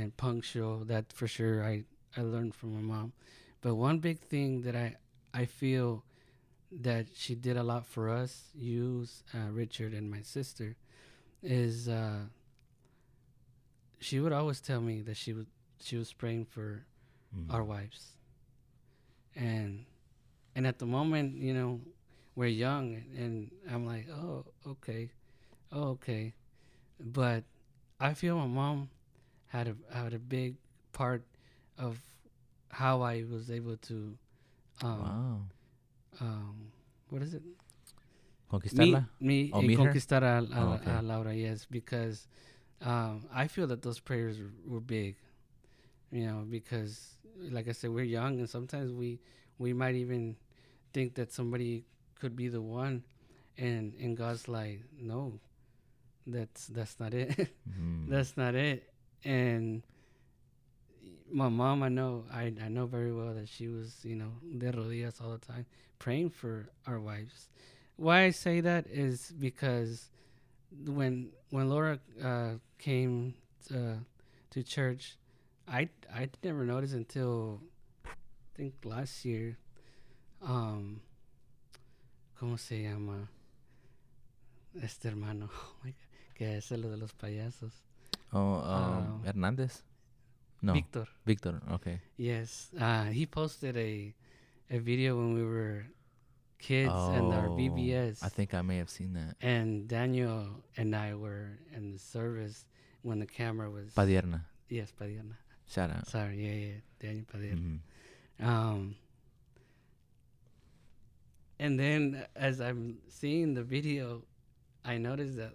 and 0.00 0.16
punctual. 0.16 0.84
That 0.86 1.12
for 1.12 1.26
sure 1.28 1.62
I 1.62 1.84
I 2.16 2.22
learned 2.22 2.54
from 2.54 2.72
my 2.74 2.80
mom. 2.80 3.12
But 3.60 3.74
one 3.76 3.98
big 3.98 4.18
thing 4.20 4.62
that 4.62 4.74
I 4.74 4.96
I 5.34 5.46
feel 5.46 6.04
that 6.72 7.06
she 7.16 7.34
did 7.34 7.56
a 7.56 7.62
lot 7.64 7.86
for 7.86 8.08
us, 8.10 8.50
you, 8.54 9.06
uh, 9.34 9.50
Richard, 9.52 9.92
and 9.94 10.10
my 10.10 10.22
sister, 10.22 10.76
is 11.42 11.88
uh, 11.88 12.26
she 14.00 14.20
would 14.20 14.32
always 14.32 14.60
tell 14.60 14.80
me 14.80 15.00
that 15.02 15.16
she 15.16 15.32
was 15.32 15.46
she 15.80 15.96
was 15.96 16.12
praying 16.12 16.46
for 16.46 16.84
Mm. 17.36 17.52
our 17.52 17.64
wives, 17.64 18.12
and 19.34 19.84
and 20.54 20.66
at 20.66 20.78
the 20.78 20.86
moment, 20.86 21.36
you 21.36 21.52
know, 21.54 21.80
we're 22.36 22.46
young, 22.46 23.02
and 23.16 23.50
I'm 23.70 23.86
like, 23.86 24.08
oh, 24.10 24.44
okay, 24.66 25.10
oh, 25.72 25.90
okay, 25.98 26.34
but 27.00 27.44
I 28.00 28.14
feel 28.14 28.36
my 28.38 28.46
mom 28.46 28.90
had 29.48 29.68
a 29.68 29.76
had 29.92 30.14
a 30.14 30.18
big 30.18 30.56
part 30.92 31.24
of 31.78 31.98
how 32.70 33.02
I 33.02 33.24
was 33.28 33.50
able 33.50 33.76
to, 33.88 34.16
um, 34.82 34.98
wow. 35.00 35.40
um, 36.20 36.72
what 37.10 37.22
is 37.22 37.34
it? 37.34 37.42
Conquistarla. 38.50 39.00
Me, 39.00 39.08
me 39.20 39.52
Oh, 39.52 39.60
eh, 39.60 39.68
meet 39.68 39.80
her? 39.80 39.90
conquistar 39.92 40.22
a, 40.22 40.42
a, 40.52 40.64
Oh, 40.64 40.72
okay. 40.74 40.98
a 40.98 41.02
Laura, 41.02 41.34
yes, 41.34 41.66
because 41.70 42.26
um, 42.82 43.24
I 43.32 43.46
feel 43.48 43.66
that 43.68 43.82
those 43.82 43.98
prayers 44.00 44.38
were, 44.38 44.52
were 44.66 44.80
big, 44.80 45.16
you 46.10 46.26
know, 46.26 46.44
because 46.48 47.14
like 47.50 47.68
I 47.68 47.72
said, 47.72 47.90
we're 47.90 48.04
young 48.04 48.38
and 48.38 48.48
sometimes 48.48 48.92
we 48.92 49.20
we 49.58 49.72
might 49.72 49.94
even 49.94 50.36
think 50.92 51.14
that 51.14 51.32
somebody 51.32 51.84
could 52.20 52.36
be 52.36 52.48
the 52.48 52.60
one, 52.62 53.02
and 53.58 53.94
and 54.00 54.16
God's 54.16 54.48
like, 54.48 54.82
no, 54.98 55.38
that's 56.26 56.66
that's 56.68 56.98
not 57.00 57.14
it. 57.14 57.48
Mm. 57.68 58.08
that's 58.08 58.36
not 58.36 58.54
it. 58.54 58.92
And 59.24 59.82
my 61.32 61.48
mom, 61.48 61.82
I 61.82 61.88
know, 61.88 62.24
I, 62.32 62.52
I 62.62 62.68
know 62.68 62.86
very 62.86 63.12
well 63.12 63.34
that 63.34 63.48
she 63.48 63.68
was, 63.68 63.98
you 64.04 64.16
know, 64.16 64.32
de 64.58 64.70
rodillas 64.72 65.20
all 65.22 65.30
the 65.32 65.38
time, 65.38 65.66
praying 65.98 66.30
for 66.30 66.68
our 66.86 67.00
wives. 67.00 67.48
Why 67.96 68.24
I 68.24 68.30
say 68.30 68.60
that 68.60 68.86
is 68.86 69.32
because 69.38 70.10
when 70.86 71.30
when 71.50 71.68
Laura 71.70 71.98
uh, 72.22 72.54
came 72.78 73.34
to, 73.68 73.98
to 74.50 74.62
church, 74.62 75.16
I 75.68 75.88
I 76.12 76.28
never 76.42 76.64
noticed 76.64 76.94
until 76.94 77.60
I 78.04 78.10
think 78.56 78.74
last 78.84 79.24
year. 79.24 79.56
Um, 80.42 81.00
¿Cómo 82.38 82.58
se 82.58 82.82
llama? 82.82 83.28
Este 84.82 85.06
hermano, 85.06 85.48
oh 85.54 85.72
my 85.84 85.90
God, 85.90 86.34
que 86.34 86.56
es 86.56 86.70
el 86.72 86.82
de 86.82 86.96
los 86.96 87.12
payasos. 87.12 87.70
Oh, 88.32 88.56
um, 88.56 89.20
Uh, 89.22 89.26
Hernandez. 89.26 89.82
No, 90.64 90.72
Victor. 90.72 91.06
Victor. 91.26 91.60
Okay. 91.72 92.00
Yes, 92.16 92.70
uh, 92.80 93.04
he 93.04 93.26
posted 93.26 93.76
a 93.76 94.14
a 94.70 94.78
video 94.78 95.16
when 95.18 95.34
we 95.34 95.44
were 95.44 95.84
kids 96.58 96.90
and 97.16 97.26
our 97.32 97.48
BBS. 97.48 98.24
I 98.24 98.28
think 98.30 98.54
I 98.54 98.62
may 98.62 98.78
have 98.78 98.88
seen 98.88 99.12
that. 99.14 99.36
and 99.42 99.86
Daniel 99.86 100.64
and 100.76 100.96
I 100.96 101.14
were 101.14 101.58
in 101.76 101.92
the 101.92 101.98
service 101.98 102.64
when 103.02 103.18
the 103.18 103.26
camera 103.26 103.68
was. 103.70 103.92
Padierna. 103.94 104.40
yes, 104.70 104.90
Padierna. 104.98 105.36
Shout 105.66 105.90
out. 105.90 106.06
Sorry, 106.08 106.36
yeah, 106.46 106.56
yeah, 106.66 106.80
Daniel 107.00 107.26
Padierna. 107.32 107.60
Mhm. 108.40 108.46
Um, 108.46 108.96
and 111.58 111.78
then 111.78 112.24
as 112.36 112.60
I'm 112.60 112.98
seeing 113.08 113.54
the 113.54 113.62
video, 113.62 114.22
I 114.84 114.98
noticed 114.98 115.36
that 115.36 115.54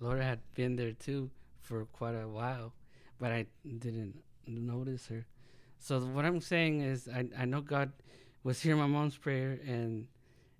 Laura 0.00 0.22
had 0.24 0.40
been 0.54 0.76
there 0.76 0.92
too 0.92 1.30
for 1.60 1.84
quite 1.86 2.14
a 2.14 2.28
while, 2.28 2.72
but 3.18 3.32
I 3.32 3.46
didn't 3.66 4.22
notice 4.46 5.06
her. 5.08 5.26
So 5.78 6.00
what 6.00 6.24
I'm 6.24 6.40
saying 6.40 6.80
is, 6.80 7.08
I 7.08 7.28
I 7.38 7.44
know 7.44 7.60
God 7.60 7.92
was 8.42 8.60
hearing 8.62 8.78
my 8.80 8.86
mom's 8.86 9.16
prayer 9.16 9.58
and 9.66 10.06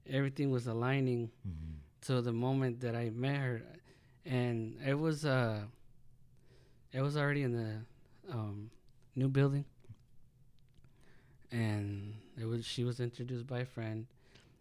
everything 0.08 0.50
was 0.50 0.66
aligning 0.66 1.30
Mhm. 1.46 1.78
to 2.02 2.20
the 2.22 2.32
moment 2.32 2.80
that 2.80 2.94
I 2.94 3.10
met 3.10 3.36
her, 3.40 3.62
and 4.24 4.76
it 4.84 4.94
was 4.94 5.24
uh, 5.24 5.64
it 6.92 7.00
was 7.00 7.16
already 7.16 7.42
in 7.42 7.52
the 7.52 7.80
um, 8.32 8.70
new 9.14 9.28
building, 9.28 9.64
and 11.50 12.14
it 12.40 12.44
was 12.44 12.64
she 12.66 12.84
was 12.84 13.00
introduced 13.00 13.46
by 13.46 13.60
a 13.60 13.64
friend, 13.66 14.06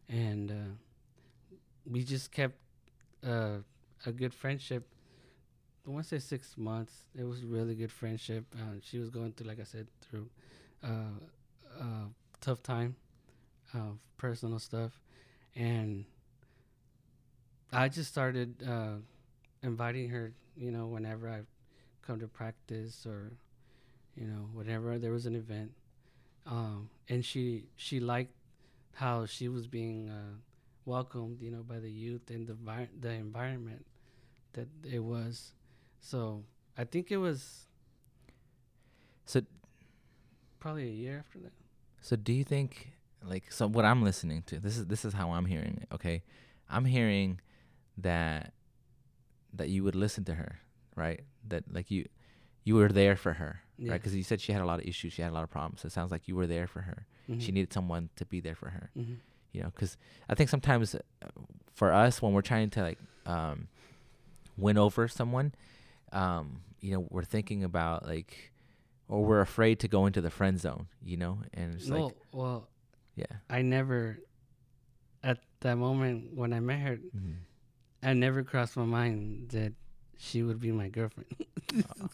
and 0.10 0.52
uh, 0.52 0.56
we 1.86 2.04
just 2.04 2.32
kept 2.32 2.56
uh, 3.26 3.58
a 4.06 4.12
good 4.12 4.34
friendship. 4.34 4.88
I 5.88 5.92
want 5.92 6.06
to 6.06 6.10
say 6.10 6.20
six 6.20 6.58
months. 6.58 6.94
It 7.18 7.24
was 7.24 7.44
a 7.44 7.46
really 7.46 7.76
good 7.76 7.92
friendship. 7.92 8.46
Uh, 8.56 8.80
she 8.82 8.98
was 8.98 9.10
going 9.10 9.34
through, 9.34 9.48
like 9.48 9.60
I 9.60 9.64
said, 9.64 9.88
through 10.02 10.28
uh, 10.84 11.20
uh, 11.80 12.06
tough 12.42 12.64
time 12.64 12.96
of 13.74 14.00
personal 14.18 14.60
stuff, 14.60 15.00
and 15.56 16.06
I 17.72 17.90
just 17.90 18.12
started 18.12 18.64
uh, 18.68 18.96
inviting 19.64 20.10
her. 20.10 20.34
You 20.58 20.72
know, 20.72 20.88
whenever 20.88 21.30
I 21.30 21.42
come 22.06 22.20
to 22.20 22.28
practice 22.28 23.06
or 23.06 23.32
you 24.16 24.28
know 24.28 24.50
whenever 24.54 25.00
there 25.00 25.12
was 25.12 25.26
an 25.26 25.36
event, 25.36 25.72
um, 26.48 26.90
and 27.10 27.26
she 27.26 27.66
she 27.78 28.00
liked 28.00 28.34
how 28.96 29.26
she 29.26 29.50
was 29.50 29.68
being 29.68 30.10
uh, 30.10 30.36
welcomed. 30.86 31.42
You 31.42 31.52
know, 31.52 31.64
by 31.64 31.80
the 31.80 31.92
youth 31.92 32.30
and 32.30 32.48
the 32.48 32.56
vi- 32.56 32.90
the 33.00 33.12
environment 33.12 33.86
that 34.54 34.68
it 34.90 35.00
was. 35.04 35.54
So 36.00 36.44
I 36.78 36.84
think 36.84 37.12
it 37.12 37.18
was 37.18 37.66
So 39.26 39.42
probably 40.60 40.88
a 40.88 40.92
year 40.92 41.18
after 41.20 41.40
that. 41.40 41.52
So 42.02 42.16
do 42.16 42.34
you 42.34 42.44
think 42.44 42.92
like 43.24 43.52
so 43.52 43.68
what 43.68 43.86
I'm 43.86 44.04
listening 44.04 44.44
to 44.48 44.60
this 44.60 44.78
is 44.78 44.86
this 44.86 45.04
is 45.06 45.14
how 45.14 45.32
I'm 45.32 45.46
hearing 45.46 45.80
it, 45.82 45.94
okay? 45.96 46.24
I'm 46.70 46.86
hearing 46.86 47.40
that 47.98 48.54
that 49.54 49.70
you 49.70 49.84
would 49.84 49.96
listen 49.96 50.24
to 50.26 50.36
her, 50.36 50.60
right? 50.96 51.22
That 51.48 51.64
like 51.74 51.90
you 51.90 52.08
you 52.64 52.76
were 52.76 52.90
there 52.90 53.16
for 53.16 53.34
her, 53.34 53.62
right? 53.80 53.86
'Cause 53.86 53.90
right? 53.90 54.02
Because 54.02 54.16
you 54.16 54.24
said 54.24 54.42
she 54.42 54.52
had 54.54 54.62
a 54.62 54.66
lot 54.66 54.80
of 54.80 54.86
issues, 54.86 55.14
she 55.14 55.22
had 55.22 55.32
a 55.32 55.34
lot 55.34 55.44
of 55.44 55.50
problems. 55.50 55.82
So 55.82 55.88
it 55.88 55.92
sounds 55.92 56.12
like 56.12 56.28
you 56.28 56.36
were 56.36 56.48
there 56.48 56.68
for 56.68 56.82
her. 56.82 57.06
Mm-hmm. 57.30 57.40
She 57.40 57.52
needed 57.52 57.74
someone 57.74 58.10
to 58.18 58.26
be 58.26 58.40
there 58.40 58.56
for 58.56 58.70
her, 58.70 58.90
hmm 58.96 59.16
you 59.54 59.62
know? 59.64 59.70
Because 59.74 59.96
I 60.28 60.36
think 60.36 60.50
sometimes 60.50 60.96
uh, 60.96 61.00
for 61.74 61.94
us 61.94 62.22
when 62.22 62.34
we're 62.34 62.42
trying 62.42 62.70
to 62.72 62.82
like 62.82 63.00
um, 63.26 63.70
win 64.58 64.78
over 64.78 65.08
someone, 65.08 65.54
um, 66.16 66.62
you 66.82 66.92
know, 66.94 67.06
we're 67.10 67.24
thinking 67.24 67.64
about 67.64 68.06
like, 68.06 68.52
or 69.08 69.24
we're 69.24 69.42
afraid 69.42 69.80
to 69.82 69.88
go 69.88 70.06
into 70.08 70.22
the 70.22 70.30
friend 70.32 70.60
zone, 70.60 70.88
you 71.04 71.18
know? 71.18 71.40
And 71.54 71.76
it's 71.76 71.88
No, 71.90 72.06
like, 72.06 72.16
well, 72.32 72.70
yeah. 73.16 73.26
I 73.50 73.62
never 73.62 74.20
at 75.24 75.40
that 75.62 75.76
moment 75.78 76.34
when 76.36 76.54
I 76.54 76.60
met 76.60 76.80
her, 76.80 76.98
Mhm. 77.16 77.36
I 78.04 78.14
never 78.14 78.44
crossed 78.44 78.78
my 78.78 78.86
mind 78.86 79.50
that 79.50 79.74
she 80.18 80.44
would 80.44 80.60
be 80.60 80.72
my 80.72 80.90
girlfriend. 80.90 81.30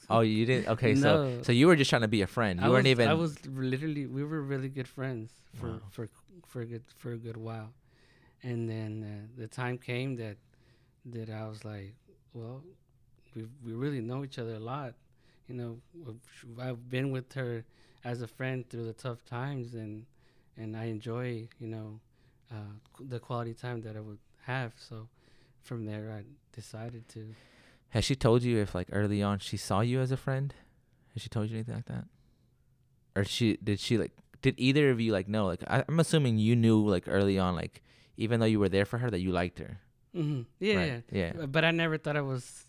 Oh, 0.09 0.21
you 0.21 0.45
didn't. 0.45 0.67
Okay, 0.73 0.95
so 0.95 1.41
so 1.43 1.51
you 1.51 1.67
were 1.67 1.75
just 1.75 1.89
trying 1.89 2.01
to 2.03 2.07
be 2.07 2.21
a 2.21 2.27
friend. 2.27 2.59
You 2.59 2.65
I 2.65 2.69
weren't 2.69 2.85
was, 2.87 2.91
even. 2.91 3.07
I 3.09 3.13
was 3.13 3.45
literally. 3.45 4.05
We 4.07 4.23
were 4.23 4.41
really 4.41 4.69
good 4.69 4.87
friends 4.87 5.29
for 5.53 5.67
Wow. 5.67 5.81
for 5.91 6.09
for 6.47 6.61
a 6.61 6.65
good 6.65 6.83
for 6.97 7.11
a 7.13 7.17
good 7.17 7.37
while, 7.37 7.71
and 8.43 8.67
then 8.69 8.91
uh, 9.03 9.41
the 9.41 9.47
time 9.47 9.77
came 9.77 10.15
that 10.17 10.37
that 11.13 11.29
I 11.29 11.47
was 11.47 11.63
like, 11.65 11.93
well, 12.33 12.63
we 13.35 13.45
we 13.65 13.73
really 13.73 14.01
know 14.01 14.23
each 14.23 14.37
other 14.39 14.55
a 14.55 14.59
lot. 14.59 14.93
You 15.47 15.55
know, 15.55 15.81
I've- 16.59 16.79
been 16.89 17.11
with 17.11 17.33
her 17.33 17.65
as 18.03 18.21
a 18.21 18.27
friend 18.27 18.67
through 18.69 18.85
the 18.85 18.93
tough 18.93 19.23
times, 19.25 19.73
and 19.73 20.05
and 20.57 20.75
I 20.77 20.85
enjoy 20.85 21.47
you 21.59 21.67
know 21.67 21.99
uh, 22.51 22.73
the 22.99 23.19
quality 23.19 23.53
time 23.53 23.81
that 23.81 23.95
I 23.95 23.99
would 23.99 24.19
have. 24.43 24.73
So 24.77 25.07
from 25.61 25.85
there, 25.85 26.11
I 26.11 26.23
decided 26.55 27.07
to. 27.09 27.33
Has 27.89 28.05
she 28.05 28.15
told 28.15 28.43
you 28.43 28.57
if 28.59 28.73
like 28.73 28.87
early 28.91 29.21
on 29.21 29.39
she 29.39 29.57
saw 29.57 29.81
you 29.81 29.99
as 29.99 30.11
a 30.11 30.17
friend? 30.17 30.53
Has 31.13 31.21
she 31.23 31.29
told 31.29 31.49
you 31.49 31.57
anything 31.57 31.75
like 31.75 31.85
that? 31.87 32.05
Or 33.15 33.25
she 33.25 33.57
did 33.61 33.79
she 33.79 33.97
like 33.97 34.11
did 34.41 34.55
either 34.57 34.89
of 34.89 34.99
you 35.01 35.11
like 35.11 35.27
know 35.27 35.45
like 35.47 35.63
I, 35.67 35.83
I'm 35.87 35.99
assuming 35.99 36.37
you 36.37 36.55
knew 36.55 36.87
like 36.87 37.03
early 37.07 37.37
on 37.37 37.55
like 37.55 37.81
even 38.17 38.39
though 38.39 38.45
you 38.45 38.59
were 38.59 38.69
there 38.69 38.85
for 38.85 38.97
her 38.99 39.09
that 39.11 39.19
you 39.19 39.31
liked 39.31 39.59
her. 39.59 39.79
hmm 40.13 40.41
Yeah, 40.59 40.75
right? 40.75 41.03
yeah. 41.11 41.31
Yeah. 41.37 41.45
But 41.47 41.65
I 41.65 41.71
never 41.71 41.97
thought 41.97 42.15
I 42.15 42.21
was. 42.21 42.65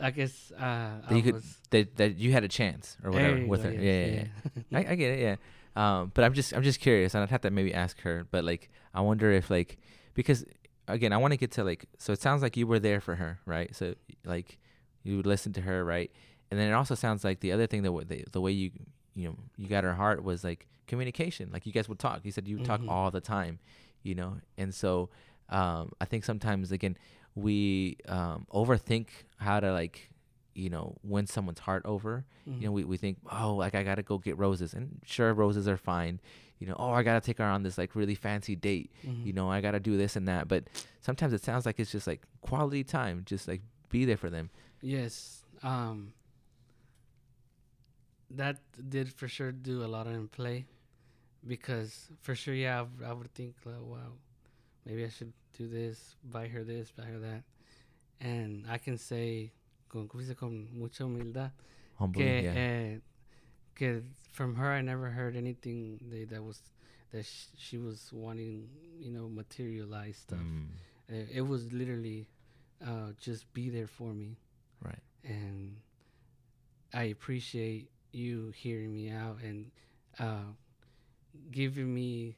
I 0.00 0.10
guess 0.10 0.52
uh, 0.56 0.58
That 0.58 1.02
I 1.10 1.14
you 1.14 1.22
could-. 1.22 1.42
That 1.70 1.96
that 1.96 2.16
you 2.18 2.32
had 2.32 2.44
a 2.44 2.48
chance 2.48 2.96
or 3.02 3.10
whatever 3.10 3.46
with 3.46 3.62
go, 3.62 3.68
her. 3.68 3.74
yes, 3.74 3.82
Yeah, 3.82 4.06
yeah, 4.06 4.24
yeah. 4.70 4.78
I, 4.78 4.92
I 4.92 4.94
get 4.94 5.18
it. 5.18 5.20
Yeah. 5.20 5.36
Um, 5.76 6.12
but 6.14 6.24
I'm 6.24 6.34
just 6.34 6.52
I'm 6.52 6.62
just 6.62 6.80
curious, 6.80 7.14
and 7.14 7.22
I'd 7.22 7.30
have 7.30 7.40
to 7.42 7.50
maybe 7.50 7.74
ask 7.74 8.00
her. 8.02 8.26
But 8.30 8.44
like, 8.44 8.70
I 8.94 9.00
wonder 9.00 9.30
if 9.32 9.50
like 9.50 9.78
because 10.14 10.44
again, 10.86 11.12
I 11.12 11.16
want 11.16 11.32
to 11.32 11.36
get 11.36 11.50
to 11.52 11.64
like. 11.64 11.86
So 11.98 12.12
it 12.12 12.20
sounds 12.20 12.42
like 12.42 12.56
you 12.56 12.66
were 12.66 12.78
there 12.78 13.00
for 13.00 13.16
her, 13.16 13.40
right? 13.46 13.74
So 13.74 13.94
like, 14.24 14.58
you 15.02 15.16
would 15.16 15.26
listen 15.26 15.52
to 15.54 15.60
her, 15.62 15.84
right? 15.84 16.10
And 16.50 16.60
then 16.60 16.68
it 16.68 16.72
also 16.74 16.94
sounds 16.94 17.24
like 17.24 17.40
the 17.40 17.50
other 17.52 17.66
thing 17.66 17.82
that 17.82 17.88
w- 17.88 18.06
the, 18.06 18.24
the 18.30 18.40
way 18.40 18.52
you 18.52 18.70
you 19.14 19.28
know 19.28 19.36
you 19.56 19.66
got 19.68 19.82
her 19.84 19.94
heart 19.94 20.22
was 20.22 20.44
like 20.44 20.66
communication. 20.86 21.50
Like 21.52 21.66
you 21.66 21.72
guys 21.72 21.88
would 21.88 21.98
talk. 21.98 22.20
You 22.24 22.30
said 22.32 22.46
you 22.46 22.58
would 22.58 22.66
talk 22.66 22.80
all 22.88 23.10
the 23.10 23.20
time, 23.20 23.58
you 24.04 24.14
know. 24.14 24.36
And 24.56 24.72
so 24.72 25.08
um, 25.50 25.90
I 26.00 26.04
think 26.04 26.24
sometimes 26.24 26.70
again 26.70 26.96
we 27.34 27.96
um, 28.08 28.46
overthink 28.52 29.08
how 29.38 29.60
to 29.60 29.72
like 29.72 30.10
you 30.54 30.70
know 30.70 30.96
win 31.02 31.26
someone's 31.26 31.58
heart 31.60 31.82
over 31.84 32.24
Mm-hmm. 32.48 32.60
you 32.60 32.66
know, 32.66 32.72
we, 32.72 32.84
we 32.84 32.96
think, 32.98 33.16
oh, 33.32 33.54
like 33.54 33.74
I 33.74 33.82
gotta 33.82 34.02
go 34.02 34.18
get 34.18 34.36
roses, 34.36 34.74
and 34.74 35.00
sure, 35.02 35.32
roses 35.32 35.66
are 35.66 35.78
fine. 35.78 36.20
You 36.58 36.66
know, 36.66 36.76
oh, 36.78 36.90
I 36.90 37.02
gotta 37.02 37.22
take 37.24 37.38
her 37.38 37.44
on 37.44 37.62
this 37.62 37.78
like 37.78 37.96
really 37.96 38.14
fancy 38.14 38.54
date. 38.54 38.92
Mhm. 39.02 39.24
You 39.24 39.32
know, 39.32 39.50
I 39.50 39.62
gotta 39.62 39.80
do 39.80 39.96
this 39.96 40.14
and 40.14 40.28
that. 40.28 40.46
But 40.46 40.64
sometimes 41.00 41.32
it 41.32 41.42
sounds 41.42 41.64
like 41.64 41.80
it's 41.80 41.90
just 41.90 42.06
like 42.06 42.20
quality 42.42 42.84
time, 42.84 43.22
just 43.24 43.48
like 43.48 43.62
be 43.88 44.04
there 44.04 44.18
for 44.18 44.28
them. 44.28 44.50
Yes. 44.82 45.42
Um. 45.62 46.12
That 48.30 48.58
did 48.90 49.12
for 49.12 49.28
sure 49.28 49.52
do 49.52 49.82
a 49.84 49.86
lot 49.88 50.06
in 50.06 50.28
play, 50.28 50.66
because 51.46 52.08
for 52.20 52.34
sure, 52.34 52.54
yeah, 52.54 52.84
I 53.06 53.12
would 53.12 53.32
think, 53.34 53.54
like, 53.64 53.76
wow, 53.80 54.12
maybe 54.84 55.04
I 55.04 55.08
should 55.08 55.32
do 55.56 55.68
this, 55.68 56.16
buy 56.24 56.48
her 56.48 56.64
this, 56.64 56.90
buy 56.90 57.04
her 57.04 57.18
that, 57.18 57.42
and 58.20 58.64
I 58.68 58.78
can 58.78 58.98
say, 58.98 59.52
con, 59.88 60.08
¿cómo 60.08 60.20
se 60.22 60.28
dice? 60.32 60.36
con 60.36 60.68
mucha 60.74 61.04
humildad, 61.04 61.50
Humbly, 61.98 62.22
que, 62.24 62.42
yeah. 62.42 62.54
eh, 62.54 62.98
que 63.74 64.02
from 64.32 64.54
her 64.56 64.70
I 64.72 64.80
never 64.82 65.10
heard 65.10 65.36
anything 65.36 65.98
that, 66.10 66.30
that 66.30 66.42
was 66.42 66.60
that 67.12 67.24
sh- 67.24 67.46
she 67.56 67.78
was 67.78 68.10
wanting, 68.12 68.68
you 68.98 69.10
know, 69.12 69.28
materialized 69.28 70.20
stuff. 70.20 70.38
Mm, 70.38 70.66
Uh, 71.10 71.26
it 71.30 71.42
was 71.42 71.70
literally 71.72 72.26
uh, 72.82 73.12
just 73.20 73.44
be 73.52 73.68
there 73.68 73.86
for 73.86 74.14
me, 74.14 74.38
right. 74.82 75.02
and 75.22 75.76
I 76.94 77.04
appreciate 77.04 77.90
you 78.12 78.52
hearing 78.56 78.92
me 78.94 79.10
out 79.10 79.38
and 79.42 79.70
uh, 80.18 80.54
giving 81.50 81.92
me 81.94 82.36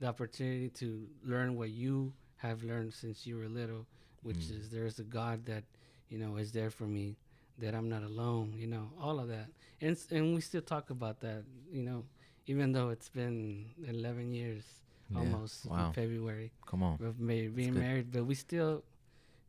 the 0.00 0.06
opportunity 0.06 0.68
to 0.70 1.06
learn 1.24 1.56
what 1.56 1.70
you 1.70 2.12
have 2.36 2.62
learned 2.62 2.92
since 2.92 3.26
you 3.26 3.36
were 3.38 3.48
little, 3.48 3.86
which 4.22 4.36
Mm. 4.48 4.58
is 4.60 4.70
there's 4.70 4.98
a 4.98 5.04
God 5.04 5.44
that 5.46 5.64
you 6.08 6.18
know 6.18 6.36
is 6.36 6.52
there 6.52 6.70
for 6.70 6.86
me, 6.86 7.16
that 7.58 7.74
I'm 7.74 7.88
not 7.88 8.02
alone, 8.02 8.54
you 8.56 8.66
know, 8.66 8.90
all 9.00 9.18
of 9.18 9.28
that, 9.28 9.48
and 9.80 9.96
and 10.10 10.34
we 10.34 10.40
still 10.40 10.62
talk 10.62 10.90
about 10.90 11.20
that, 11.20 11.44
you 11.72 11.82
know, 11.82 12.04
even 12.46 12.72
though 12.72 12.90
it's 12.90 13.08
been 13.08 13.70
11 13.86 14.32
years 14.32 14.64
Yeah. 15.10 15.18
almost 15.20 15.64
Wow. 15.66 15.86
in 15.88 15.92
February 15.94 16.52
Come 16.66 16.82
on. 16.82 16.98
of 17.00 17.18
being 17.26 17.74
married, 17.74 18.10
but 18.12 18.24
we 18.26 18.34
still, 18.34 18.84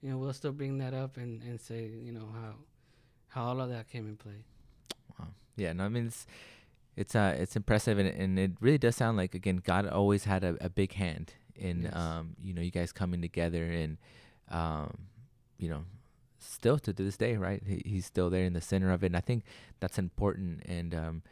you 0.02 0.10
know, 0.10 0.18
we'll 0.18 0.34
still 0.34 0.54
bring 0.54 0.78
that 0.78 0.93
up 0.93 1.18
and, 1.18 1.41
and 1.43 1.60
say, 1.60 1.88
you 1.88 2.12
know, 2.14 2.30
how 2.34 2.54
how 3.30 3.43
all 3.50 3.60
of 3.62 3.70
that 3.70 3.88
came 3.89 4.08
in 4.08 4.16
play. 4.18 4.45
Wow. 5.20 5.28
Yeah. 5.58 5.74
No, 5.74 5.86
I 5.86 5.89
mean 5.89 6.08
it's 6.08 6.26
it's 6.98 7.16
uh 7.16 7.36
it's 7.39 7.56
impressive, 7.56 7.98
and 8.00 8.10
and 8.10 8.38
it 8.39 8.52
really 8.60 8.78
does 8.78 8.95
sound 8.98 9.18
like 9.18 9.34
again 9.36 9.62
God 9.64 9.88
always 9.88 10.26
had 10.26 10.43
a, 10.43 10.58
a 10.60 10.70
big 10.70 10.93
hand 10.93 11.34
in 11.56 11.84
Yes. 11.84 11.95
um 11.95 12.36
you 12.41 12.54
know 12.54 12.62
you 12.62 12.72
guys 12.72 12.91
coming 12.91 13.22
together 13.22 13.64
and 13.64 13.98
um 14.52 15.08
you 15.58 15.70
know 15.70 15.86
still 16.38 16.78
to 16.78 16.93
this 16.93 17.18
day 17.18 17.36
right 17.36 17.64
he, 17.66 17.82
he's 17.84 18.06
still 18.06 18.30
there 18.30 18.43
in 18.45 18.54
the 18.54 18.62
center 18.62 18.91
of 18.91 19.04
it 19.04 19.08
and 19.08 19.18
i 19.18 19.20
think 19.20 19.43
that's 19.80 19.98
important 19.98 20.62
and 20.68 20.93
um 20.93 21.24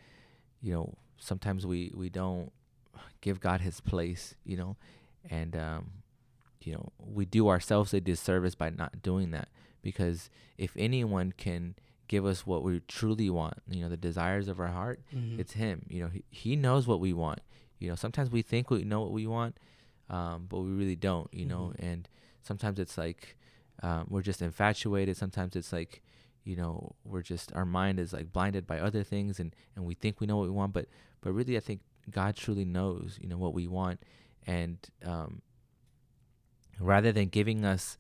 you 0.61 0.73
know 0.73 0.95
sometimes 1.19 1.65
we 1.65 1.91
we 1.95 2.09
don't 2.09 2.51
give 3.21 3.39
god 3.39 3.61
his 3.61 3.79
place 3.81 4.33
you 4.43 4.57
know 4.57 4.75
and 5.29 5.55
um, 5.55 5.91
you 6.63 6.73
know 6.73 6.89
we 6.97 7.23
do 7.25 7.47
ourselves 7.47 7.93
a 7.93 8.01
disservice 8.01 8.55
by 8.55 8.69
not 8.71 9.01
doing 9.03 9.29
that 9.31 9.49
because 9.83 10.29
if 10.57 10.71
anyone 10.75 11.31
can 11.37 11.75
give 12.07 12.25
us 12.25 12.45
what 12.45 12.63
we 12.63 12.79
truly 12.87 13.29
want 13.29 13.55
you 13.69 13.81
know 13.81 13.89
the 13.89 13.97
desires 13.97 14.47
of 14.47 14.59
our 14.59 14.67
heart 14.67 14.99
Mhm. 15.13 15.39
it's 15.39 15.53
him 15.53 15.85
you 15.89 16.01
know 16.03 16.09
he, 16.09 16.23
he 16.29 16.55
knows 16.55 16.85
what 16.87 16.99
we 16.99 17.13
want 17.13 17.39
you 17.79 17.89
know 17.89 17.95
sometimes 17.95 18.29
we 18.31 18.41
think 18.41 18.69
we 18.69 18.83
know 18.83 19.01
what 19.01 19.11
we 19.11 19.25
want 19.27 19.57
um, 20.09 20.45
but 20.47 20.59
we 20.59 20.69
really 20.71 20.95
don't 20.95 21.33
you 21.33 21.45
know 21.45 21.73
Mhm. 21.75 21.83
and 21.91 22.09
sometimes 22.43 22.79
it's 22.79 22.97
like 22.97 23.35
um, 23.83 24.05
we're 24.09 24.21
just 24.21 24.41
infatuated 24.41 25.17
sometimes 25.17 25.55
it's 25.55 25.73
like 25.73 26.01
you 26.43 26.55
know 26.55 26.95
we're 27.03 27.23
just 27.23 27.51
our 27.53 27.65
mind 27.65 27.99
is 27.99 28.13
like 28.13 28.31
blinded 28.31 28.65
by 28.67 28.79
other 28.79 29.03
things 29.03 29.39
and 29.39 29.55
and 29.75 29.83
we 29.85 29.93
think 29.95 30.19
we 30.21 30.27
know 30.27 30.37
what 30.37 30.45
we 30.47 30.51
want 30.51 30.73
but 30.73 30.87
but 31.21 31.31
really 31.33 31.57
i 31.57 31.59
think 31.59 31.81
god 32.11 32.35
truly 32.35 32.63
knows 32.65 33.17
you 33.21 33.27
know 33.27 33.37
what 33.37 33.53
we 33.53 33.65
want 33.67 33.99
and 34.45 34.77
um, 35.03 35.41
rather 36.79 37.11
than 37.11 37.27
giving 37.29 37.65
us 37.65 37.97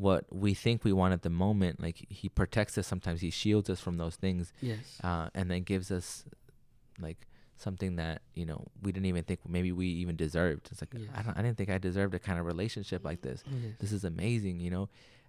what 0.00 0.24
we 0.30 0.54
think 0.54 0.82
we 0.82 0.92
want 0.92 1.12
at 1.12 1.22
the 1.22 1.30
moment 1.30 1.80
like 1.80 2.06
he 2.08 2.28
protects 2.28 2.78
us 2.78 2.86
sometimes 2.86 3.20
he 3.20 3.28
shields 3.30 3.68
us 3.68 3.80
from 3.80 3.98
those 3.98 4.16
things 4.16 4.52
yes. 4.62 4.98
uh, 5.04 5.28
and 5.34 5.50
then 5.50 5.62
gives 5.62 5.90
us 5.90 6.24
like 6.98 7.26
something 7.60 7.96
that 7.96 8.22
you 8.34 8.46
know 8.46 8.66
we 8.82 8.90
didn't 8.90 9.06
even 9.06 9.22
think 9.22 9.40
maybe 9.46 9.70
we 9.70 9.86
even 9.86 10.16
deserved. 10.16 10.68
It's 10.72 10.80
like 10.80 10.94
I 11.14 11.22
don't, 11.22 11.38
I 11.38 11.42
didn't 11.42 11.58
think 11.58 11.70
I 11.70 11.78
deserved 11.78 12.14
a 12.14 12.18
kind 12.18 12.38
of 12.38 12.46
relationship 12.46 13.04
like 13.04 13.20
this. 13.20 13.44
yes. 13.46 13.74
This 13.78 13.92
is 13.92 14.04
amazing, 14.04 14.60
you 14.60 14.70
know. 14.70 14.88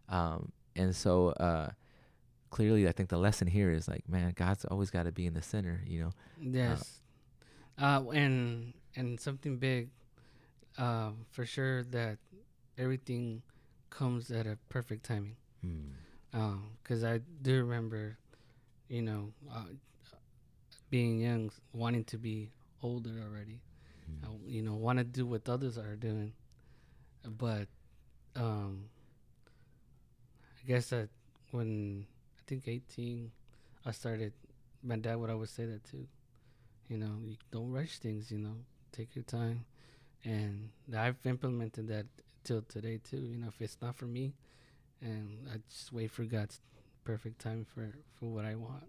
Um, 0.09 0.51
and 0.75 0.95
so 0.95 1.29
uh, 1.29 1.71
clearly, 2.49 2.87
I 2.87 2.93
think 2.93 3.09
the 3.09 3.17
lesson 3.17 3.47
here 3.47 3.71
is 3.71 3.87
like, 3.87 4.07
man, 4.07 4.33
God's 4.35 4.65
always 4.65 4.89
got 4.89 5.03
to 5.03 5.11
be 5.11 5.25
in 5.25 5.33
the 5.33 5.41
center, 5.41 5.83
you 5.85 5.99
know. 5.99 6.11
Yes. 6.39 7.01
Uh, 7.77 8.03
and 8.13 8.73
and 8.95 9.19
something 9.19 9.57
big, 9.57 9.89
uh, 10.77 11.11
for 11.31 11.45
sure 11.45 11.83
that 11.83 12.17
everything 12.77 13.41
comes 13.91 14.31
at 14.31 14.47
a 14.47 14.57
perfect 14.69 15.05
timing. 15.05 15.35
Because 16.81 17.03
I 17.03 17.19
do 17.43 17.63
remember, 17.63 18.17
you 18.89 19.01
know, 19.03 19.31
uh, 19.53 19.65
being 20.89 21.19
young, 21.19 21.51
wanting 21.73 22.03
to 22.05 22.17
be 22.17 22.49
older 22.81 23.11
already. 23.29 23.61
I, 24.23 24.27
you 24.47 24.61
know, 24.63 24.73
want 24.73 24.97
to 24.99 25.03
do 25.05 25.25
what 25.25 25.47
others 25.47 25.77
are 25.77 25.95
doing, 25.95 26.33
but 27.37 27.67
um, 28.35 28.85
I 30.63 30.67
guess 30.67 30.89
that 30.89 31.09
when 31.51 32.05
I 32.37 32.41
think 32.47 32.67
18, 32.67 33.31
I 33.85 33.91
started. 33.91 34.33
My 34.83 34.95
dad 34.97 35.15
would 35.17 35.29
always 35.29 35.51
say 35.51 35.65
that 35.65 35.83
too. 35.83 36.07
You 36.89 36.97
know, 36.97 37.19
you 37.23 37.37
don't 37.51 37.71
rush 37.71 37.99
things. 37.99 38.31
You 38.31 38.39
know, 38.39 38.55
take 38.91 39.15
your 39.15 39.23
time, 39.23 39.65
and 40.25 40.69
I've 40.95 41.17
implemented 41.25 41.87
that 41.87 42.05
till 42.43 42.61
today 42.63 42.99
too. 43.03 43.17
You 43.17 43.37
know, 43.37 43.47
if 43.47 43.61
it's 43.61 43.77
not 43.81 43.95
for 43.95 44.05
me, 44.05 44.33
and 45.01 45.47
I 45.51 45.57
just 45.69 45.91
wait 45.93 46.11
for 46.11 46.23
God's 46.23 46.59
perfect 47.03 47.39
time 47.41 47.65
for 47.73 47.93
for 48.19 48.25
what 48.27 48.45
I 48.45 48.55
want. 48.55 48.83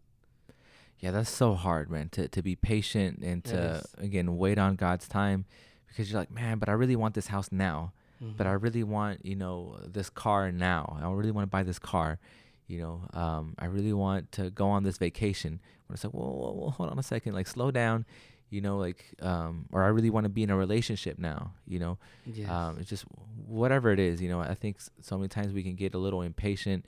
Yeah, 0.98 1.10
that's 1.10 1.30
so 1.30 1.54
hard, 1.54 1.90
man. 1.90 2.08
To 2.10 2.28
to 2.28 2.42
be 2.42 2.54
patient 2.56 3.20
and 3.22 3.42
to 3.44 3.82
again 3.98 4.36
wait 4.36 4.58
on 4.58 4.76
God's 4.76 5.08
time, 5.08 5.44
because 5.88 6.10
you're 6.10 6.20
like, 6.20 6.30
man, 6.30 6.58
but 6.58 6.68
I 6.68 6.72
really 6.72 6.96
want 6.96 7.14
this 7.14 7.28
house 7.28 7.50
now. 7.50 7.92
But 8.36 8.46
I 8.46 8.50
Mhm. 8.54 8.62
really 8.62 8.84
want, 8.84 9.26
you 9.26 9.34
know, 9.34 9.78
this 9.84 10.08
car 10.08 10.52
now. 10.52 10.96
I 11.02 11.10
really 11.10 11.32
want 11.32 11.42
to 11.44 11.50
buy 11.50 11.64
this 11.64 11.80
car. 11.80 12.20
You 12.68 12.78
know, 12.78 13.08
um, 13.20 13.54
I 13.58 13.64
really 13.66 13.92
want 13.92 14.30
to 14.32 14.48
go 14.50 14.68
on 14.68 14.84
this 14.84 14.96
vacation. 14.96 15.60
When 15.86 15.94
it's 15.94 16.04
like, 16.04 16.14
whoa, 16.14 16.30
whoa, 16.30 16.52
whoa, 16.52 16.70
hold 16.70 16.88
on 16.90 16.98
a 16.98 17.02
second, 17.02 17.34
like 17.34 17.48
slow 17.48 17.70
down. 17.72 18.06
You 18.52 18.60
know, 18.60 18.76
like, 18.76 19.14
um, 19.20 19.66
or 19.72 19.82
I 19.82 19.88
really 19.88 20.10
want 20.10 20.24
to 20.24 20.30
be 20.30 20.42
in 20.42 20.50
a 20.50 20.56
relationship 20.56 21.18
now. 21.18 21.54
You 21.66 21.78
know, 21.78 21.98
yes. 22.26 22.48
um, 22.48 22.78
it's 22.78 22.90
just 22.90 23.04
whatever 23.46 23.90
it 23.90 23.98
is. 23.98 24.20
You 24.20 24.28
know, 24.28 24.40
I 24.40 24.54
think 24.54 24.76
so 25.00 25.16
many 25.16 25.28
times 25.28 25.52
we 25.52 25.62
can 25.62 25.74
get 25.74 25.94
a 25.94 25.98
little 25.98 26.22
impatient, 26.22 26.84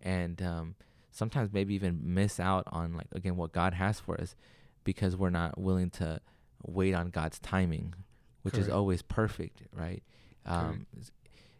and 0.00 0.40
um, 0.40 0.74
sometimes 1.10 1.52
maybe 1.52 1.74
even 1.74 2.00
miss 2.02 2.38
out 2.38 2.64
on 2.68 2.94
like 2.94 3.08
again 3.12 3.36
what 3.36 3.52
God 3.52 3.74
has 3.74 3.98
for 4.00 4.20
us 4.20 4.36
because 4.84 5.16
we're 5.16 5.30
not 5.30 5.58
willing 5.58 5.90
to 5.90 6.20
wait 6.64 6.94
on 6.94 7.10
God's 7.10 7.38
timing, 7.38 7.94
which 8.42 8.56
is 8.56 8.68
always 8.68 9.02
perfect, 9.02 9.62
right? 9.72 10.02
Correct. 10.46 10.64
Um, 10.64 10.86
it's, 10.96 11.10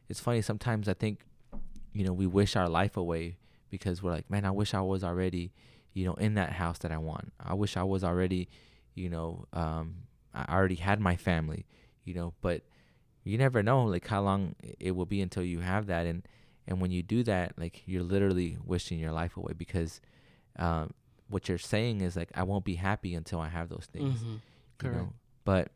it's 0.08 0.20
funny 0.20 0.40
sometimes 0.40 0.88
I 0.88 0.94
think, 0.94 1.20
you 1.92 2.04
know, 2.04 2.12
we 2.12 2.26
wish 2.26 2.56
our 2.56 2.68
life 2.68 2.96
away 2.96 3.36
because 3.70 4.02
we're 4.02 4.12
like, 4.12 4.30
man, 4.30 4.44
I 4.44 4.50
wish 4.50 4.74
I 4.74 4.80
was 4.80 5.04
already, 5.04 5.52
you 5.92 6.06
know, 6.06 6.14
in 6.14 6.34
that 6.34 6.52
house 6.52 6.78
that 6.78 6.92
I 6.92 6.98
want. 6.98 7.32
I 7.38 7.54
wish 7.54 7.76
I 7.76 7.82
was 7.82 8.02
already, 8.02 8.48
you 8.98 9.08
know, 9.08 9.46
um, 9.52 9.86
I 10.34 10.54
already 10.54 10.74
had 10.76 11.00
my 11.00 11.16
family, 11.16 11.66
you 12.04 12.14
know, 12.14 12.34
but 12.40 12.62
you 13.24 13.38
never 13.38 13.62
know 13.62 13.84
like 13.84 14.06
how 14.06 14.22
long 14.22 14.54
it 14.80 14.92
will 14.96 15.06
be 15.06 15.20
until 15.20 15.42
you 15.42 15.60
have 15.60 15.86
that 15.86 16.06
and 16.06 16.22
and 16.66 16.80
when 16.80 16.90
you 16.90 17.02
do 17.02 17.22
that 17.24 17.52
like 17.58 17.82
you're 17.86 18.02
literally 18.02 18.56
wishing 18.64 18.98
your 18.98 19.12
life 19.12 19.36
away 19.36 19.52
because 19.56 20.00
um, 20.58 20.92
what 21.28 21.48
you're 21.48 21.58
saying 21.58 22.00
is 22.00 22.16
like 22.16 22.30
I 22.34 22.42
won't 22.42 22.64
be 22.64 22.76
happy 22.76 23.14
until 23.14 23.40
I 23.40 23.48
have 23.48 23.68
those 23.68 23.86
things 23.92 24.20
Mhm. 24.22 24.40
you 24.80 24.88
Correct. 24.90 24.94
know 24.96 25.12
but 25.44 25.68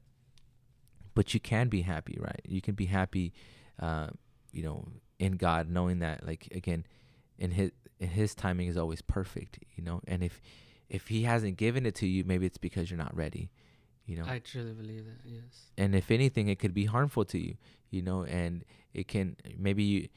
but 1.15 1.35
you 1.35 1.41
can 1.41 1.69
be 1.69 1.83
happy 1.83 2.17
right 2.21 2.41
you 2.47 2.61
can 2.61 2.75
be 2.75 2.87
happy 2.87 3.33
uh, 3.81 4.09
you 4.53 4.63
know 4.63 4.87
in 5.19 5.33
god 5.37 5.69
knowing 5.71 5.99
that 6.01 6.27
like 6.27 6.49
again 6.53 6.85
in 7.39 7.51
his 7.53 7.71
in 8.01 8.09
his 8.09 8.35
timing 8.35 8.69
is 8.69 8.77
always 8.77 9.03
perfect 9.03 9.59
you 9.77 9.83
know 9.85 10.01
and 10.07 10.23
if 10.23 10.41
if 10.99 11.09
he 11.09 11.21
hasn't 11.33 11.57
given 11.57 11.83
it 11.87 11.95
to 11.97 12.07
you 12.07 12.23
maybe 12.25 12.45
it's 12.47 12.59
because 12.69 12.85
you're 12.91 13.05
not 13.07 13.15
ready 13.25 13.51
you 14.07 14.17
know 14.19 14.25
I 14.27 14.39
truly 14.41 14.73
believe 14.83 15.05
that. 15.11 15.21
Yes. 15.25 15.55
and 15.79 15.95
if 15.95 16.11
anything 16.11 16.49
it 16.49 16.59
could 16.63 16.75
be 16.75 16.87
harmful 16.97 17.25
to 17.33 17.39
you 17.39 17.55
you 17.91 18.03
know 18.03 18.25
and 18.25 18.65
it 18.95 19.07
can 19.09 19.37
maybe 19.59 19.83
you 19.93 20.09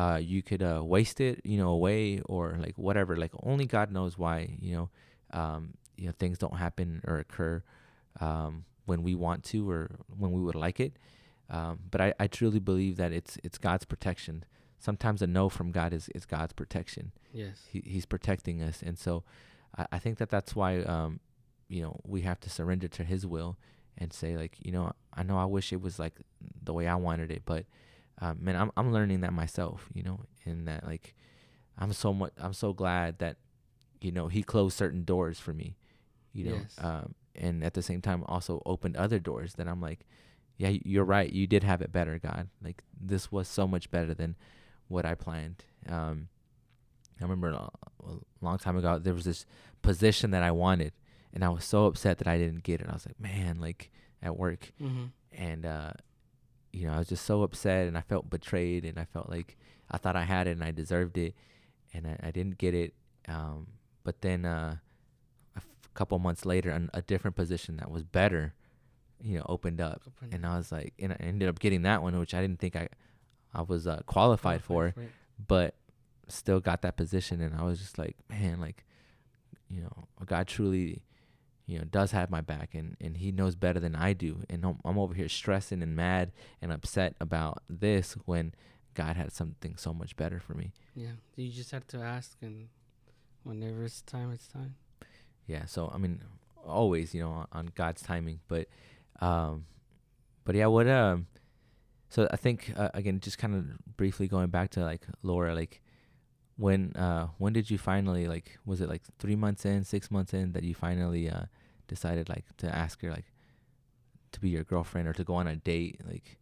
uh 0.00 0.18
you 0.22 0.40
could 0.42 0.62
uh 0.62 0.82
waste 0.94 1.18
it 1.28 1.40
you 1.44 1.56
know 1.56 1.70
away 1.78 2.20
or 2.26 2.56
like 2.60 2.76
whatever 2.76 3.16
like 3.16 3.32
only 3.42 3.64
god 3.76 3.90
knows 3.90 4.18
why 4.18 4.36
you 4.60 4.72
know 4.76 4.86
um 5.32 5.62
you 5.96 6.06
know 6.06 6.14
things 6.18 6.36
don't 6.38 6.56
happen 6.66 7.00
or 7.06 7.18
occur 7.18 7.62
um 8.20 8.64
when 8.86 9.02
we 9.02 9.14
want 9.14 9.44
to 9.44 9.68
or 9.70 9.90
when 10.18 10.32
we 10.32 10.40
would 10.42 10.54
like 10.66 10.78
it 10.80 10.92
um 11.50 11.78
but 11.90 12.00
i 12.00 12.12
i 12.20 12.26
truly 12.26 12.58
believe 12.58 12.96
that 12.96 13.12
it's 13.12 13.38
it's 13.44 13.58
god's 13.58 13.84
protection 13.84 14.44
sometimes 14.78 15.22
a 15.22 15.26
no 15.26 15.48
from 15.48 15.70
god 15.70 15.92
is 15.92 16.08
is 16.14 16.26
god's 16.26 16.52
protection 16.52 17.12
Yes. 17.32 17.56
he, 17.72 17.82
he's 17.84 18.06
protecting 18.06 18.62
us 18.62 18.82
and 18.82 18.98
so 18.98 19.22
I, 19.78 19.86
I 19.94 19.98
think 20.00 20.18
that 20.18 20.30
that's 20.30 20.56
why 20.56 20.80
um 20.82 21.20
you 21.68 21.82
know 21.82 22.00
we 22.04 22.22
have 22.22 22.40
to 22.40 22.50
surrender 22.50 22.88
to 22.88 23.04
his 23.04 23.26
will 23.26 23.58
and 23.98 24.12
say 24.12 24.36
like 24.36 24.56
you 24.60 24.72
know 24.72 24.92
i 25.14 25.22
know 25.22 25.38
i 25.38 25.46
wish 25.46 25.72
it 25.72 25.80
was 25.82 25.98
like 25.98 26.14
the 26.62 26.74
way 26.74 26.88
i 26.88 26.96
wanted 26.96 27.30
it 27.30 27.42
but 27.46 27.66
um, 28.20 28.38
man 28.40 28.56
I'm, 28.56 28.72
I'm 28.76 28.92
learning 28.92 29.20
that 29.22 29.32
myself 29.32 29.88
you 29.94 30.02
know 30.02 30.20
and 30.44 30.68
that 30.68 30.84
like 30.86 31.14
i'm 31.78 31.92
so 31.92 32.12
much 32.14 32.32
i'm 32.38 32.54
so 32.54 32.72
glad 32.72 33.18
that 33.20 33.36
you 34.00 34.12
know 34.12 34.28
he 34.28 34.42
closed 34.42 34.76
certain 34.76 35.04
doors 35.04 35.38
for 35.38 35.52
me 35.54 35.76
you 36.32 36.44
know 36.44 36.62
Yes. 36.62 36.74
um, 36.78 37.14
and 37.36 37.64
at 37.64 37.74
the 37.74 37.82
same 37.82 38.00
time 38.00 38.24
also 38.26 38.62
opened 38.66 38.96
other 38.96 39.18
doors 39.18 39.54
that 39.54 39.68
i'm 39.68 39.80
like 39.80 40.00
yeah 40.56 40.70
you're 40.84 41.04
right 41.04 41.32
you 41.32 41.46
did 41.46 41.62
have 41.64 41.80
it 41.82 41.92
better 41.92 42.18
god 42.18 42.48
like 42.62 42.82
this 43.00 43.30
was 43.32 43.48
so 43.48 43.66
much 43.66 43.90
better 43.90 44.14
than 44.14 44.36
what 44.88 45.04
i 45.06 45.14
planned 45.14 45.64
um, 45.88 46.28
I 47.20 47.24
remember 47.24 47.50
a, 47.50 47.68
long 48.40 48.58
time 48.58 48.76
ago 48.76 48.98
there 48.98 49.14
was 49.14 49.24
this 49.24 49.44
position 49.82 50.30
that 50.30 50.42
I 50.42 50.50
wanted, 50.50 50.92
and 51.32 51.44
I 51.44 51.48
was 51.48 51.64
so 51.64 51.86
upset 51.86 52.18
that 52.18 52.28
I 52.28 52.38
didn't 52.38 52.62
get 52.62 52.80
it. 52.80 52.86
I 52.88 52.92
was 52.92 53.06
like, 53.06 53.20
man, 53.20 53.58
like 53.60 53.90
at 54.22 54.36
work, 54.36 54.72
Mm-hmm. 54.80 55.04
and 55.32 55.66
uh, 55.66 55.92
you 56.72 56.86
know, 56.86 56.92
I 56.94 56.98
was 56.98 57.08
just 57.08 57.24
so 57.24 57.42
upset, 57.42 57.86
and 57.88 57.96
I 57.98 58.02
felt 58.02 58.30
betrayed, 58.30 58.84
and 58.84 58.98
I 58.98 59.04
felt 59.04 59.28
like 59.30 59.56
I 59.90 59.96
thought 59.98 60.16
I 60.16 60.22
had 60.24 60.46
it 60.46 60.52
and 60.52 60.62
I 60.64 60.70
deserved 60.70 61.16
it, 61.18 61.34
and 61.94 62.06
I, 62.06 62.28
I 62.28 62.30
didn't 62.30 62.58
get 62.58 62.74
it. 62.74 62.94
Um, 63.26 63.66
but 64.04 64.20
then 64.22 64.44
uh, 64.44 64.76
a 65.54 65.58
f- 65.58 65.66
couple 65.94 66.18
months 66.18 66.46
later, 66.46 66.70
an, 66.70 66.88
a 66.94 67.02
different 67.02 67.36
position 67.36 67.76
that 67.78 67.90
was 67.90 68.04
better, 68.04 68.54
you 69.22 69.38
know, 69.38 69.46
opened 69.48 69.80
up, 69.80 70.02
and 70.32 70.46
I 70.46 70.56
was 70.56 70.70
like, 70.72 70.94
and 70.98 71.12
I 71.12 71.16
ended 71.20 71.48
up 71.48 71.58
getting 71.58 71.82
that 71.82 72.02
one, 72.02 72.18
which 72.18 72.34
I 72.34 72.40
didn't 72.40 72.58
think 72.60 72.76
I, 72.76 72.88
I 73.52 73.62
was 73.62 73.86
uh, 73.86 74.00
qualified 74.06 74.62
for 74.62 74.86
it. 74.88 74.94
but 75.46 75.74
still 76.28 76.60
got 76.60 76.82
that 76.82 76.96
position 76.96 77.40
and 77.40 77.54
I 77.54 77.62
was 77.62 77.78
just 77.78 77.98
like, 77.98 78.16
man, 78.28 78.60
like, 78.60 78.84
you 79.68 79.82
know, 79.82 80.08
God 80.26 80.46
truly, 80.46 81.02
you 81.66 81.78
know, 81.78 81.84
does 81.84 82.12
have 82.12 82.30
my 82.30 82.40
back 82.40 82.74
and, 82.74 82.96
and 83.00 83.16
he 83.16 83.30
knows 83.32 83.54
better 83.54 83.80
than 83.80 83.94
I 83.94 84.12
do. 84.12 84.42
And 84.48 84.64
I'm, 84.64 84.78
I'm 84.84 84.98
over 84.98 85.14
here 85.14 85.28
stressing 85.28 85.82
and 85.82 85.94
mad 85.94 86.32
and 86.62 86.72
upset 86.72 87.14
about 87.20 87.62
this 87.68 88.14
when 88.24 88.54
God 88.94 89.16
had 89.16 89.32
something 89.32 89.76
so 89.76 89.92
much 89.92 90.16
better 90.16 90.40
for 90.40 90.54
me. 90.54 90.72
Yeah. 90.94 91.12
You 91.36 91.50
just 91.50 91.70
have 91.70 91.86
to 91.88 91.98
ask, 91.98 92.36
and 92.40 92.68
whenever 93.44 93.84
it's 93.84 94.02
time, 94.02 94.32
it's 94.32 94.48
time. 94.48 94.74
Yeah. 95.46 95.66
So, 95.66 95.90
I 95.94 95.98
mean, 95.98 96.22
always, 96.66 97.14
you 97.14 97.22
know, 97.22 97.46
on, 97.52 97.70
God's 97.74 98.02
timing, 98.02 98.40
but, 98.48 98.66
um, 99.20 99.66
but 100.44 100.54
yeah, 100.54 100.66
what, 100.66 100.88
um, 100.88 101.26
so 102.08 102.26
I 102.30 102.36
think, 102.36 102.72
uh, 102.76 102.88
again, 102.94 103.20
just 103.20 103.36
kind 103.38 103.54
of 103.54 103.96
briefly 103.96 104.28
going 104.28 104.48
back 104.48 104.70
to 104.70 104.80
like 104.80 105.06
Laura, 105.22 105.54
like, 105.54 105.82
when 106.58 106.92
uh 106.96 107.28
when 107.38 107.52
did 107.52 107.70
you 107.70 107.78
finally 107.78 108.26
like 108.28 108.58
was 108.66 108.80
it 108.82 108.88
like 108.88 109.02
three 109.18 109.36
months 109.36 109.64
in 109.64 109.84
six 109.84 110.10
months 110.10 110.34
in 110.34 110.52
that 110.52 110.64
you 110.64 110.74
finally 110.74 111.30
uh 111.30 111.44
decided 111.86 112.28
like 112.28 112.44
to 112.58 112.66
ask 112.84 113.00
her 113.00 113.10
like 113.10 113.30
to 114.32 114.40
be 114.40 114.50
your 114.50 114.64
girlfriend 114.64 115.06
or 115.08 115.12
to 115.14 115.24
go 115.24 115.34
on 115.34 115.46
a 115.46 115.56
date 115.56 116.00
like 116.06 116.36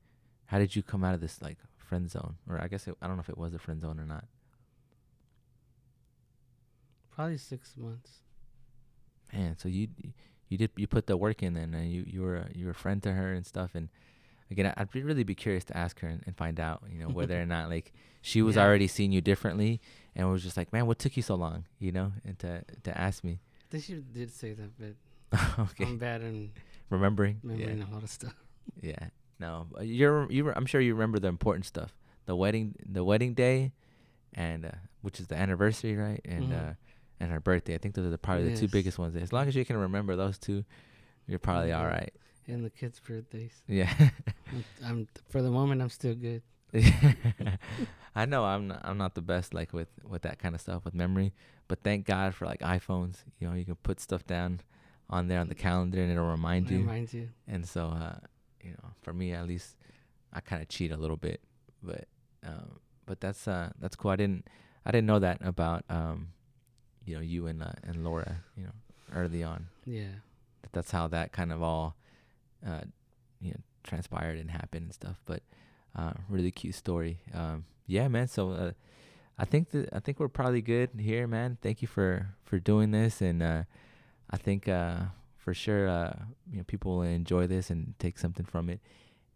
how 0.46 0.58
did 0.58 0.74
you 0.74 0.82
come 0.82 1.04
out 1.04 1.14
of 1.14 1.20
this 1.20 1.40
like 1.42 1.58
friend 1.76 2.10
zone, 2.10 2.34
or 2.50 2.60
I 2.60 2.66
guess 2.66 2.88
it, 2.88 2.96
I 3.00 3.06
don't 3.06 3.14
know 3.16 3.20
if 3.20 3.28
it 3.28 3.38
was 3.38 3.54
a 3.54 3.60
friend 3.60 3.80
zone 3.80 4.00
or 4.00 4.04
not. 4.04 4.24
Probably 7.14 7.38
six 7.38 7.76
months. 7.76 8.20
Man, 9.32 9.56
so 9.58 9.68
you 9.68 9.88
you 10.48 10.58
did 10.58 10.70
you 10.76 10.86
put 10.86 11.06
the 11.06 11.16
work 11.16 11.42
in, 11.42 11.54
then, 11.54 11.74
and 11.74 11.90
you 11.90 12.04
you 12.06 12.22
were 12.22 12.36
a, 12.36 12.48
you 12.54 12.64
were 12.66 12.72
a 12.72 12.74
friend 12.74 13.02
to 13.04 13.12
her 13.12 13.32
and 13.32 13.44
stuff, 13.46 13.74
and 13.74 13.88
again, 14.50 14.72
I'd 14.76 14.90
be 14.90 15.02
really 15.02 15.24
be 15.24 15.34
curious 15.34 15.64
to 15.64 15.76
ask 15.76 16.00
her 16.00 16.08
and, 16.08 16.22
and 16.26 16.36
find 16.36 16.60
out, 16.60 16.82
you 16.92 16.98
know, 16.98 17.08
whether 17.08 17.40
or 17.40 17.46
not 17.46 17.68
like 17.70 17.92
she 18.22 18.42
was 18.42 18.56
Yeah. 18.56 18.64
already 18.64 18.86
seeing 18.86 19.12
you 19.12 19.20
differently, 19.20 19.80
and 20.16 20.28
was 20.30 20.42
just 20.42 20.56
like, 20.56 20.72
man, 20.72 20.86
what 20.86 20.98
took 20.98 21.16
you 21.16 21.22
so 21.22 21.36
long, 21.36 21.64
you 21.78 21.92
know, 21.92 22.12
and 22.24 22.36
to 22.40 22.62
to 22.82 22.98
ask 22.98 23.22
me. 23.22 23.38
I 23.60 23.66
think 23.70 23.84
she 23.84 23.94
did 23.94 24.32
say 24.32 24.52
that, 24.54 24.70
but 24.78 25.38
okay, 25.70 25.84
I'm 25.84 25.98
bad 25.98 26.22
in 26.22 26.50
remembering, 26.90 27.40
remembering 27.42 27.78
yeah, 27.78 27.84
a 27.84 27.92
lot 27.92 28.02
of 28.02 28.10
stuff. 28.10 28.34
yeah, 28.82 29.08
no, 29.38 29.66
you're 29.80 30.30
you. 30.32 30.50
I'm 30.52 30.66
sure 30.66 30.80
you 30.80 30.94
remember 30.94 31.18
the 31.20 31.28
important 31.28 31.66
stuff, 31.66 31.94
the 32.24 32.34
wedding, 32.34 32.74
the 32.84 33.04
wedding 33.04 33.34
day, 33.34 33.72
and 34.34 34.64
uh, 34.66 34.70
which 35.02 35.20
is 35.20 35.26
the 35.28 35.36
anniversary, 35.36 35.94
right, 35.96 36.20
and 36.24 36.50
Mhm. 36.52 36.70
uh, 36.70 36.74
and 37.20 37.30
her 37.32 37.40
birthday. 37.40 37.74
I 37.74 37.78
think 37.78 37.94
those 37.94 38.06
are 38.06 38.10
the, 38.10 38.18
probably 38.18 38.50
the 38.50 38.56
two 38.56 38.68
biggest 38.68 38.98
ones. 38.98 39.16
As 39.16 39.32
long 39.32 39.48
as 39.48 39.54
you 39.56 39.64
can 39.64 39.76
remember 39.78 40.16
those 40.16 40.38
two, 40.38 40.64
you're 41.26 41.38
probably 41.38 41.72
all 41.72 41.84
Mhm. 41.84 41.90
right. 41.90 42.14
And 42.48 42.64
the 42.64 42.70
kids' 42.70 43.00
birthdays. 43.00 43.62
Yeah. 43.66 43.92
I'm, 44.52 44.64
I'm 44.84 45.08
for 45.30 45.42
the 45.42 45.50
moment 45.50 45.82
I'm 45.82 45.88
still 45.90 46.14
good. 46.14 46.42
I 48.16 48.24
know 48.24 48.44
I'm 48.44 48.68
not, 48.68 48.80
I'm 48.82 48.96
not 48.96 49.14
the 49.14 49.20
best 49.20 49.52
like 49.52 49.74
with 49.74 49.88
with 50.02 50.22
that 50.22 50.38
kind 50.38 50.54
of 50.54 50.60
stuff 50.60 50.84
with 50.86 50.94
memory, 50.94 51.34
but 51.68 51.82
thank 51.84 52.06
God 52.06 52.34
for 52.34 52.46
like 52.46 52.60
iPhones. 52.60 53.16
You 53.38 53.48
know, 53.48 53.54
you 53.54 53.66
can 53.66 53.76
put 53.76 54.00
stuff 54.00 54.26
down 54.26 54.60
on 55.10 55.28
there 55.28 55.38
on 55.38 55.48
the 55.48 55.54
calendar 55.54 56.00
and 56.00 56.10
it'll 56.10 56.24
remind 56.24 56.70
you. 56.70 56.78
Reminds 56.78 57.12
you. 57.12 57.28
And 57.46 57.68
so, 57.68 57.88
uh, 57.88 58.16
you 58.62 58.70
know, 58.70 58.88
for 59.02 59.12
me 59.12 59.32
at 59.32 59.46
least, 59.46 59.76
I 60.32 60.40
kind 60.40 60.62
of 60.62 60.68
cheat 60.68 60.90
a 60.90 60.96
little 60.96 61.18
bit, 61.18 61.40
but 61.82 62.06
um, 62.42 62.80
but 63.04 63.20
that's 63.20 63.46
uh 63.46 63.70
that's 63.78 63.96
cool. 63.96 64.10
I 64.10 64.16
didn't 64.16 64.48
I 64.86 64.92
didn't 64.92 65.06
know 65.06 65.18
that 65.18 65.38
about 65.44 65.84
um, 65.90 66.28
you 67.04 67.16
know, 67.16 67.20
you 67.20 67.46
and 67.48 67.62
uh, 67.62 67.72
and 67.82 68.02
Laura. 68.02 68.38
You 68.56 68.64
know, 68.64 68.72
early 69.14 69.42
on. 69.42 69.66
Yeah. 69.84 70.22
That 70.62 70.72
that's 70.72 70.90
how 70.90 71.06
that 71.08 71.32
kind 71.32 71.52
of 71.52 71.62
all 71.62 71.96
uh, 72.66 72.80
you 73.42 73.50
know 73.50 73.60
transpired 73.84 74.38
and 74.38 74.50
happened 74.50 74.86
and 74.86 74.94
stuff. 74.94 75.20
But 75.26 75.42
uh, 75.94 76.12
really 76.28 76.50
cute 76.50 76.74
story. 76.74 77.20
Um, 77.34 77.64
yeah, 77.86 78.08
man. 78.08 78.28
So 78.28 78.50
uh, 78.50 78.72
I 79.38 79.44
think 79.44 79.70
that 79.70 79.88
I 79.92 80.00
think 80.00 80.18
we're 80.20 80.28
probably 80.28 80.62
good 80.62 80.90
here, 80.98 81.26
man. 81.26 81.58
Thank 81.62 81.82
you 81.82 81.88
for 81.88 82.34
for 82.44 82.58
doing 82.58 82.90
this, 82.90 83.20
and 83.20 83.42
uh, 83.42 83.62
I 84.30 84.36
think 84.36 84.68
uh, 84.68 84.96
for 85.36 85.54
sure 85.54 85.88
uh, 85.88 86.14
you 86.50 86.58
know 86.58 86.64
people 86.64 86.96
will 86.96 87.02
enjoy 87.02 87.46
this 87.46 87.70
and 87.70 87.94
take 87.98 88.18
something 88.18 88.46
from 88.46 88.68
it. 88.70 88.80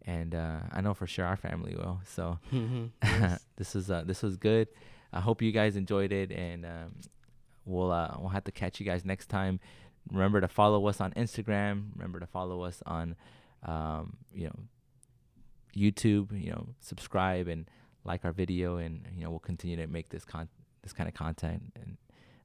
And 0.03 0.33
uh, 0.33 0.61
I 0.71 0.81
know 0.81 0.95
for 0.95 1.05
sure 1.05 1.25
our 1.25 1.37
family 1.37 1.75
will. 1.75 2.01
So 2.05 2.39
Yes. 3.03 3.45
this 3.57 3.75
is 3.75 3.91
uh, 3.91 4.03
this 4.05 4.23
was 4.23 4.37
good. 4.37 4.67
I 5.13 5.19
hope 5.19 5.41
you 5.41 5.51
guys 5.51 5.75
enjoyed 5.75 6.11
it, 6.11 6.31
and 6.31 6.65
um, 6.65 6.95
we'll 7.65 7.91
uh, 7.91 8.15
we'll 8.19 8.29
have 8.29 8.45
to 8.45 8.51
catch 8.51 8.79
you 8.79 8.85
guys 8.85 9.05
next 9.05 9.27
time. 9.27 9.59
Remember 10.11 10.41
to 10.41 10.47
follow 10.47 10.87
us 10.87 10.99
on 10.99 11.11
Instagram. 11.13 11.89
Remember 11.95 12.19
to 12.19 12.25
follow 12.25 12.63
us 12.63 12.81
on 12.87 13.15
um, 13.63 14.17
you 14.33 14.45
know 14.45 14.55
YouTube. 15.75 16.31
You 16.41 16.51
know, 16.51 16.67
subscribe 16.79 17.47
and 17.47 17.69
like 18.03 18.25
our 18.25 18.31
video, 18.31 18.77
and 18.77 19.05
you 19.15 19.23
know 19.23 19.29
we'll 19.29 19.39
continue 19.39 19.77
to 19.77 19.87
make 19.87 20.09
this 20.09 20.25
con 20.25 20.49
this 20.83 20.93
kind 20.93 21.07
of 21.07 21.15
content. 21.15 21.73
And 21.75 21.97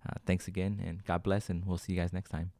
uh, 0.08 0.14
thanks 0.26 0.48
again, 0.48 0.82
and 0.84 1.04
God 1.04 1.22
bless, 1.22 1.50
and 1.50 1.64
we'll 1.64 1.78
see 1.78 1.92
you 1.92 2.00
guys 2.00 2.12
next 2.12 2.30
time. 2.30 2.52